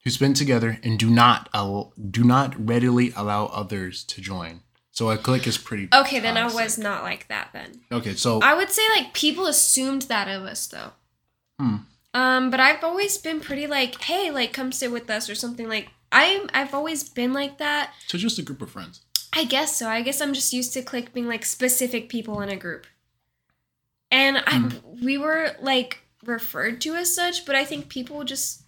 [0.04, 4.62] who spend together and do not al- do not readily allow others to join.
[4.92, 7.82] So a clique is pretty Okay, then I was not like that then.
[7.92, 10.92] Okay, so I would say like people assumed that of us though.
[11.58, 11.76] Hmm.
[12.14, 15.68] Um, but I've always been pretty like, hey, like come sit with us or something
[15.70, 17.94] like I'm I've always been like that.
[18.08, 19.02] so just a group of friends.
[19.32, 19.88] I guess so.
[19.88, 22.88] I guess I'm just used to click being like specific people in a group.
[24.12, 25.04] And I Hmm.
[25.06, 28.64] we were like referred to as such, but I think people just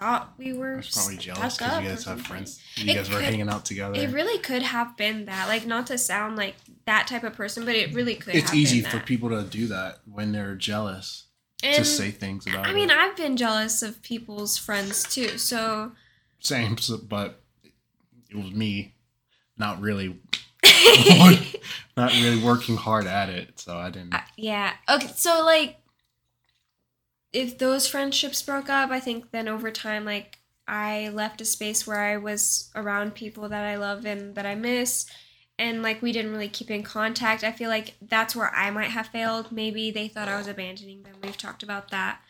[0.00, 2.60] thought we I were was probably jealous because you guys have friends.
[2.76, 3.94] You It guys were could- hanging out together.
[4.00, 5.46] It really could have been that.
[5.46, 6.56] Like not to sound like
[6.86, 10.00] that type of person, but it really could it's easy for people to do that
[10.06, 11.26] when they're jealous
[11.62, 12.74] to say things about I it.
[12.74, 15.38] mean, I've been jealous of people's friends too.
[15.38, 15.92] So
[16.40, 17.40] Same, so, but
[18.30, 18.94] it was me
[19.56, 20.18] not really
[21.96, 24.14] not really working hard at it, so I didn't.
[24.14, 24.72] I- yeah.
[24.88, 25.08] Okay.
[25.14, 25.76] So like,
[27.32, 31.86] if those friendships broke up, I think then over time, like I left a space
[31.86, 35.06] where I was around people that I love and that I miss,
[35.60, 37.44] and like we didn't really keep in contact.
[37.44, 39.52] I feel like that's where I might have failed.
[39.52, 41.16] Maybe they thought I was abandoning them.
[41.22, 42.20] We've talked about that.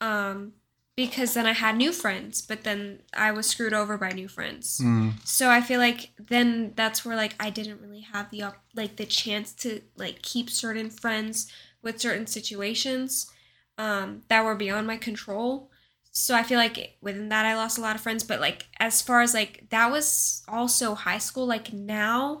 [0.00, 0.52] Um,
[0.94, 4.80] because then I had new friends, but then I was screwed over by new friends.
[4.82, 8.64] Mm, So I feel like then that's where like I didn't really have the op-
[8.74, 11.50] like the chance to like keep certain friends
[11.82, 13.30] with certain situations
[13.78, 15.70] um, that were beyond my control.
[16.12, 18.24] So I feel like within that I lost a lot of friends.
[18.24, 21.46] But like as far as like that was also high school.
[21.46, 22.40] Like now,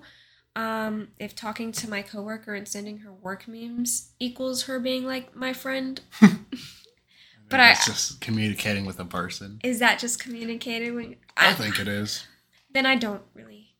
[0.56, 5.36] um, if talking to my coworker and sending her work memes equals her being like
[5.36, 6.00] my friend,
[7.48, 9.60] But I- it's just communicating with a person.
[9.62, 10.96] is that just communicating?
[10.96, 12.26] when I think it is.
[12.72, 13.76] then I don't really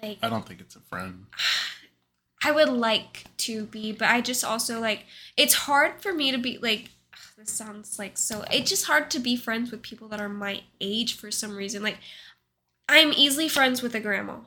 [0.00, 1.26] like I don't think it's a friend.
[2.44, 5.04] I would like to be, but I just also like
[5.36, 6.90] it's hard for me to be like
[7.36, 10.62] this sounds like so it's just hard to be friends with people that are my
[10.80, 11.82] age for some reason.
[11.82, 11.98] Like
[12.88, 14.38] I'm easily friends with a grandma.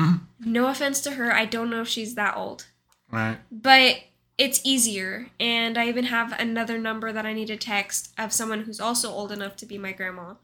[0.00, 0.16] Hmm.
[0.44, 2.66] No offense to her, I don't know if she's that old.
[3.10, 3.38] Right.
[3.50, 3.96] But
[4.38, 8.62] it's easier and I even have another number that I need to text of someone
[8.62, 10.34] who's also old enough to be my grandma.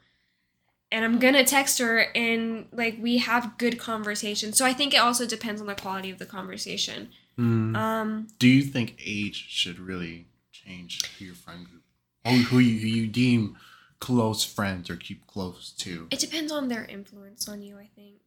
[0.92, 4.52] and I'm gonna text her and like we have good conversation.
[4.52, 7.08] So I think it also depends on the quality of the conversation.
[7.38, 7.76] Mm.
[7.76, 11.82] Um, Do you think age should really change who your friend group?
[12.26, 13.56] Who, who you, who you deem
[13.98, 16.06] close friends or keep close to?
[16.10, 17.78] it depends on their influence on you.
[17.78, 18.20] I think.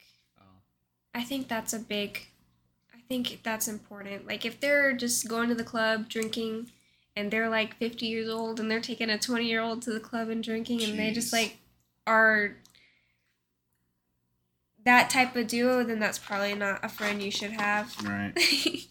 [1.13, 2.27] I think that's a big.
[2.93, 4.27] I think that's important.
[4.27, 6.69] Like if they're just going to the club drinking,
[7.15, 9.99] and they're like 50 years old, and they're taking a 20 year old to the
[9.99, 11.57] club and drinking, and they just like
[12.05, 12.55] are
[14.85, 17.93] that type of duo, then that's probably not a friend you should have.
[18.03, 18.33] Right.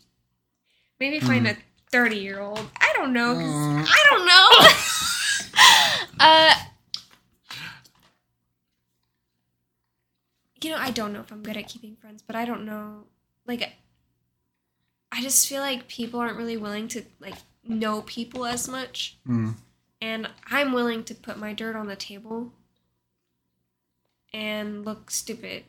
[1.01, 1.53] Maybe find Hmm.
[1.53, 1.57] a
[1.91, 2.69] 30 year old.
[2.81, 3.35] I don't know.
[3.35, 3.87] 'cause Mm.
[3.89, 4.49] I don't know.
[6.21, 6.55] uh,
[10.63, 13.05] you know, I don't know if I'm good at keeping friends, but I don't know.
[13.47, 13.73] Like,
[15.13, 19.55] I just feel like people aren't really willing to like know people as much, Mm.
[20.01, 22.53] and I'm willing to put my dirt on the table
[24.33, 25.65] and look stupid.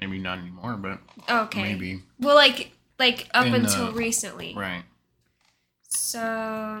[0.00, 1.62] Maybe not anymore, but Okay.
[1.62, 2.02] maybe.
[2.18, 4.54] Well, like like up In, until uh, recently.
[4.54, 4.84] Right.
[5.88, 6.78] So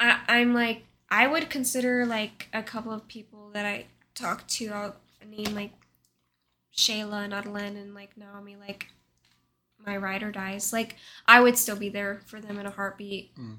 [0.00, 4.68] I I'm like I would consider like a couple of people that I talk to.
[4.68, 5.72] I'll name like
[6.76, 8.88] Shayla and Adeline and like Naomi, like
[9.84, 10.72] my ride or dies.
[10.72, 10.96] Like
[11.26, 13.34] I would still be there for them in a heartbeat.
[13.36, 13.58] Mm.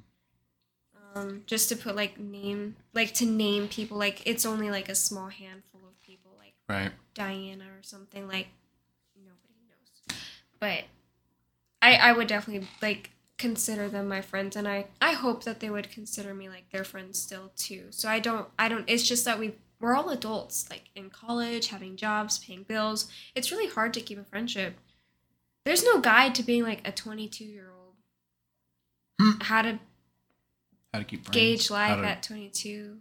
[1.15, 4.95] Um, just to put like name like to name people like it's only like a
[4.95, 6.91] small handful of people like Right.
[7.13, 8.47] Diana or something like
[9.15, 10.17] nobody knows.
[10.59, 10.83] But
[11.81, 15.69] I I would definitely like consider them my friends and I I hope that they
[15.69, 17.85] would consider me like their friends still too.
[17.91, 21.67] So I don't I don't it's just that we we're all adults like in college,
[21.67, 23.09] having jobs, paying bills.
[23.35, 24.75] It's really hard to keep a friendship.
[25.65, 27.93] There's no guide to being like a 22-year-old.
[29.19, 29.41] Hmm.
[29.41, 29.79] How to
[30.93, 31.35] How to keep friends.
[31.35, 32.97] gauge life to- at 22.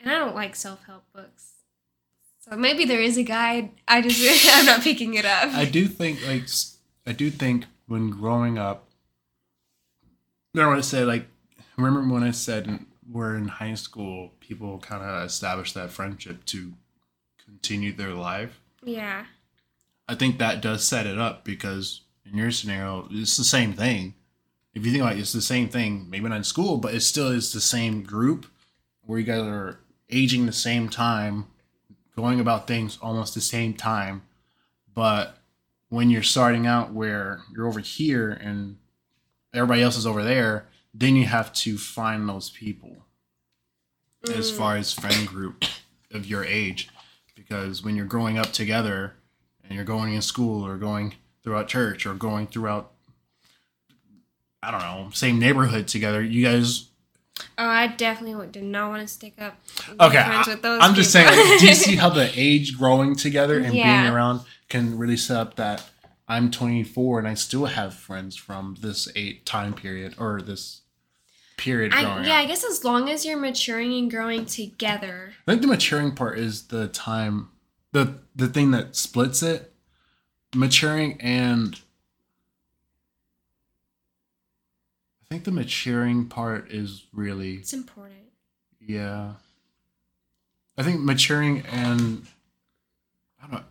[0.00, 1.52] And I don't like self-help books.
[2.40, 3.70] So maybe there is a guide.
[3.88, 5.54] I just I'm not picking it up.
[5.54, 6.46] I do think like
[7.06, 8.88] I do think when growing up,
[10.52, 11.26] remember what I said like
[11.78, 16.72] remember when I said we're in high school, people kind of establish that friendship to
[17.44, 18.60] continue their life.
[18.82, 19.26] yeah.
[20.06, 24.12] I think that does set it up because in your scenario, it's the same thing.
[24.74, 26.08] If you think about it, it's the same thing.
[26.10, 28.44] Maybe not in school, but it still is the same group
[29.00, 31.46] where you guys are aging the same time,
[32.14, 34.24] going about things almost the same time.
[34.94, 35.38] But
[35.88, 38.76] when you're starting out where you're over here and
[39.54, 43.04] everybody else is over there, then you have to find those people
[44.32, 44.56] as Mm.
[44.56, 45.64] far as friend group
[46.10, 46.88] of your age
[47.34, 49.16] because when you're growing up together
[49.64, 52.92] and you're going in school or going throughout church or going throughout
[54.62, 56.88] I don't know, same neighborhood together, you guys
[57.58, 59.56] Oh, I definitely did not want to stick up.
[60.00, 62.78] Okay, friends I, with those am just saying like, do you see how the age
[62.78, 64.02] growing together and Yeah.
[64.04, 65.90] being around can really set up that
[66.28, 70.80] I'm 24 and I still have friends from this eight time period or this
[71.56, 72.26] period I, up.
[72.26, 75.32] yeah, I guess as long as you're maturing and growing together.
[75.46, 77.48] I think the maturing part is the time,
[77.92, 79.72] the the thing that splits it.
[80.54, 81.80] Maturing and
[85.22, 88.14] I think the maturing part is really It's important.
[88.80, 89.32] yeah.
[90.76, 92.26] I think maturing and
[93.42, 93.64] I don't know.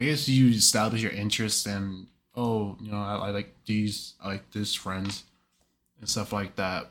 [0.00, 2.06] I guess you establish your interest and
[2.36, 5.24] oh, you know, I, I like these, I like this friends
[6.00, 6.90] and stuff like that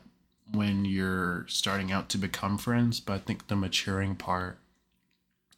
[0.52, 3.00] when you're starting out to become friends.
[3.00, 4.58] But I think the maturing part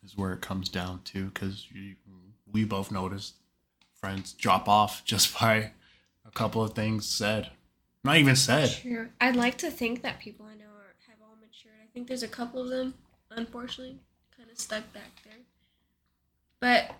[0.05, 1.67] is where it comes down to because
[2.51, 3.35] we both noticed
[3.95, 5.73] friends drop off just by
[6.27, 7.51] a couple of things said.
[8.05, 8.71] Not even said.
[8.71, 9.09] True.
[9.21, 11.75] I'd like to think that people I know are, have all matured.
[11.83, 12.95] I think there's a couple of them,
[13.31, 13.99] unfortunately,
[14.37, 15.41] kind of stuck back there.
[16.61, 16.95] But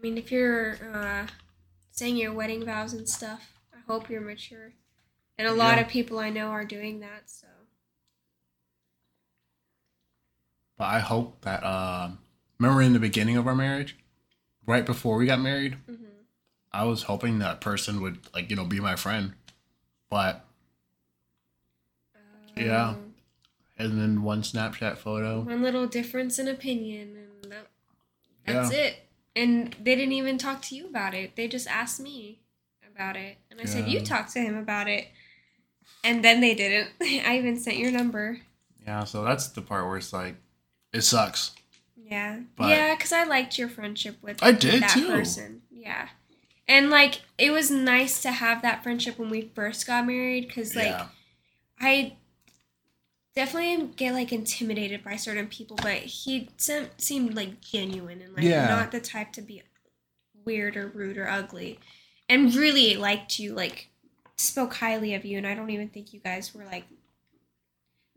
[0.00, 1.26] I mean, if you're uh,
[1.90, 4.72] saying your wedding vows and stuff, I hope you're mature.
[5.36, 5.82] And a lot Yeah.
[5.84, 7.28] of people I know are doing that.
[7.28, 7.46] So
[10.78, 12.18] But I hope that um
[12.58, 13.98] remember in the beginning of our marriage,
[14.64, 16.24] right before we got married, mhm.
[16.72, 19.34] I was hoping that person would like, you know, be my friend.
[20.08, 20.46] But
[22.56, 22.90] Yeah.
[22.90, 23.14] Um,
[23.78, 25.42] and then one Snapchat photo.
[25.42, 27.66] one little difference in opinion, and that,
[28.46, 28.78] that's Yeah.
[28.78, 29.09] it.
[29.40, 31.36] And they didn't even talk to you about it.
[31.36, 32.40] They just asked me
[32.94, 35.08] about it, and I said you talked to him about it,
[36.04, 36.90] and then they didn't.
[37.02, 38.40] I even sent your number.
[38.86, 40.36] Yeah, so that's the part where it's like
[40.92, 41.52] it sucks.
[41.96, 45.08] Yeah, But- yeah, because I liked your friendship with I did that too.
[45.08, 45.62] person.
[45.70, 46.08] Yeah,
[46.68, 50.74] And like it was nice to have that friendship when we first got married because
[50.76, 51.06] like yeah.
[51.80, 52.16] I
[53.44, 58.44] definitely get like intimidated by certain people, but he se- seemed like genuine and like
[58.44, 58.66] Yeah.
[58.68, 59.62] not the type to be
[60.44, 61.78] weird or rude or ugly,
[62.28, 63.88] and really liked you, like
[64.36, 65.38] spoke highly of you.
[65.38, 66.84] And I don't even think you guys were like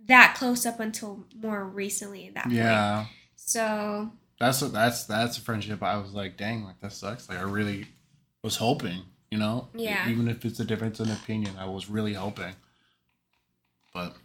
[0.07, 2.55] that close up until more recently at that point.
[2.55, 3.05] Yeah.
[3.35, 5.81] So That's what that's that's a friendship.
[5.81, 7.29] I was like, dang, like that sucks.
[7.29, 7.87] Like I really
[8.41, 9.69] was hoping, you know.
[9.73, 10.09] Yeah.
[10.09, 12.53] Even if it's a difference in opinion, I was really hoping.
[13.93, 14.15] But,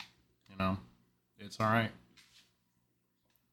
[0.51, 0.79] you know,
[1.39, 1.91] it's all right.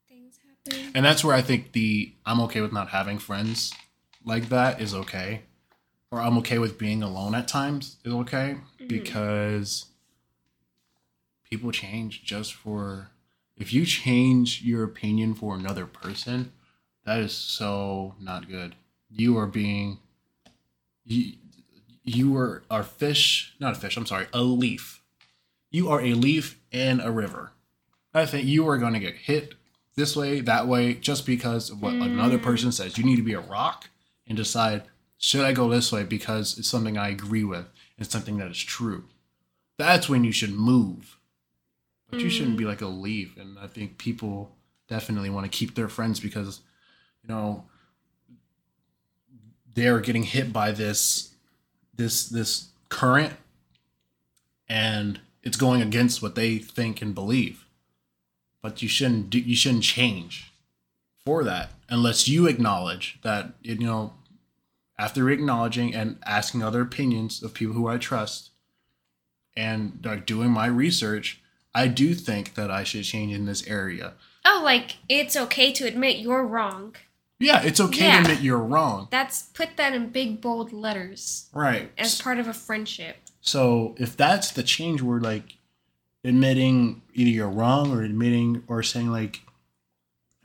[0.09, 0.91] things happen.
[0.95, 3.73] And that's where I think the I'm okay with not having friends
[4.23, 5.41] like that is okay.
[6.11, 8.87] Or I'm okay with being alone at times is okay Mhm.
[8.87, 9.85] because
[11.49, 13.09] people change just for
[13.57, 16.51] if you change your opinion for another person,
[17.05, 18.75] that is so not good.
[19.09, 19.99] You are being
[21.03, 21.33] you
[22.03, 25.01] you are are fish, not a fish, I'm sorry, a leaf.
[25.71, 27.51] You are a leaf in a river.
[28.15, 29.55] I think you are going to get hit
[29.95, 32.43] this way, that way, just because of what another Mm.
[32.43, 32.97] person says.
[32.97, 33.89] You need to be a rock
[34.27, 34.83] and decide
[35.17, 37.67] should I go this way because it's something I agree with
[37.97, 39.05] and something that is true.
[39.77, 41.17] That's when you should move.
[42.09, 43.35] But you shouldn't be like a leaf.
[43.37, 44.55] And I think people
[44.87, 46.61] definitely want to keep their friends because,
[47.23, 47.65] you know,
[49.73, 51.31] they're getting hit by this
[51.93, 53.33] this this current
[54.67, 57.64] and it's going against what they think and believe
[58.65, 60.51] but you shouldn't do, you shouldn't change
[61.23, 64.13] for that unless you acknowledge that you know
[64.97, 68.49] after acknowledging and asking other opinions of people who I trust
[69.55, 71.41] and like doing my research
[71.75, 74.13] I do think that I should change in this area
[74.47, 76.95] Oh, like it's okay to admit you're wrong.
[77.39, 78.15] yeah it's okay Yeah.
[78.15, 82.47] to admit you're wrong That's put that in big bold letters right as part of
[82.47, 83.17] a friendship.
[83.41, 85.57] So if that's the change, we're like
[86.25, 89.41] admitting either you're wrong or admitting or saying like,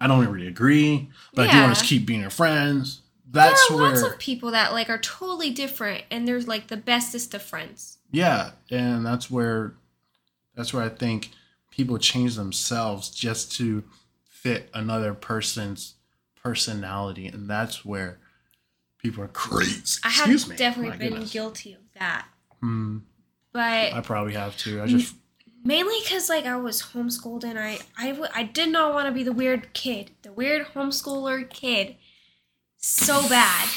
[0.01, 1.83] I don't really agree, but I do want Yeah.
[1.83, 3.01] to keep being your friends.
[3.31, 6.67] That's there are where, lots of people that like are totally different, and they're like
[6.69, 7.99] the bestest of friends.
[8.11, 9.75] yeah, and that's where,
[10.57, 11.31] that's where I think
[11.71, 13.85] people change themselves just to
[14.25, 15.95] fit another person's
[16.43, 18.19] personality, and that's where
[18.99, 20.01] people are crazy.
[20.03, 21.33] I have definitely been goodness.
[21.33, 22.27] guilty of that,
[22.61, 22.99] Hmm,
[23.53, 24.83] but I probably have too.
[24.83, 25.15] I just
[25.65, 29.13] mainly because like I was homeschooled and I I, w- I did not want to
[29.13, 31.97] be the weird kid, the weird homeschooler kid,
[32.77, 33.69] so bad.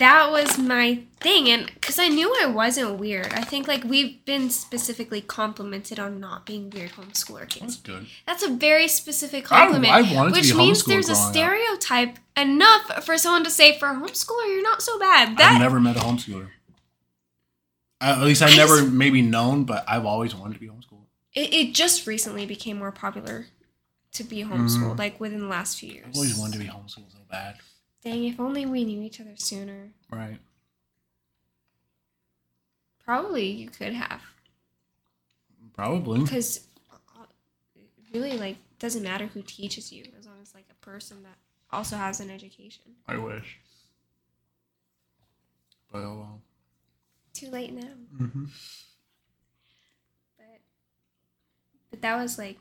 [0.00, 4.24] That was my thing, and because I knew I wasn't weird, I think like we've
[4.24, 7.76] been specifically complimented on not being weird homeschooler kids.
[7.76, 8.06] that's good.
[8.26, 9.92] That's a very specific compliment.
[9.92, 11.32] I wanted to which means there's a growing up.
[11.32, 15.40] stereotype enough for someone to say for a homeschooler you're not so bad.
[15.40, 16.48] I've never met a homeschooler.
[18.04, 21.06] At least I, I never just- maybe known, but I've always wanted to be homeschooled.
[21.32, 23.46] it, it just recently became more popular
[24.12, 24.98] to be homeschooled, mm.
[24.98, 26.06] like within the last few years.
[26.08, 27.56] I've always wanted to be homeschooled so bad.
[28.02, 29.88] Dang, if only we knew each other sooner.
[30.10, 30.38] Right.
[33.04, 34.22] Probably you could have,
[35.74, 36.20] Probably.
[36.20, 36.62] because it
[37.18, 37.24] uh,
[38.12, 41.36] really like doesn't matter who teaches you as long as like a person that
[41.70, 42.84] also has an education.
[43.08, 43.58] I wish.
[45.92, 46.40] But oh well.
[47.34, 47.88] Too late now.
[48.20, 48.44] Mm-hmm.
[50.38, 50.60] but
[51.90, 52.58] but that was like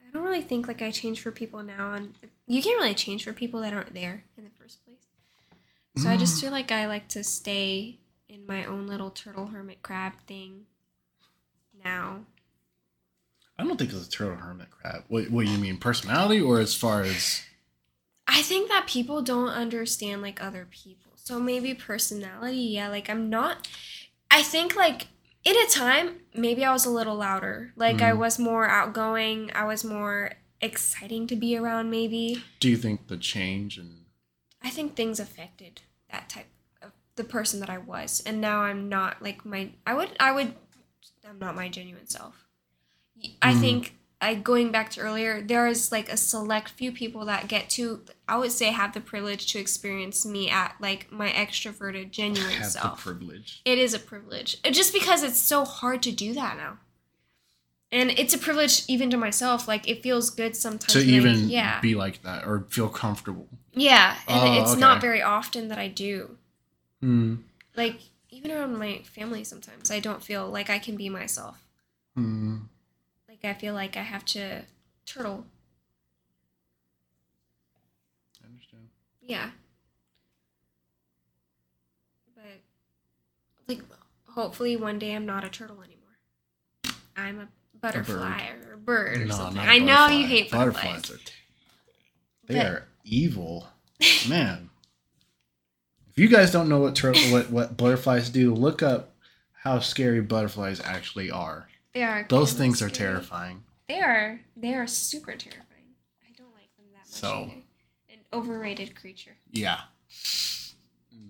[0.00, 2.14] I don't really think like I change for people now and
[2.46, 5.06] you can't really change for people that aren't there in the first place.
[6.02, 7.98] So I just feel like I like to stay
[8.28, 10.66] in my own little turtle hermit crab thing
[11.84, 12.20] now.
[13.58, 15.04] I don't think it's a turtle hermit crab.
[15.08, 17.42] What, what you mean, personality, or as far as
[18.26, 21.09] I think that people don't understand like other people.
[21.30, 23.68] So maybe personality, yeah, like I'm not
[24.32, 25.06] I think like
[25.44, 27.72] in a time maybe I was a little louder.
[27.76, 28.18] Like I Mhm.
[28.18, 32.42] was more outgoing, I was more exciting to be around maybe.
[32.58, 34.06] do you think the change and
[34.60, 36.48] I think things affected that type
[36.82, 39.70] of the person that I was, and now I'm not like my.
[39.86, 40.10] I would.
[40.18, 40.54] I would.
[41.24, 42.44] I'm not my genuine self.
[43.40, 43.60] I Mhm.
[43.60, 43.96] think.
[44.22, 48.02] I going back to earlier, there is like a select few people that get to.
[48.28, 52.84] I would say have the privilege to experience me at like my extroverted, genuine self.
[52.84, 53.62] have the privilege?
[53.64, 56.78] It is a privilege, just because it's so hard to do that now.
[57.92, 59.66] And it's a privilege even to myself.
[59.66, 60.92] Like it feels good sometimes.
[60.92, 63.48] To even yeah, be like that or feel comfortable.
[63.72, 66.36] yeah, and Oh, it's not very often that I do.
[67.00, 67.36] Hmm.
[67.76, 67.98] like
[68.28, 71.64] even around my family sometimes i don't feel like i can be myself
[72.14, 72.58] Hmm.
[73.42, 74.62] Like i feel like i have to
[75.06, 75.44] turtle
[78.42, 78.88] I understand.
[79.22, 79.50] yeah
[82.34, 82.44] but
[83.68, 83.80] like
[84.28, 86.96] hopefully one day I'm not a turtle anymore.
[87.16, 87.48] I'm a
[87.80, 89.56] butterfly or a bird or No, something.
[89.56, 91.02] not a I know you hate butterflies.
[91.02, 91.32] Butterflies are.
[92.46, 93.68] They But- are evil,
[94.28, 94.70] man.
[96.10, 99.14] If you guys don't know what tur- what what butterflies do, look up
[99.62, 101.68] how scary butterflies actually are.
[101.94, 102.26] They are.
[102.28, 103.64] Those things are terrifying.
[103.88, 104.40] They are.
[104.56, 105.94] They are super terrifying.
[106.22, 107.62] I don't like them that much So- either.
[108.10, 109.36] An overrated creature.
[109.50, 109.80] Yeah.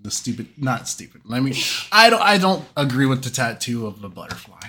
[0.02, 1.22] The stupid, not stupid.
[1.24, 1.54] Let me.
[1.92, 2.22] I don't.
[2.22, 4.60] I don't agree with the tattoo of the butterfly.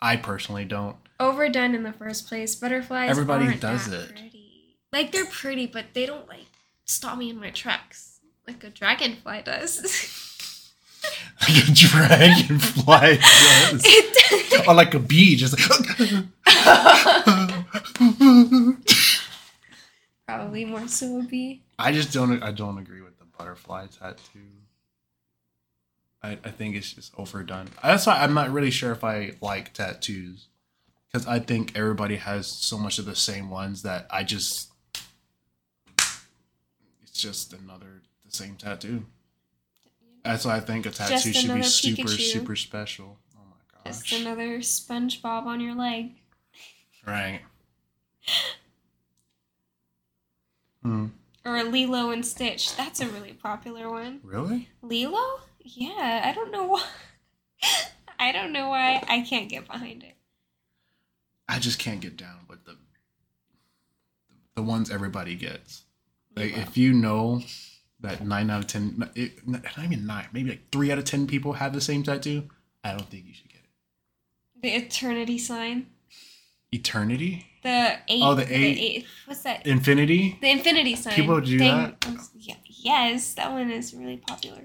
[0.00, 0.96] I personally don't.
[1.20, 2.54] Overdone in the first place.
[2.56, 3.10] Butterflies.
[3.10, 4.08] Everybody does it.
[4.10, 4.76] Pretty.
[4.92, 6.46] Like they're pretty, but they don't like
[6.84, 9.78] stop me in my tracks like a dragonfly does.
[11.48, 13.82] Like a dragonfly does.
[13.84, 16.24] it or like a bee, just like.
[20.26, 21.62] Probably more so a bee.
[21.78, 22.42] I just don't.
[22.42, 24.40] I don't agree with the butterfly tattoo.
[26.22, 27.68] I, I think it's just overdone.
[27.82, 30.48] That's why I'm not really sure if I like tattoos,
[31.06, 34.70] because I think everybody has so much of the same ones that I just.
[37.02, 39.04] It's just another the same tattoo.
[40.26, 42.32] That's why I think a tattoo Just should be super Pikachu.
[42.32, 43.18] super special.
[43.36, 44.02] Oh my gosh.
[44.02, 46.12] Just another SpongeBob on your leg.
[47.06, 47.40] Right.
[50.82, 51.06] Hmm.
[51.44, 52.76] Or a Lilo and Stitch.
[52.76, 54.20] That's a really popular one.
[54.22, 54.68] Really?
[54.82, 55.40] Lilo?
[55.60, 56.84] Yeah, I don't know why.
[58.20, 60.14] I don't know why I can't get behind it.
[61.48, 62.76] I just can't get down with the
[64.54, 65.84] the ones everybody gets.
[66.36, 66.62] Like Lilo.
[66.62, 67.42] if you know
[68.06, 71.26] that nine out of ten, it, not even nine, maybe like three out of ten
[71.26, 72.48] people have the same tattoo,
[72.84, 74.62] I don't think you should get it.
[74.62, 75.86] The eternity sign.
[76.72, 78.22] Eternity, The eight.
[78.22, 79.06] Oh, the eight.
[79.26, 79.66] What's that?
[79.66, 80.36] infinity.
[80.40, 81.14] the infinity sign.
[81.14, 82.04] People do that?
[82.36, 84.62] Yeah, yes, that one is really popular.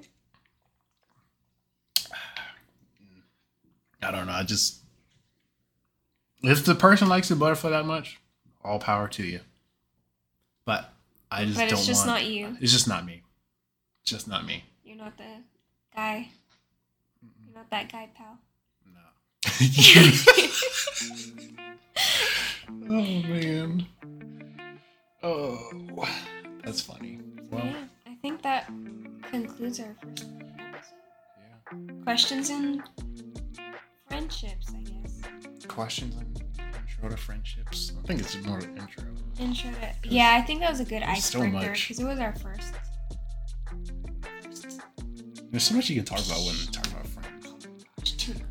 [4.03, 4.33] I don't know.
[4.33, 4.79] I just
[6.43, 8.19] if the person likes the butterfly that much,
[8.63, 9.41] all power to you.
[10.65, 10.91] But
[11.29, 12.21] I just But don't it's just want.
[12.23, 12.57] not you.
[12.59, 13.21] It's just not me.
[14.03, 14.63] Just not me.
[14.83, 15.23] You're not the
[15.95, 16.29] guy.
[17.45, 18.37] You're not that guy, pal.
[18.91, 18.99] No.
[22.89, 23.85] oh man.
[25.23, 26.07] Oh,
[26.63, 27.19] that's funny.
[27.51, 28.67] Well, yeah, I think that
[29.29, 30.25] concludes our first
[30.57, 30.93] episode.
[31.37, 32.03] yeah.
[32.03, 32.81] Questions and
[34.09, 35.21] friendships, I guess.
[35.67, 36.25] Questions on
[37.01, 37.93] intro to friendships.
[38.03, 39.03] I think it's more of an intro.
[39.39, 42.73] Intro to yeah, I think that was a good icebreaker because it was our first.
[45.51, 48.41] There's so much you can talk about when talking about friends.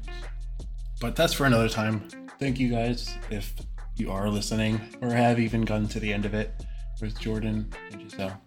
[1.01, 2.07] But that's for another time.
[2.39, 3.55] Thank you guys if
[3.97, 6.53] you are listening or have even gotten to the end of it
[7.01, 8.39] with Jordan and Giselle.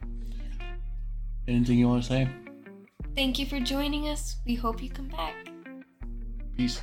[1.47, 2.29] Anything you want to say?
[3.15, 4.37] Thank you for joining us.
[4.45, 5.35] We hope you come back.
[6.55, 6.81] Peace.